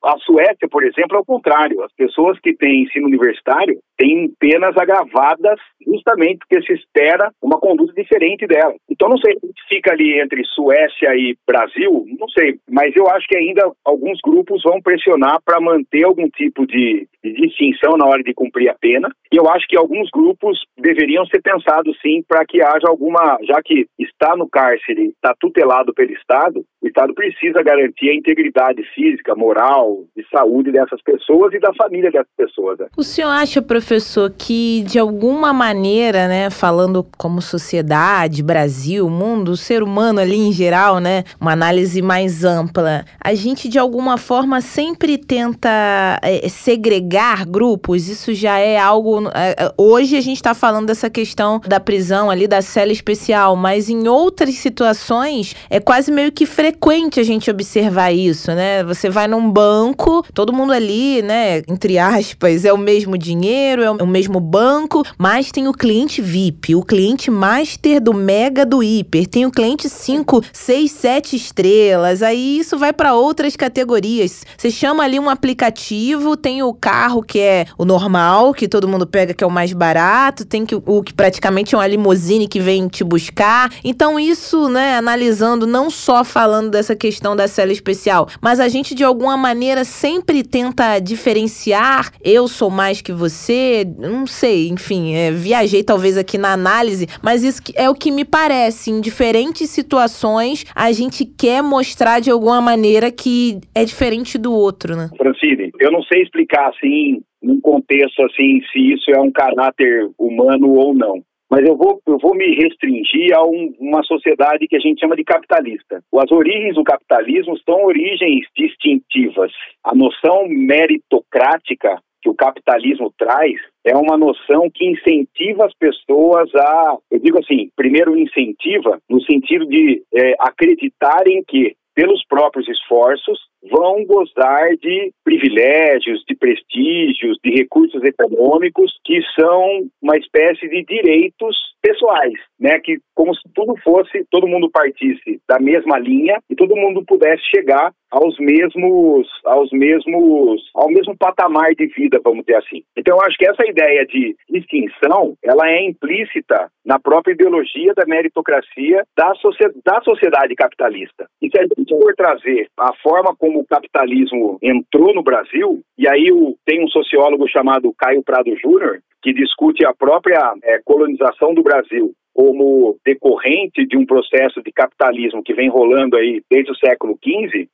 A 0.04 0.18
Suécia, 0.20 0.68
por 0.70 0.84
exemplo, 0.84 1.18
é 1.18 1.20
o 1.20 1.26
contrário. 1.26 1.82
As 1.84 1.94
pessoas 1.94 2.40
que 2.40 2.54
têm 2.56 2.84
ensino 2.84 3.08
universitário 3.08 3.80
têm 3.98 4.32
penas 4.40 4.76
agravadas 4.78 5.60
justamente 5.86 6.40
porque 6.40 6.66
se 6.66 6.74
espera 6.74 7.32
uma 7.42 7.60
conduta 7.60 7.94
diferente 7.94 8.48
dela. 8.48 8.74
Então, 8.90 9.10
não 9.10 9.18
sei 9.18 9.34
se 9.34 9.68
fica 9.68 9.92
ali 9.92 10.20
entre 10.20 10.44
Suécia 10.46 11.16
e 11.16 11.36
Brasil, 11.46 12.06
não 12.18 12.28
sei, 12.30 12.58
mas 12.70 12.96
eu 12.96 13.08
acho 13.10 13.28
que 13.28 13.38
ainda 13.38 13.70
alguns 13.86 14.20
grupos 14.24 14.62
vão 14.64 14.82
pressionar 14.82 15.40
para 15.44 15.60
manter 15.60 16.04
algum 16.04 16.30
tipo 16.30 16.66
de, 16.66 17.08
de, 17.24 17.34
distinção 17.34 17.98
na 17.98 18.06
hora 18.06 18.24
de 18.24 18.34
cumprir 18.34 18.70
a 18.70 18.76
pena. 18.76 19.10
E 19.32 19.38
eu 19.38 19.50
acho 19.50 19.68
que 19.68 19.78
alguns 19.78 20.10
grupos 20.10 20.60
deveriam 20.78 21.26
ser 21.26 21.42
pensados 21.42 21.98
sim 22.02 22.24
para 22.28 22.46
que 22.46 22.62
haja 22.62 22.88
alguma, 22.88 23.38
já 23.44 23.62
que 23.64 23.86
está 24.00 24.36
no 24.36 24.50
cárcere, 24.50 25.08
está 25.10 25.34
tutelado 25.40 25.94
pelo 25.94 26.12
Estado, 26.12 26.64
o 26.82 26.88
Estado 26.88 27.14
precisa 27.14 27.62
garantir 27.62 28.10
a 28.10 28.16
integridade 28.16 28.84
física, 28.94 29.36
moral, 29.36 29.69
de 30.16 30.26
saúde 30.30 30.72
dessas 30.72 31.02
pessoas 31.02 31.54
e 31.54 31.60
da 31.60 31.74
família 31.74 32.12
dessas 32.12 32.32
pessoas. 32.36 32.80
Né? 32.80 32.88
O 32.98 33.04
senhor 33.04 33.30
acha, 33.30 33.62
professor, 33.62 34.32
que 34.38 34.84
de 34.84 35.00
alguma 35.00 35.54
maneira, 35.54 36.28
né, 36.28 36.50
falando 36.50 37.06
como 37.18 37.42
sociedade, 37.42 38.44
Brasil, 38.44 39.10
mundo, 39.10 39.52
o 39.52 39.58
ser 39.58 39.84
humano 39.84 40.20
ali 40.20 40.36
em 40.36 40.52
geral, 40.52 41.00
né, 41.00 41.24
uma 41.40 41.52
análise 41.52 42.02
mais 42.02 42.44
ampla, 42.44 43.06
a 43.24 43.34
gente 43.34 43.68
de 43.68 43.80
alguma 43.80 44.18
forma 44.18 44.62
sempre 44.62 45.18
tenta 45.18 46.20
é, 46.22 46.48
segregar 46.50 47.46
grupos? 47.46 48.08
Isso 48.08 48.34
já 48.34 48.58
é 48.58 48.78
algo. 48.78 49.28
É, 49.30 49.72
hoje 49.78 50.18
a 50.18 50.22
gente 50.22 50.38
está 50.38 50.54
falando 50.54 50.88
dessa 50.88 51.10
questão 51.10 51.62
da 51.68 51.80
prisão 51.80 52.30
ali, 52.30 52.48
da 52.48 52.62
cela 52.62 52.92
especial, 52.92 53.56
mas 53.56 53.90
em 53.90 54.08
outras 54.08 54.56
situações 54.56 55.56
é 55.70 55.80
quase 55.80 56.12
meio 56.12 56.32
que 56.32 56.46
frequente 56.46 56.80
frequente 56.90 57.20
a 57.20 57.24
gente 57.24 57.50
observar 57.50 58.12
isso, 58.12 58.52
né? 58.54 58.84
Você 58.84 59.10
vai 59.10 59.28
num 59.28 59.50
banco, 59.60 60.26
todo 60.34 60.54
mundo 60.54 60.72
ali, 60.72 61.22
né, 61.22 61.58
entre 61.68 62.00
aspas, 62.00 62.64
é 62.64 62.72
o 62.72 62.78
mesmo 62.78 63.18
dinheiro, 63.18 63.84
é 63.84 63.92
o 63.92 64.08
mesmo 64.08 64.40
banco, 64.40 65.04
mas 65.18 65.52
tem 65.52 65.68
o 65.68 65.74
cliente 65.74 66.22
VIP, 66.22 66.76
o 66.76 66.82
cliente 66.82 67.30
master 67.30 68.00
do 68.00 68.14
mega 68.14 68.66
do 68.66 68.82
hiper, 68.82 69.28
tem 69.28 69.46
o 69.46 69.52
cliente 69.52 69.90
5, 69.90 70.42
6, 70.54 70.90
7 70.90 71.36
estrelas, 71.36 72.24
aí 72.24 72.60
isso 72.60 72.78
vai 72.78 72.94
para 72.94 73.14
outras 73.14 73.58
categorias. 73.58 74.46
Você 74.58 74.72
chama 74.72 75.04
ali 75.04 75.20
um 75.20 75.30
aplicativo, 75.30 76.38
tem 76.38 76.64
o 76.64 76.74
carro 76.74 77.22
que 77.22 77.40
é 77.40 77.66
o 77.78 77.84
normal, 77.84 78.54
que 78.54 78.66
todo 78.66 78.88
mundo 78.88 79.06
pega 79.06 79.34
que 79.34 79.44
é 79.44 79.48
o 79.48 79.52
mais 79.52 79.74
barato, 79.74 80.46
tem 80.46 80.66
que, 80.66 80.76
o 80.76 81.04
que 81.04 81.14
praticamente 81.14 81.76
é 81.76 81.78
uma 81.78 81.88
limusine 81.88 82.48
que 82.48 82.62
vem 82.62 82.88
te 82.88 83.04
buscar. 83.04 83.74
Então 83.84 84.18
isso, 84.18 84.70
né, 84.70 84.96
analisando 84.96 85.68
não 85.68 85.90
só 85.90 86.24
falando 86.24 86.70
dessa 86.70 86.96
questão 86.96 87.36
da 87.36 87.46
cela 87.46 87.74
especial, 87.74 88.30
mas 88.40 88.62
a 88.62 88.70
gente 88.70 88.96
de 88.96 89.04
alguma 89.04 89.36
maneira 89.36 89.49
sempre 89.84 90.44
tenta 90.44 91.00
diferenciar. 91.00 92.12
Eu 92.24 92.48
sou 92.48 92.70
mais 92.70 93.02
que 93.02 93.12
você, 93.12 93.86
não 93.98 94.26
sei, 94.26 94.70
enfim, 94.70 95.16
é, 95.16 95.32
viajei 95.32 95.84
talvez 95.84 96.18
aqui 96.18 96.38
na 96.38 96.54
análise, 96.54 97.08
mas 97.24 97.44
isso 97.44 97.62
é 97.76 97.90
o 97.90 97.96
que 97.96 98.12
me 98.12 98.26
parece. 98.26 98.92
Em 98.92 99.02
diferentes 99.02 99.70
situações, 99.70 100.66
a 100.76 100.92
gente 100.92 101.26
quer 101.26 101.62
mostrar 101.62 102.20
de 102.20 102.30
alguma 102.32 102.62
maneira 102.62 103.12
que 103.12 103.60
é 103.74 103.84
diferente 103.84 104.38
do 104.38 104.54
outro, 104.54 104.96
né? 104.96 105.10
Francine, 105.18 105.72
eu 105.80 105.92
não 105.92 106.04
sei 106.04 106.22
explicar 106.22 106.70
assim 106.70 107.22
num 107.42 107.60
contexto 107.62 108.22
assim 108.24 108.62
se 108.72 108.94
isso 108.94 109.12
é 109.12 109.20
um 109.20 109.32
caráter 109.32 110.10
humano 110.18 110.74
ou 110.74 110.94
não 110.94 111.24
mas 111.50 111.66
eu 111.68 111.76
vou, 111.76 112.00
eu 112.06 112.18
vou 112.20 112.36
me 112.36 112.56
restringir 112.56 113.36
a 113.36 113.44
um, 113.44 113.74
uma 113.80 114.04
sociedade 114.04 114.68
que 114.68 114.76
a 114.76 114.80
gente 114.80 115.00
chama 115.00 115.16
de 115.16 115.24
capitalista. 115.24 116.04
As 116.16 116.32
origens 116.32 116.76
do 116.76 116.84
capitalismo 116.84 117.58
são 117.68 117.86
origens 117.86 118.46
distintivas. 118.56 119.52
A 119.84 119.96
noção 119.96 120.48
meritocrática 120.48 122.00
que 122.22 122.30
o 122.30 122.36
capitalismo 122.36 123.12
traz 123.18 123.56
é 123.86 123.96
uma 123.96 124.18
noção 124.18 124.70
que 124.74 124.86
incentiva 124.86 125.66
as 125.66 125.74
pessoas 125.74 126.54
a, 126.54 126.98
eu 127.10 127.20
digo 127.20 127.40
assim, 127.40 127.70
primeiro 127.76 128.18
incentiva 128.18 129.00
no 129.10 129.22
sentido 129.24 129.66
de 129.66 130.04
é, 130.14 130.36
acreditarem 130.40 131.44
que 131.48 131.76
pelos 131.96 132.24
próprios 132.28 132.68
esforços 132.68 133.40
vão 133.70 134.06
gozar 134.06 134.76
de 134.78 135.12
privilégios, 135.24 136.24
de 136.28 136.36
prestígios, 136.36 137.38
de 137.44 137.52
recursos 137.52 138.04
econômicos 138.04 138.92
que 139.04 139.20
são 139.40 139.88
uma 140.02 140.18
espécie 140.18 140.68
de 140.70 140.84
direitos 140.84 141.58
pessoais, 141.82 142.34
né? 142.60 142.80
Que 142.80 142.98
como 143.16 143.34
se 143.36 143.42
tudo 143.54 143.76
fosse, 143.84 144.26
todo 144.30 144.48
mundo 144.48 144.70
partisse 144.70 145.42
da 145.48 145.60
mesma 145.60 145.98
linha 145.98 146.40
e 146.50 146.56
todo 146.56 146.76
mundo 146.76 147.04
pudesse 147.06 147.44
chegar 147.44 147.92
aos 148.12 148.38
mesmos, 148.40 149.28
aos 149.46 149.72
mesmos, 149.72 150.62
ao 150.74 150.90
mesmo 150.90 151.16
patamar 151.18 151.74
de 151.76 151.88
vida, 151.88 152.20
vamos 152.24 152.46
dizer 152.46 152.58
assim. 152.58 152.82
Então, 152.98 153.18
eu 153.18 153.24
acho 153.24 153.38
que 153.38 153.48
essa 153.48 153.66
ideia 153.68 154.06
de 154.06 154.36
distinção, 154.50 155.36
ela 155.44 155.70
é 155.70 155.84
implícita 155.84 156.70
na 156.86 157.00
própria 157.00 157.34
ideologia 157.34 157.94
da 157.94 158.06
meritocracia 158.06 159.04
da, 159.16 159.34
sociedade, 159.36 159.80
da 159.86 160.02
sociedade 160.02 160.56
capitalista. 160.56 161.28
E 161.42 161.50
se 161.50 161.60
a 161.60 161.64
gente 161.64 161.90
for 161.90 162.16
trazer 162.16 162.68
a 162.80 162.94
forma 163.04 163.36
como 163.38 163.49
o 163.58 163.66
capitalismo 163.66 164.58
entrou 164.62 165.14
no 165.14 165.24
Brasil, 165.24 165.82
e 165.98 166.08
aí 166.08 166.32
o, 166.32 166.56
tem 166.66 166.84
um 166.84 166.88
sociólogo 166.88 167.48
chamado 167.48 167.94
Caio 167.98 168.24
Prado 168.24 168.56
Júnior, 168.58 169.00
que 169.22 169.34
discute 169.34 169.86
a 169.86 169.94
própria 169.94 170.54
é, 170.64 170.80
colonização 170.84 171.54
do 171.54 171.64
Brasil 171.64 172.14
como 172.34 172.98
decorrente 173.06 173.86
de 173.86 173.98
um 173.98 174.06
processo 174.06 174.62
de 174.64 174.72
capitalismo 174.72 175.44
que 175.44 175.54
vem 175.54 175.70
rolando 175.70 176.16
aí 176.16 176.42
desde 176.50 176.72
o 176.72 176.76
século 176.76 177.18
XV, 177.22 177.68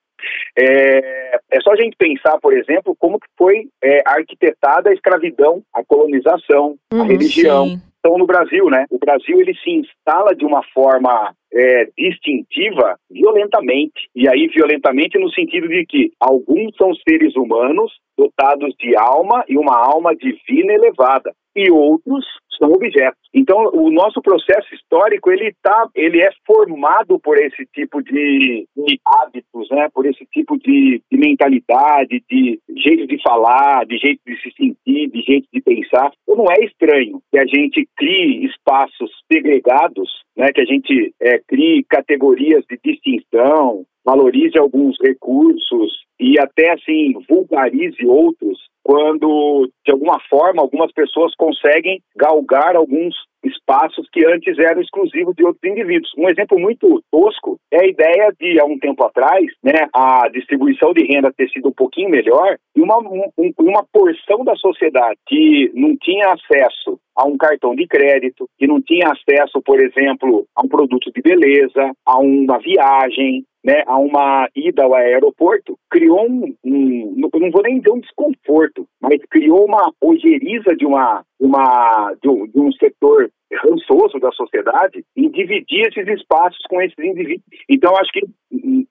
é, 0.57 1.38
é 1.51 1.61
só 1.61 1.71
a 1.71 1.76
gente 1.76 1.95
pensar, 1.97 2.39
por 2.39 2.53
exemplo, 2.53 2.95
como 2.97 3.19
que 3.19 3.28
foi 3.38 3.67
é, 3.84 4.01
arquitetada 4.05 4.89
a 4.89 4.93
escravidão, 4.93 5.61
a 5.73 5.84
colonização, 5.84 6.76
uhum, 6.91 7.01
a 7.01 7.05
religião. 7.05 7.67
Sim. 7.67 7.82
Então, 8.06 8.20
no 8.20 8.28
Brasil, 8.28 8.70
né? 8.70 8.86
O 8.91 8.99
Brasil 8.99 9.41
ele 9.41 9.56
se 9.56 9.72
instala 9.72 10.36
de 10.36 10.45
uma 10.45 10.62
forma 10.76 11.34
é, 11.51 11.89
distintiva 11.97 12.99
violentamente. 13.10 14.08
E 14.16 14.30
aí, 14.30 14.47
violentamente, 14.47 15.18
no 15.18 15.28
sentido 15.32 15.68
de 15.68 15.84
que 15.88 16.12
alguns 16.20 16.76
são 16.78 16.93
seres 16.93 17.36
humanos 17.36 17.91
dotados 18.16 18.76
de 18.78 18.95
alma 18.95 19.43
e 19.49 19.58
uma 19.58 19.76
alma 19.76 20.16
divina 20.16 20.74
elevada, 20.74 21.34
e 21.56 21.72
outros 21.72 22.26
são 22.58 22.72
objetos. 22.72 23.20
Então, 23.34 23.70
o 23.74 23.91
nosso 23.91 24.22
processo 24.22 24.74
histórico 24.74 25.32
ele 25.32 25.53
tá, 25.62 25.89
ele 25.93 26.22
é 26.22 26.30
formado 26.45 27.20
por 27.20 27.38
esse 27.38 27.66
tipo 27.74 28.01
de, 28.01 28.66
de 28.76 28.99
hábitos, 29.06 29.70
né? 29.72 29.89
Por 29.93 30.06
esse 30.06 30.26
tipo 30.34 30.58
de, 30.58 31.01
de, 31.12 31.18
mentalidade, 31.18 32.24
de 32.30 32.60
jeito 32.78 33.08
de 33.08 33.22
falar, 33.22 33.86
de 33.86 33.97
jeito 33.97 34.22
de 34.26 34.36
se 34.41 34.51
sentir, 34.56 35.10
de 35.10 35.22
jeito 35.22 35.47
de 35.53 35.62
pensar. 35.62 36.12
Então, 36.24 36.43
não 36.43 36.51
é 36.51 36.64
estranho 36.64 37.22
que 37.32 37.38
a 37.38 37.45
gente 37.45 37.88
crie 37.97 38.45
espaços 38.45 39.12
segregados, 39.32 40.10
né? 40.38 40.51
Que 40.53 40.62
a 40.62 40.66
gente 40.66 41.14
é, 41.22 41.39
crie 41.47 41.84
categorias 41.89 42.64
de 42.70 42.80
distinção, 42.84 43.86
valorize 44.06 44.58
alguns 44.58 44.95
recursos 45.01 46.06
e 46.20 46.39
até 46.39 46.72
assim 46.72 47.14
vulgarize 47.28 48.06
outros 48.06 48.58
quando 48.86 49.67
de 49.83 49.91
alguma 49.91 50.19
forma 50.29 50.61
algumas 50.61 50.91
pessoas 50.93 51.33
conseguem 51.36 51.99
galgar 52.15 52.75
alguns 52.75 53.15
espaços 53.43 54.07
que 54.13 54.23
antes 54.23 54.59
eram 54.59 54.79
exclusivos 54.79 55.33
de 55.36 55.43
outros 55.43 55.63
indivíduos. 55.63 56.11
Um 56.15 56.29
exemplo 56.29 56.59
muito 56.59 57.01
tosco 57.11 57.57
é 57.71 57.83
a 57.83 57.88
ideia 57.88 58.31
de, 58.39 58.59
há 58.59 58.65
um 58.65 58.77
tempo 58.77 59.03
atrás, 59.03 59.43
né, 59.63 59.88
a 59.91 60.29
distribuição 60.29 60.93
de 60.93 61.03
renda 61.03 61.33
ter 61.36 61.49
sido 61.49 61.69
um 61.69 61.73
pouquinho 61.73 62.09
melhor 62.09 62.57
e 62.75 62.81
uma, 62.81 62.99
um, 62.99 63.31
uma 63.59 63.83
porção 63.91 64.43
da 64.45 64.55
sociedade 64.55 65.17
que 65.27 65.71
não 65.73 65.95
tinha 65.97 66.27
acesso 66.27 66.99
a 67.16 67.26
um 67.26 67.38
cartão 67.38 67.76
de 67.76 67.88
crédito, 67.88 68.47
que 68.57 68.68
não 68.68 68.82
tinha 68.82 69.11
acesso, 69.11 69.61
por 69.61 69.80
exemplo, 69.80 70.45
a 70.55 70.61
um 70.63 70.68
produto 70.68 71.11
de 71.11 71.22
beleza, 71.22 71.91
a 72.05 72.20
uma 72.20 72.57
viagem, 72.59 73.45
né, 73.63 73.84
a 73.88 73.97
uma 73.97 74.47
ida 74.55 74.84
ao 74.84 74.93
aeroporto, 74.93 75.78
criou 75.89 76.30
um, 76.30 76.53
um, 76.63 77.16
não 77.18 77.51
vou 77.51 77.63
nem 77.63 77.80
dizer 77.80 77.91
um 77.91 77.99
desconforto, 77.99 78.88
mas 79.01 79.20
criou 79.30 79.66
uma 79.66 79.91
ojeriza 80.01 80.76
de 80.76 80.86
uma, 80.86 81.24
uma 81.39 82.13
de 82.22 82.30
um, 82.30 82.45
de 82.45 82.59
um 82.59 82.72
setor 82.74 83.32
rançoso 83.56 84.20
da 84.20 84.32
sociedade 84.32 85.03
em 85.16 85.30
dividir 85.30 85.88
esses 85.88 86.08
espaços 86.08 86.62
com 86.70 86.82
esses 86.82 86.97
indivíduos. 86.97 87.45
Então, 87.70 87.95
acho 87.97 88.12
que 88.12 88.22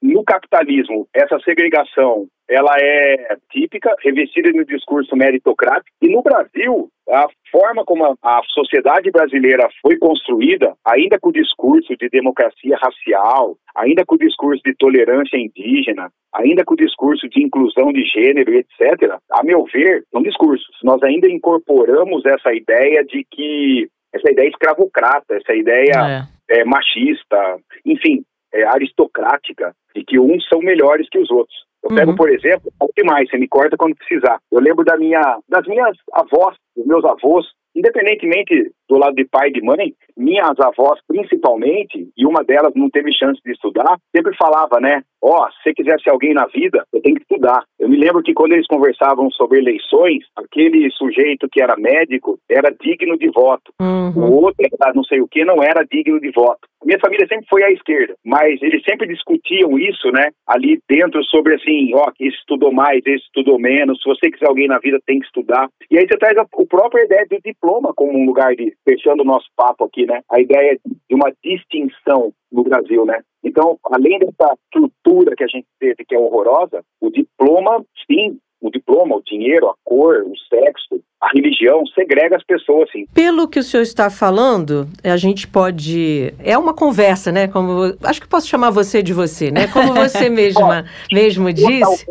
no 0.02 0.24
capitalismo, 0.24 1.08
essa 1.14 1.38
segregação 1.40 2.28
ela 2.48 2.74
é 2.78 3.36
típica, 3.50 3.94
revestida 4.02 4.50
no 4.52 4.64
discurso 4.64 5.16
meritocrático. 5.16 5.96
E 6.02 6.08
no 6.08 6.22
Brasil, 6.22 6.90
a 7.08 7.26
forma 7.50 7.84
como 7.84 8.04
a, 8.04 8.14
a, 8.22 8.40
sociedade 8.48 9.10
brasileira 9.10 9.68
foi 9.80 9.96
construída, 9.96 10.74
ainda 10.84 11.18
com 11.18 11.30
o 11.30 11.32
discurso 11.32 11.96
de 11.96 12.08
democracia 12.08 12.76
racial, 12.76 13.56
ainda 13.74 14.04
com 14.04 14.14
o 14.14 14.18
discurso 14.18 14.62
de 14.62 14.74
tolerância 14.76 15.38
indígena, 15.38 16.10
ainda 16.34 16.64
com 16.64 16.74
o 16.74 16.76
discurso 16.76 17.28
de 17.28 17.42
inclusão 17.42 17.92
de 17.92 18.04
gênero, 18.04 18.52
etc., 18.54 19.16
a 19.30 19.42
meu 19.42 19.64
ver, 19.72 20.04
são 20.10 20.22
discursos. 20.22 20.76
Nós 20.82 21.02
ainda 21.02 21.28
incorporamos 21.30 22.24
essa 22.26 22.52
ideia 22.52 23.04
de 23.04 23.24
que 23.30 23.88
essa 24.14 24.30
ideia 24.30 24.48
escravocrata, 24.48 25.34
essa 25.34 25.54
ideia 25.54 26.26
é. 26.48 26.60
É, 26.60 26.64
machista, 26.64 27.58
enfim, 27.84 28.22
é, 28.52 28.64
aristocrática, 28.64 29.74
de 29.94 30.04
que 30.04 30.18
uns 30.18 30.46
são 30.48 30.60
melhores 30.60 31.08
que 31.10 31.18
os 31.18 31.30
outros. 31.30 31.56
Eu 31.82 31.94
pego, 31.94 32.12
uhum. 32.12 32.16
por 32.16 32.30
exemplo, 32.30 32.72
o 32.80 32.88
que 32.88 33.04
mais? 33.04 33.28
Você 33.28 33.36
me 33.36 33.46
corta 33.46 33.76
quando 33.76 33.96
precisar. 33.96 34.38
Eu 34.50 34.60
lembro 34.60 34.84
da 34.84 34.96
minha, 34.96 35.38
das 35.48 35.66
minhas 35.66 35.96
avós, 36.14 36.56
dos 36.74 36.86
meus 36.86 37.04
avós, 37.04 37.44
independentemente 37.74 38.72
do 38.88 38.98
lado 38.98 39.14
de 39.14 39.24
pai 39.24 39.48
e 39.48 39.52
de 39.52 39.62
mãe, 39.62 39.94
minhas 40.16 40.58
avós 40.60 41.00
principalmente, 41.06 42.08
e 42.16 42.26
uma 42.26 42.44
delas 42.44 42.72
não 42.74 42.88
teve 42.90 43.12
chance 43.12 43.40
de 43.44 43.52
estudar, 43.52 43.98
sempre 44.14 44.36
falava, 44.36 44.80
né? 44.80 45.02
Ó, 45.22 45.42
oh, 45.42 45.50
se 45.52 45.62
você 45.62 45.74
quiser 45.74 45.98
ser 46.00 46.10
alguém 46.10 46.34
na 46.34 46.46
vida, 46.46 46.84
você 46.90 47.00
tem 47.00 47.14
que 47.14 47.22
estudar. 47.22 47.64
Eu 47.78 47.88
me 47.88 47.96
lembro 47.96 48.22
que 48.22 48.34
quando 48.34 48.52
eles 48.52 48.66
conversavam 48.66 49.30
sobre 49.30 49.58
eleições, 49.58 50.22
aquele 50.36 50.90
sujeito 50.90 51.48
que 51.50 51.62
era 51.62 51.76
médico 51.76 52.38
era 52.50 52.70
digno 52.78 53.16
de 53.16 53.30
voto. 53.30 53.72
Uhum. 53.80 54.12
O 54.16 54.42
outro, 54.42 54.66
não 54.94 55.02
sei 55.04 55.22
o 55.22 55.28
que, 55.28 55.42
não 55.44 55.62
era 55.62 55.82
digno 55.90 56.20
de 56.20 56.30
voto. 56.30 56.68
Minha 56.84 56.98
família 57.00 57.26
sempre 57.26 57.46
foi 57.48 57.64
à 57.64 57.70
esquerda, 57.70 58.14
mas 58.22 58.60
eles 58.60 58.82
sempre 58.84 59.08
discutiam 59.08 59.78
isso, 59.78 60.12
né? 60.12 60.28
Ali 60.46 60.78
dentro 60.86 61.24
sobre 61.24 61.54
assim, 61.54 61.94
ó, 61.94 62.12
esse 62.20 62.36
estudou 62.36 62.70
mais, 62.70 63.00
esse 63.06 63.24
estudou 63.24 63.58
menos. 63.58 63.98
Se 64.02 64.08
você 64.08 64.30
quiser 64.30 64.46
alguém 64.46 64.68
na 64.68 64.78
vida, 64.78 65.00
tem 65.06 65.18
que 65.18 65.26
estudar. 65.26 65.70
E 65.90 65.96
aí 65.96 66.06
você 66.06 66.18
traz 66.18 66.36
a, 66.36 66.42
a 66.42 66.66
própria 66.68 67.04
ideia 67.04 67.26
do 67.30 67.38
diploma 67.42 67.94
como 67.96 68.12
um 68.18 68.26
lugar 68.26 68.54
de 68.54 68.73
fechando 68.84 69.22
o 69.22 69.26
nosso 69.26 69.46
papo 69.56 69.84
aqui, 69.84 70.06
né? 70.06 70.22
A 70.30 70.40
ideia 70.40 70.78
de 70.84 71.14
uma 71.14 71.32
distinção 71.42 72.32
no 72.50 72.62
Brasil, 72.64 73.04
né? 73.04 73.22
Então, 73.42 73.78
além 73.84 74.18
dessa 74.18 74.56
estrutura 74.64 75.36
que 75.36 75.44
a 75.44 75.48
gente 75.48 75.66
teve, 75.78 76.04
que 76.04 76.14
é 76.14 76.18
horrorosa, 76.18 76.82
o 77.00 77.10
diploma, 77.10 77.84
sim, 78.06 78.38
o 78.64 78.70
diploma, 78.70 79.16
o 79.16 79.22
dinheiro, 79.22 79.68
a 79.68 79.74
cor, 79.84 80.24
o 80.24 80.32
sexo, 80.48 80.98
a 81.20 81.28
religião 81.34 81.86
segrega 81.86 82.36
as 82.36 82.44
pessoas, 82.44 82.90
sim. 82.90 83.06
Pelo 83.14 83.46
que 83.46 83.58
o 83.58 83.62
senhor 83.62 83.82
está 83.82 84.10
falando, 84.10 84.88
a 85.02 85.16
gente 85.16 85.46
pode. 85.46 86.34
É 86.38 86.56
uma 86.56 86.74
conversa, 86.74 87.30
né? 87.30 87.46
Como 87.46 87.94
acho 88.02 88.20
que 88.20 88.28
posso 88.28 88.46
chamar 88.46 88.70
você 88.70 89.02
de 89.02 89.12
você, 89.12 89.50
né? 89.50 89.66
Como 89.68 89.94
você 89.94 90.28
mesma 90.30 90.84
mesmo 91.12 91.52
disse. 91.52 92.06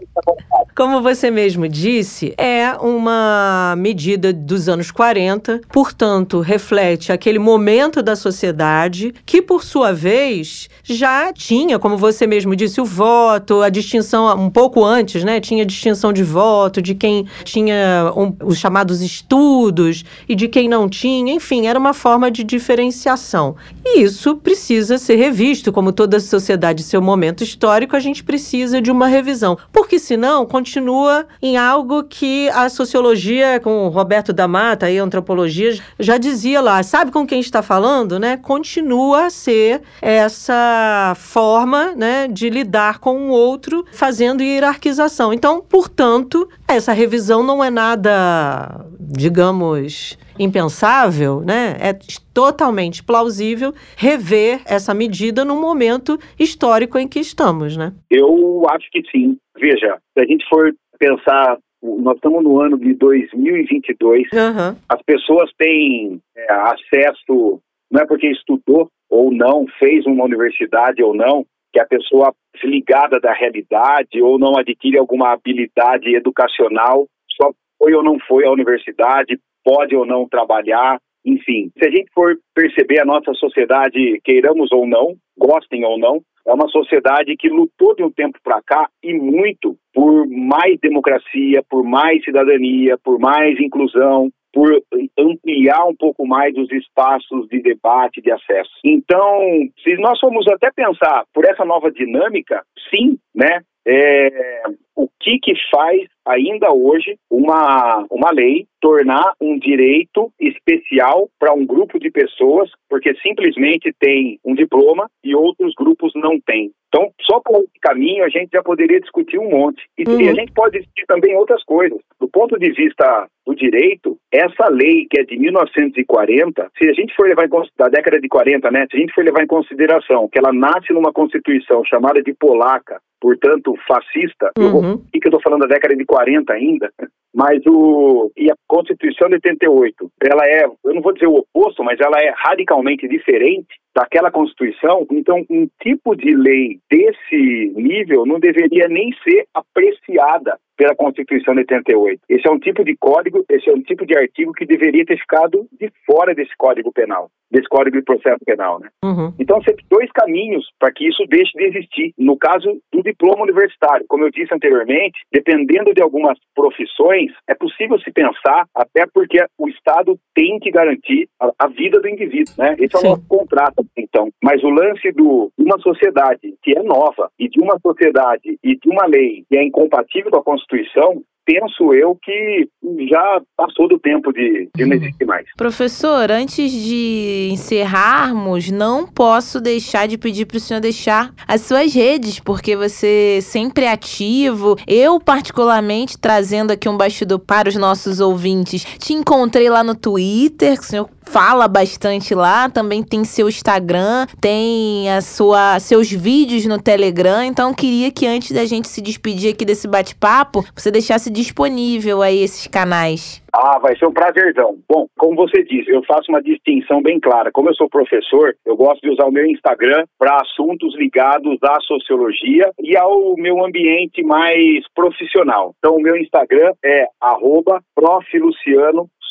Como 0.76 1.04
você 1.04 1.30
mesmo 1.30 1.68
disse, 1.68 2.34
é 2.36 2.74
uma 2.82 3.76
medida 3.78 4.34
dos 4.34 4.68
anos 4.68 4.90
40, 4.90 5.62
portanto, 5.72 6.40
reflete 6.40 7.12
aquele 7.12 7.38
momento 7.38 8.02
da 8.02 8.16
sociedade 8.16 9.14
que, 9.24 9.40
por 9.40 9.64
sua 9.64 9.94
vez, 9.94 10.68
já 10.84 11.32
tinha, 11.32 11.78
como 11.78 11.96
você 11.96 12.26
mesmo 12.26 12.56
disse, 12.56 12.82
o 12.82 12.86
voto, 12.86 13.62
a 13.62 13.70
distinção 13.70 14.36
um 14.36 14.50
pouco 14.50 14.84
antes, 14.84 15.24
né? 15.24 15.40
Tinha 15.40 15.64
distinção 15.64 16.12
de 16.12 16.24
voto, 16.24 16.43
de 16.82 16.96
quem 16.96 17.26
tinha 17.44 18.12
um, 18.16 18.36
os 18.44 18.58
chamados 18.58 19.02
estudos 19.02 20.04
e 20.28 20.36
de 20.36 20.48
quem 20.48 20.68
não 20.68 20.90
tinha, 20.90 21.34
enfim, 21.34 21.68
era 21.68 21.78
uma 21.78 21.94
forma 21.94 22.30
de 22.30 22.44
diferenciação. 22.44 23.56
E 23.86 24.02
isso 24.02 24.36
precisa 24.38 24.98
ser 24.98 25.16
revisto, 25.16 25.72
como 25.72 25.92
toda 25.92 26.20
sociedade, 26.20 26.84
seu 26.84 27.02
momento 27.02 27.44
histórico, 27.44 27.96
a 27.96 28.00
gente 28.00 28.24
precisa 28.24 28.82
de 28.82 28.92
uma 28.92 29.08
revisão, 29.08 29.58
porque 29.72 30.00
senão 30.00 30.46
continua 30.46 31.26
em 31.42 31.58
algo 31.58 32.04
que 32.04 32.50
a 32.50 32.70
sociologia, 32.70 33.60
com 33.60 33.86
o 33.86 33.90
Roberto 33.90 34.32
da 34.32 34.48
Mata 34.48 34.90
e 34.90 34.98
antropologia, 34.98 35.78
já 36.00 36.18
dizia 36.18 36.62
lá, 36.62 36.82
sabe 36.84 37.12
com 37.12 37.26
quem 37.26 37.40
está 37.40 37.62
falando, 37.62 38.20
né? 38.20 38.38
Continua 38.38 39.26
a 39.26 39.30
ser 39.30 39.82
essa 40.02 41.16
forma, 41.18 41.94
né, 41.96 42.28
de 42.28 42.50
lidar 42.50 43.00
com 43.00 43.30
o 43.30 43.32
outro, 43.32 43.86
fazendo 43.92 44.44
hierarquização. 44.44 45.34
Então, 45.34 45.62
portanto, 45.68 46.23
essa 46.68 46.94
revisão 46.94 47.44
não 47.44 47.64
é 47.64 47.70
nada, 47.70 48.86
digamos, 49.00 50.18
impensável, 50.40 51.42
né? 51.42 51.78
É 51.80 51.94
totalmente 52.34 53.04
plausível 53.04 53.74
rever 53.96 54.62
essa 54.66 54.94
medida 54.94 55.46
no 55.46 55.60
momento 55.60 56.18
histórico 56.40 56.98
em 56.98 57.08
que 57.08 57.20
estamos, 57.20 57.78
né? 57.78 57.94
Eu 58.10 58.66
acho 58.70 58.90
que 58.92 59.02
sim. 59.12 59.38
Veja, 59.60 59.98
se 60.18 60.24
a 60.24 60.26
gente 60.26 60.46
for 60.50 60.74
pensar 61.00 61.58
nós 61.84 62.16
estamos 62.16 62.44
no 62.44 62.62
ano 62.62 62.78
de 62.78 62.94
2022. 62.94 64.28
Uhum. 64.32 64.76
As 64.88 65.02
pessoas 65.04 65.52
têm 65.58 66.22
é, 66.36 66.54
acesso, 66.54 67.60
não 67.92 68.02
é 68.02 68.06
porque 68.06 68.28
estudou 68.28 68.90
ou 69.10 69.32
não, 69.32 69.66
fez 69.78 70.06
uma 70.06 70.24
universidade 70.24 71.04
ou 71.04 71.14
não, 71.14 71.46
que 71.74 71.80
a 71.80 71.86
pessoa 71.86 72.34
desligada 72.54 73.20
da 73.20 73.34
realidade 73.34 74.22
ou 74.22 74.38
não 74.38 74.56
adquire 74.56 74.98
alguma 74.98 75.34
habilidade 75.34 76.16
educacional, 76.16 77.08
só 77.36 77.52
foi 77.80 77.94
ou 77.96 78.04
não 78.04 78.20
foi 78.28 78.46
à 78.46 78.52
universidade, 78.52 79.40
pode 79.66 79.96
ou 79.96 80.06
não 80.06 80.28
trabalhar, 80.30 81.00
enfim. 81.26 81.72
Se 81.78 81.88
a 81.88 81.92
gente 81.92 82.12
for 82.14 82.38
perceber 82.54 83.00
a 83.00 83.06
nossa 83.06 83.34
sociedade, 83.34 84.22
queiramos 84.24 84.72
ou 84.72 84.86
não, 84.86 85.16
gostem 85.38 85.84
ou 85.84 85.98
não, 85.98 86.22
é 86.46 86.54
uma 86.54 86.68
sociedade 86.68 87.36
que 87.38 87.50
lutou 87.50 87.96
de 87.96 88.04
um 88.04 88.12
tempo 88.12 88.38
para 88.44 88.62
cá 88.62 88.88
e 89.02 89.14
muito 89.14 89.78
por 89.94 90.28
mais 90.28 90.78
democracia, 90.82 91.64
por 91.70 91.84
mais 91.84 92.24
cidadania, 92.24 92.98
por 93.04 93.18
mais 93.18 93.60
inclusão, 93.60 94.30
por 94.54 94.70
ampliar 95.18 95.84
um 95.86 95.96
pouco 95.96 96.26
mais 96.28 96.56
os 96.56 96.72
espaços 96.72 97.48
de 97.50 97.60
debate, 97.62 98.22
de 98.22 98.32
acesso. 98.32 98.72
Então, 98.86 99.40
se 99.84 99.96
nós 99.98 100.20
formos 100.20 100.48
até 100.48 100.72
pensar 100.72 101.26
por 101.34 101.44
essa 101.44 101.66
nova 101.66 101.92
dinâmica, 101.92 102.64
sim, 102.90 103.18
né? 103.34 103.62
É, 103.86 104.64
o 104.96 105.10
que 105.20 105.40
que 105.40 105.54
faz 105.70 106.08
ainda 106.26 106.72
hoje 106.72 107.18
uma, 107.30 108.06
uma 108.10 108.32
lei 108.32 108.66
tornar 108.82 109.34
um 109.40 109.58
direito 109.58 110.32
especial 110.40 111.30
para 111.40 111.54
um 111.54 111.66
grupo 111.66 111.98
de 111.98 112.12
pessoas, 112.12 112.70
porque 112.90 113.16
simplesmente 113.22 113.94
tem 113.98 114.40
um 114.44 114.54
diploma 114.54 115.10
e 115.24 115.34
outros 115.34 115.74
grupos 115.74 116.12
não 116.16 116.40
têm. 116.40 116.72
Então, 116.90 117.10
só 117.22 117.40
por 117.40 117.58
esse 117.58 117.80
caminho 117.82 118.24
a 118.24 118.30
gente 118.30 118.52
já 118.54 118.62
poderia 118.62 119.00
discutir 119.00 119.40
um 119.40 119.50
monte. 119.50 119.82
E, 119.98 120.04
uhum. 120.08 120.30
a 120.30 120.34
gente 120.34 120.52
pode 120.52 120.78
discutir 120.78 121.06
também 121.08 121.36
outras 121.36 121.64
coisas. 121.64 121.98
Do 122.20 122.28
ponto 122.28 122.60
de 122.60 122.72
vista 122.72 123.28
do 123.48 123.56
direito, 123.56 124.18
essa 124.32 124.70
lei 124.70 125.08
que 125.10 125.20
é 125.20 125.24
de 125.24 125.38
1940, 125.40 126.70
se 126.78 126.90
a 126.90 126.94
gente 126.94 127.16
for 127.16 127.28
levar 127.28 127.46
em 127.46 127.50
consideração, 127.50 127.74
da 127.78 127.90
década 127.90 128.20
de 128.20 128.28
40, 128.28 128.70
né, 128.70 128.86
se 128.92 128.98
a 128.98 129.00
gente 129.00 129.14
for 129.14 129.24
levar 129.24 129.44
em 129.44 129.48
consideração 129.48 130.30
que 130.30 130.38
ela 130.38 130.54
nasce 130.54 130.94
numa 130.94 131.12
constituição 131.12 131.84
chamada 131.86 132.22
de 132.22 132.34
polaca, 132.34 133.02
portanto 133.20 133.74
fascista, 133.88 134.52
uhum. 134.58 134.64
eu 134.64 134.72
vou, 134.72 134.84
uhum. 134.84 134.98
que 135.12 135.20
eu 135.26 135.30
estou 135.30 135.42
falando 135.42 135.62
da 135.62 135.74
década 135.74 135.96
de 135.96 136.06
40 136.14 136.54
ainda, 136.54 136.92
mas 137.34 137.60
o 137.66 138.32
e 138.38 138.52
a 138.52 138.56
Constituição 138.68 139.28
de 139.30 139.36
88, 139.36 140.12
ela 140.22 140.46
é, 140.46 140.66
eu 140.66 140.94
não 140.94 141.02
vou 141.02 141.12
dizer 141.12 141.26
o 141.26 141.38
oposto, 141.38 141.84
mas 141.84 142.00
ela 142.00 142.20
é 142.20 142.32
radicalmente 142.38 143.08
diferente 143.08 143.80
daquela 143.96 144.30
Constituição, 144.30 145.08
então 145.12 145.44
um 145.50 145.68
tipo 145.82 146.16
de 146.16 146.36
lei 146.36 146.78
desse 146.92 147.74
nível 147.76 148.28
não 148.28 148.40
deveria 148.40 148.88
nem 148.88 149.12
ser 149.24 149.48
apreciada 149.56 150.60
pela 150.76 150.96
Constituição 150.96 151.54
de 151.54 151.62
88. 151.62 152.22
Esse 152.30 152.48
é 152.48 152.52
um 152.52 152.60
tipo 152.60 152.84
de 152.84 152.96
código, 152.98 153.44
esse 153.50 153.70
é 153.70 153.74
um 153.74 153.82
tipo 153.82 154.06
de 154.06 154.18
artigo 154.18 154.54
que 154.54 154.66
deveria 154.66 155.06
ter 155.06 155.18
ficado 155.18 155.68
de 155.80 155.92
fora 156.06 156.34
desse 156.34 156.56
Código 156.58 156.92
Penal, 156.92 157.30
desse 157.52 157.68
Código 157.68 157.98
de 157.98 158.04
Processo 158.04 158.44
Penal, 158.46 158.80
né? 158.80 158.90
Uhum. 159.04 159.34
Então, 159.40 159.62
tem 159.62 159.76
dois 159.90 160.12
caminhos 160.12 160.66
para 160.80 160.92
que 160.92 161.08
isso 161.08 161.24
deixe 161.28 161.52
de 161.58 161.66
existir. 161.66 162.14
No 162.18 162.38
caso 162.38 162.80
do 162.92 163.04
diploma 163.04 163.44
universitário, 163.44 164.06
como 164.08 164.24
eu 164.24 164.32
disse 164.32 164.54
anteriormente, 164.54 165.20
dependendo 165.32 165.94
de 165.94 166.02
algumas 166.02 166.38
profissões, 166.56 167.32
é 167.48 167.56
possível 167.56 168.00
se 168.00 168.12
pensar, 168.12 168.66
até 168.76 169.06
porque 169.14 169.44
o 169.58 169.70
Estado 169.70 170.18
tem 170.34 170.60
que 170.60 170.72
garantir 170.72 171.28
a, 171.40 171.52
a 171.60 171.68
vida 171.68 172.00
do 172.00 172.08
indivíduo, 172.08 172.54
né? 172.58 172.76
Esse 172.80 172.96
é 172.96 173.00
o 173.00 173.04
nosso 173.04 173.28
contrato, 173.28 173.86
então. 174.14 174.30
Mas 174.42 174.64
o 174.64 174.70
lance 174.70 175.12
do, 175.12 175.52
de 175.58 175.66
uma 175.66 175.80
sociedade 175.80 176.54
que 176.62 176.78
é 176.78 176.84
nova 176.84 177.32
e 177.40 177.50
de 177.50 177.60
uma 177.60 177.80
sociedade 177.80 178.60
e 178.64 178.78
de 178.78 178.90
uma 178.90 179.08
lei 179.08 179.44
que 179.50 179.58
é 179.58 179.64
incompatível 179.64 180.30
com 180.30 180.38
a 180.38 180.44
Constituição, 180.44 181.24
penso 181.46 181.94
eu 181.94 182.18
que 182.22 182.68
já 183.10 183.42
passou 183.56 183.88
do 183.88 184.00
tempo 184.00 184.32
de, 184.32 184.70
de 184.76 184.86
não 184.86 184.96
existir 184.96 185.26
mais. 185.26 185.46
Professor, 185.58 186.32
antes 186.32 186.72
de 186.72 187.50
encerrarmos, 187.52 188.72
não 188.72 189.08
posso 189.08 189.60
deixar 189.60 190.08
de 190.08 190.18
pedir 190.18 190.46
para 190.46 190.58
o 190.58 190.60
senhor 190.60 190.80
deixar 190.80 191.34
as 191.48 191.62
suas 191.62 191.94
redes, 191.94 192.40
porque 192.40 192.76
você 192.76 193.40
sempre 193.42 193.86
é 193.86 193.92
ativo. 193.92 194.76
Eu, 194.88 195.20
particularmente, 195.20 196.18
trazendo 196.18 196.72
aqui 196.72 196.88
um 196.88 196.98
bastidor 196.98 197.40
para 197.40 197.70
os 197.70 197.76
nossos 197.76 198.20
ouvintes, 198.20 198.84
te 198.84 199.14
encontrei 199.14 199.70
lá 199.70 199.84
no 199.84 199.96
Twitter, 199.96 200.78
que 200.78 200.84
o 200.84 200.88
senhor 200.88 201.10
fala 201.26 201.68
bastante 201.68 202.36
lá, 202.36 202.70
também 202.70 203.02
tem 203.02 203.24
seu 203.24 203.48
Instagram, 203.48 204.28
tem 204.40 205.10
a 205.10 205.22
sua 205.22 205.80
seus 205.80 206.12
vídeos 206.12 206.66
no 206.66 206.80
Telegram, 206.80 207.44
então 207.44 207.74
queria 207.74 208.12
que 208.12 208.28
antes 208.28 208.52
da 208.52 208.66
gente 208.66 208.88
se 208.88 209.02
despedir 209.02 209.54
aqui 209.54 209.66
desse 209.66 209.88
bate-papo, 209.88 210.66
você 210.76 210.92
deixasse 210.92 211.30
disponível 211.34 212.22
aí 212.22 212.44
esses 212.44 212.68
canais. 212.68 213.44
Ah, 213.54 213.80
vai 213.80 213.98
ser 213.98 214.06
um 214.06 214.14
prazerzão. 214.14 214.78
Bom, 214.88 215.08
como 215.18 215.36
você 215.36 215.64
disse, 215.64 215.92
eu 215.92 216.04
faço 216.04 216.32
uma 216.32 216.42
distinção 216.42 217.02
bem 217.02 217.20
clara. 217.20 217.52
Como 217.52 217.70
eu 217.70 217.76
sou 217.76 217.90
professor, 217.90 218.56
eu 218.66 218.76
gosto 218.76 219.02
de 219.02 219.10
usar 219.10 219.26
o 219.26 219.32
meu 219.32 219.46
Instagram 219.46 220.06
para 220.18 220.38
assuntos 220.38 220.96
ligados 220.96 221.58
à 221.64 221.80
sociologia 221.82 222.72
e 222.80 222.96
ao 222.96 223.36
meu 223.38 223.64
ambiente 223.66 224.24
mais 224.24 224.84
profissional. 224.96 225.74
Então, 225.80 225.96
o 225.96 226.02
meu 226.02 226.16
Instagram 226.18 226.72
é 226.84 227.08
arroba 227.20 227.82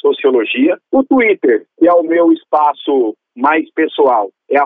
Sociologia. 0.03 0.76
O 0.90 1.05
Twitter, 1.05 1.64
que 1.78 1.88
é 1.88 1.92
o 1.92 2.03
meu 2.03 2.32
espaço 2.32 3.14
mais 3.36 3.70
pessoal, 3.72 4.28
é 4.50 4.59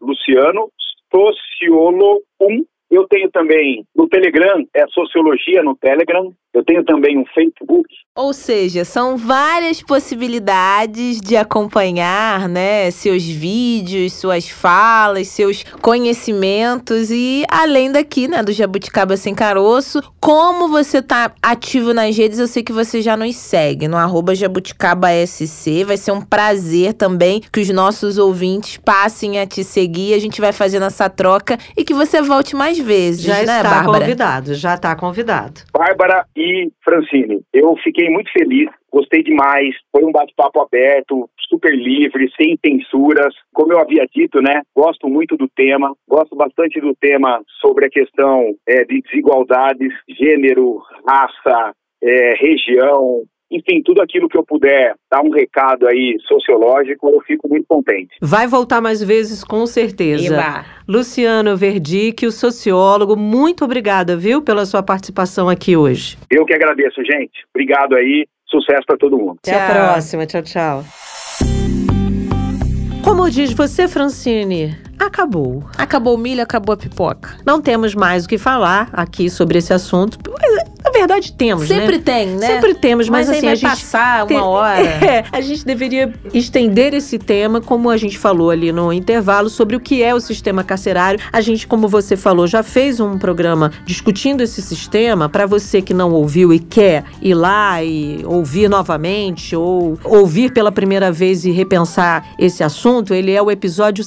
Luciano 0.00 0.70
Sociolo 1.12 2.22
1. 2.40 2.64
Eu 2.90 3.06
tenho 3.08 3.28
também 3.30 3.84
no 3.96 4.08
Telegram, 4.08 4.64
é 4.72 4.86
Sociologia 4.88 5.62
no 5.62 5.76
Telegram. 5.76 6.30
Eu 6.56 6.64
tenho 6.64 6.82
também 6.82 7.18
um 7.18 7.24
Facebook. 7.34 7.86
Ou 8.16 8.32
seja, 8.32 8.82
são 8.82 9.14
várias 9.18 9.82
possibilidades 9.82 11.20
de 11.20 11.36
acompanhar, 11.36 12.48
né, 12.48 12.90
seus 12.90 13.22
vídeos, 13.26 14.14
suas 14.14 14.48
falas, 14.48 15.28
seus 15.28 15.64
conhecimentos 15.82 17.10
e 17.10 17.44
além 17.50 17.92
daqui, 17.92 18.26
né, 18.26 18.42
do 18.42 18.52
Jabuticaba 18.52 19.18
Sem 19.18 19.34
Caroço, 19.34 20.00
como 20.18 20.68
você 20.68 21.02
tá 21.02 21.30
ativo 21.42 21.92
nas 21.92 22.16
redes, 22.16 22.38
eu 22.38 22.46
sei 22.46 22.62
que 22.62 22.72
você 22.72 23.02
já 23.02 23.18
nos 23.18 23.36
segue 23.36 23.86
no 23.86 23.98
arroba 23.98 24.34
jabuticabaSC. 24.34 25.84
Vai 25.84 25.98
ser 25.98 26.12
um 26.12 26.22
prazer 26.22 26.94
também 26.94 27.42
que 27.52 27.60
os 27.60 27.68
nossos 27.68 28.16
ouvintes 28.16 28.78
passem 28.78 29.38
a 29.38 29.46
te 29.46 29.62
seguir. 29.62 30.14
A 30.14 30.18
gente 30.18 30.40
vai 30.40 30.52
fazendo 30.52 30.86
essa 30.86 31.10
troca 31.10 31.58
e 31.76 31.84
que 31.84 31.92
você 31.92 32.22
volte 32.22 32.56
mais 32.56 32.78
vezes, 32.78 33.20
já 33.20 33.34
né, 33.34 33.40
está 33.42 33.62
Bárbara? 33.62 34.00
convidado, 34.00 34.54
já 34.54 34.74
está 34.74 34.96
convidado. 34.96 35.60
Bárbara 35.70 36.26
e 36.34 36.45
e 36.46 36.72
Francine, 36.84 37.42
eu 37.52 37.76
fiquei 37.82 38.08
muito 38.08 38.30
feliz, 38.30 38.68
gostei 38.92 39.22
demais, 39.22 39.74
foi 39.90 40.04
um 40.04 40.12
bate-papo 40.12 40.60
aberto, 40.60 41.28
super 41.48 41.74
livre, 41.74 42.30
sem 42.40 42.56
censuras. 42.64 43.34
Como 43.52 43.72
eu 43.72 43.80
havia 43.80 44.06
dito, 44.14 44.40
né, 44.40 44.62
gosto 44.74 45.08
muito 45.08 45.36
do 45.36 45.48
tema, 45.48 45.94
gosto 46.08 46.36
bastante 46.36 46.80
do 46.80 46.94
tema 46.94 47.42
sobre 47.60 47.86
a 47.86 47.90
questão 47.90 48.54
é, 48.66 48.84
de 48.84 49.02
desigualdades, 49.02 49.92
gênero, 50.08 50.80
raça, 51.06 51.74
é, 52.02 52.34
região, 52.34 53.24
enfim, 53.50 53.82
tudo 53.84 54.02
aquilo 54.02 54.28
que 54.28 54.36
eu 54.36 54.44
puder 54.44 54.94
dar 55.10 55.22
um 55.22 55.30
recado 55.30 55.86
aí 55.86 56.16
sociológico, 56.26 57.08
eu 57.08 57.20
fico 57.20 57.48
muito 57.48 57.66
contente. 57.68 58.16
Vai 58.20 58.46
voltar 58.46 58.80
mais 58.80 59.02
vezes, 59.02 59.44
com 59.44 59.66
certeza. 59.66 60.34
Iba. 60.34 60.64
Luciano 60.88 61.56
Verdic, 61.56 62.26
o 62.26 62.32
sociólogo, 62.32 63.16
muito 63.16 63.64
obrigada, 63.64 64.16
viu, 64.16 64.42
pela 64.42 64.64
sua 64.64 64.82
participação 64.82 65.48
aqui 65.48 65.76
hoje. 65.76 66.16
Eu 66.30 66.44
que 66.44 66.54
agradeço, 66.54 67.02
gente. 67.04 67.44
Obrigado 67.54 67.94
aí. 67.94 68.26
Sucesso 68.48 68.82
para 68.86 68.96
todo 68.96 69.18
mundo. 69.18 69.38
Até 69.38 69.60
a 69.60 69.70
próxima. 69.70 70.24
Tchau, 70.24 70.42
tchau. 70.42 70.84
Como 73.02 73.30
diz 73.30 73.52
você, 73.52 73.88
Francine, 73.88 74.76
acabou. 74.98 75.64
Acabou 75.76 76.14
o 76.14 76.18
milho, 76.18 76.42
acabou 76.42 76.72
a 76.72 76.76
pipoca. 76.76 77.36
Não 77.44 77.60
temos 77.60 77.94
mais 77.94 78.24
o 78.24 78.28
que 78.28 78.38
falar 78.38 78.88
aqui 78.92 79.28
sobre 79.30 79.58
esse 79.58 79.72
assunto. 79.72 80.18
Na 80.84 80.90
verdade, 80.92 81.32
temos, 81.32 81.68
né? 81.68 81.80
Sempre 81.80 81.96
né? 81.96 82.02
tem, 82.04 82.26
né? 82.28 82.46
Sempre 82.46 82.74
temos, 82.74 83.08
mas, 83.08 83.28
mas 83.28 83.36
assim, 83.36 83.48
a 83.48 83.54
gente 83.54 83.68
passar 83.68 84.26
uma 84.30 84.44
hora. 84.46 84.80
É, 84.80 85.24
a 85.32 85.40
gente 85.40 85.64
deveria 85.64 86.12
estender 86.32 86.94
esse 86.94 87.18
tema, 87.18 87.60
como 87.60 87.90
a 87.90 87.96
gente 87.96 88.16
falou 88.16 88.50
ali 88.50 88.70
no 88.70 88.92
intervalo, 88.92 89.50
sobre 89.50 89.74
o 89.74 89.80
que 89.80 90.02
é 90.02 90.14
o 90.14 90.20
sistema 90.20 90.62
carcerário. 90.62 91.18
A 91.32 91.40
gente, 91.40 91.66
como 91.66 91.88
você 91.88 92.16
falou, 92.16 92.46
já 92.46 92.62
fez 92.62 93.00
um 93.00 93.18
programa 93.18 93.72
discutindo 93.84 94.42
esse 94.42 94.62
sistema. 94.62 95.28
Para 95.28 95.44
você 95.44 95.82
que 95.82 95.92
não 95.92 96.12
ouviu 96.12 96.52
e 96.52 96.58
quer 96.60 97.04
ir 97.20 97.34
lá 97.34 97.82
e 97.82 98.22
ouvir 98.24 98.68
novamente, 98.68 99.56
ou 99.56 99.98
ouvir 100.04 100.52
pela 100.52 100.70
primeira 100.70 101.10
vez 101.10 101.44
e 101.44 101.50
repensar 101.50 102.24
esse 102.38 102.62
assunto, 102.62 103.12
ele 103.12 103.32
é 103.32 103.42
o 103.42 103.50
episódio 103.50 104.04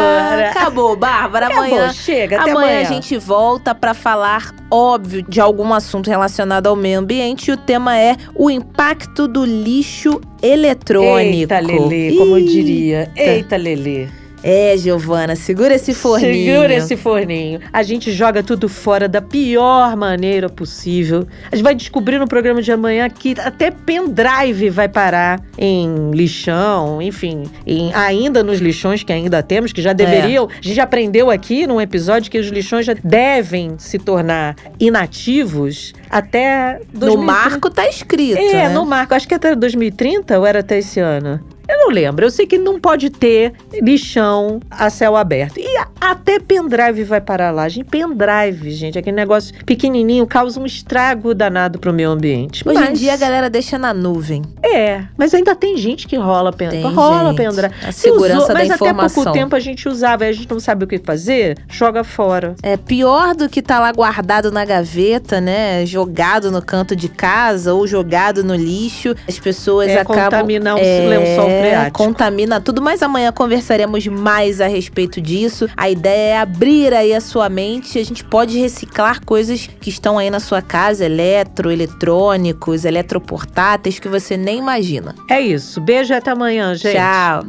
Acabou, 0.50 0.94
Bárbara. 0.94 1.46
Acabou, 1.46 1.64
amanhã, 1.64 1.92
chega, 1.92 2.36
amanhã, 2.36 2.52
até 2.52 2.64
amanhã 2.64 2.80
a 2.80 2.84
gente 2.84 3.18
volta 3.18 3.74
para 3.74 3.92
falar, 3.92 4.54
óbvio, 4.70 5.22
de 5.22 5.40
algum 5.40 5.74
assunto 5.74 6.08
relacionado 6.08 6.68
ao 6.68 6.76
meio 6.76 7.00
ambiente. 7.00 7.50
E 7.50 7.52
o 7.52 7.56
tema 7.56 7.98
é 7.98 8.16
o 8.36 8.48
impacto 8.48 9.26
do 9.26 9.44
lixo 9.44 10.20
eletrônico. 10.40 11.52
Eita, 11.52 11.58
Lelê, 11.58 12.16
como 12.16 12.38
eu 12.38 12.44
diria. 12.44 13.10
Eita, 13.16 13.56
Lelê. 13.56 14.19
É, 14.42 14.76
Giovana, 14.76 15.36
segura 15.36 15.74
esse 15.74 15.92
forninho. 15.92 16.54
Segura 16.54 16.74
esse 16.74 16.96
forninho. 16.96 17.60
A 17.72 17.82
gente 17.82 18.10
joga 18.12 18.42
tudo 18.42 18.68
fora 18.68 19.06
da 19.06 19.20
pior 19.20 19.94
maneira 19.96 20.48
possível. 20.48 21.26
A 21.50 21.56
gente 21.56 21.64
vai 21.64 21.74
descobrir 21.74 22.18
no 22.18 22.26
programa 22.26 22.62
de 22.62 22.72
amanhã 22.72 23.08
que 23.08 23.34
até 23.38 23.70
pendrive 23.70 24.70
vai 24.70 24.88
parar 24.88 25.42
em 25.58 26.10
lixão, 26.12 27.02
enfim, 27.02 27.44
em, 27.66 27.92
ainda 27.94 28.42
nos 28.42 28.60
lixões 28.60 29.02
que 29.02 29.12
ainda 29.12 29.42
temos, 29.42 29.72
que 29.72 29.82
já 29.82 29.92
deveriam. 29.92 30.48
É. 30.50 30.58
A 30.58 30.62
gente 30.62 30.80
aprendeu 30.80 31.30
aqui 31.30 31.66
num 31.66 31.80
episódio 31.80 32.30
que 32.30 32.38
os 32.38 32.48
lixões 32.48 32.86
já 32.86 32.94
devem 33.04 33.74
se 33.78 33.98
tornar 33.98 34.56
inativos 34.78 35.92
até 36.08 36.80
2030. 36.92 37.16
No 37.16 37.22
marco 37.22 37.70
tá 37.70 37.88
escrito. 37.88 38.38
É, 38.38 38.52
né? 38.52 38.68
no 38.70 38.86
marco. 38.86 39.14
Acho 39.14 39.28
que 39.28 39.34
até 39.34 39.54
2030 39.54 40.38
ou 40.38 40.46
era 40.46 40.60
até 40.60 40.78
esse 40.78 40.98
ano? 40.98 41.40
Eu 41.70 41.78
não 41.78 41.90
lembro. 41.90 42.26
Eu 42.26 42.30
sei 42.30 42.46
que 42.46 42.58
não 42.58 42.80
pode 42.80 43.10
ter 43.10 43.52
lixão 43.80 44.60
a 44.68 44.90
céu 44.90 45.14
aberto. 45.16 45.60
E 45.60 45.68
até 46.00 46.40
pendrive 46.40 47.04
vai 47.04 47.20
parar 47.20 47.52
lá. 47.52 47.68
Gente, 47.68 47.86
pendrive, 47.86 48.72
gente, 48.72 48.98
aquele 48.98 49.14
negócio 49.14 49.54
pequenininho 49.64 50.26
causa 50.26 50.58
um 50.58 50.66
estrago 50.66 51.32
danado 51.32 51.78
pro 51.78 51.92
meio 51.92 52.10
ambiente. 52.10 52.68
Hoje 52.68 52.78
mas... 52.78 52.90
em 52.90 52.92
dia 52.94 53.14
a 53.14 53.16
galera 53.16 53.48
deixa 53.48 53.78
na 53.78 53.94
nuvem. 53.94 54.42
É, 54.64 55.04
mas 55.16 55.32
ainda 55.32 55.54
tem 55.54 55.76
gente 55.76 56.08
que 56.08 56.16
rola 56.16 56.52
pendrive. 56.52 56.92
Rola 56.92 57.28
gente. 57.28 57.36
pendrive. 57.36 57.74
A 57.86 57.92
segurança 57.92 58.36
usou, 58.36 58.48
da 58.48 58.54
mas 58.54 58.70
informação. 58.70 58.94
Mas 58.96 59.12
até 59.12 59.22
pouco 59.22 59.32
tempo 59.32 59.54
a 59.54 59.60
gente 59.60 59.88
usava, 59.88 60.24
a 60.24 60.32
gente 60.32 60.50
não 60.50 60.58
sabe 60.58 60.84
o 60.84 60.88
que 60.88 60.98
fazer, 60.98 61.56
joga 61.68 62.02
fora. 62.02 62.56
É 62.64 62.76
pior 62.76 63.36
do 63.36 63.48
que 63.48 63.62
tá 63.62 63.78
lá 63.78 63.92
guardado 63.92 64.50
na 64.50 64.64
gaveta, 64.64 65.40
né? 65.40 65.86
Jogado 65.86 66.50
no 66.50 66.60
canto 66.60 66.96
de 66.96 67.08
casa 67.08 67.72
ou 67.72 67.86
jogado 67.86 68.42
no 68.42 68.56
lixo. 68.56 69.14
As 69.28 69.38
pessoas 69.38 69.88
é, 69.88 70.00
acabam 70.00 70.24
contaminar 70.24 70.74
o 70.74 70.78
é, 70.78 71.06
lençol 71.06 71.59
freático. 71.60 71.98
contamina 71.98 72.60
tudo, 72.60 72.82
mas 72.82 73.02
amanhã 73.02 73.32
conversaremos 73.32 74.06
mais 74.06 74.60
a 74.60 74.66
respeito 74.66 75.20
disso. 75.20 75.68
A 75.76 75.88
ideia 75.88 76.34
é 76.34 76.38
abrir 76.38 76.92
aí 76.94 77.14
a 77.14 77.20
sua 77.20 77.48
mente. 77.48 77.98
A 77.98 78.04
gente 78.04 78.24
pode 78.24 78.58
reciclar 78.58 79.24
coisas 79.24 79.68
que 79.80 79.90
estão 79.90 80.18
aí 80.18 80.30
na 80.30 80.40
sua 80.40 80.62
casa, 80.62 81.04
eletro, 81.04 81.70
eletrônicos, 81.70 82.84
eletroportáteis 82.84 83.98
que 83.98 84.08
você 84.08 84.36
nem 84.36 84.58
imagina. 84.58 85.14
É 85.28 85.40
isso. 85.40 85.80
Beijo 85.80 86.12
e 86.12 86.16
até 86.16 86.30
amanhã, 86.30 86.74
gente. 86.74 86.96
Tchau. 86.96 87.44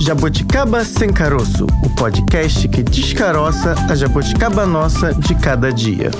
Jabuticaba 0.00 0.84
Sem 0.84 1.12
Caroço, 1.12 1.64
o 1.84 1.90
podcast 1.94 2.66
que 2.66 2.82
descaroça 2.82 3.74
a 3.88 3.94
jabuticaba 3.94 4.66
nossa 4.66 5.14
de 5.14 5.32
cada 5.36 5.72
dia. 5.72 6.10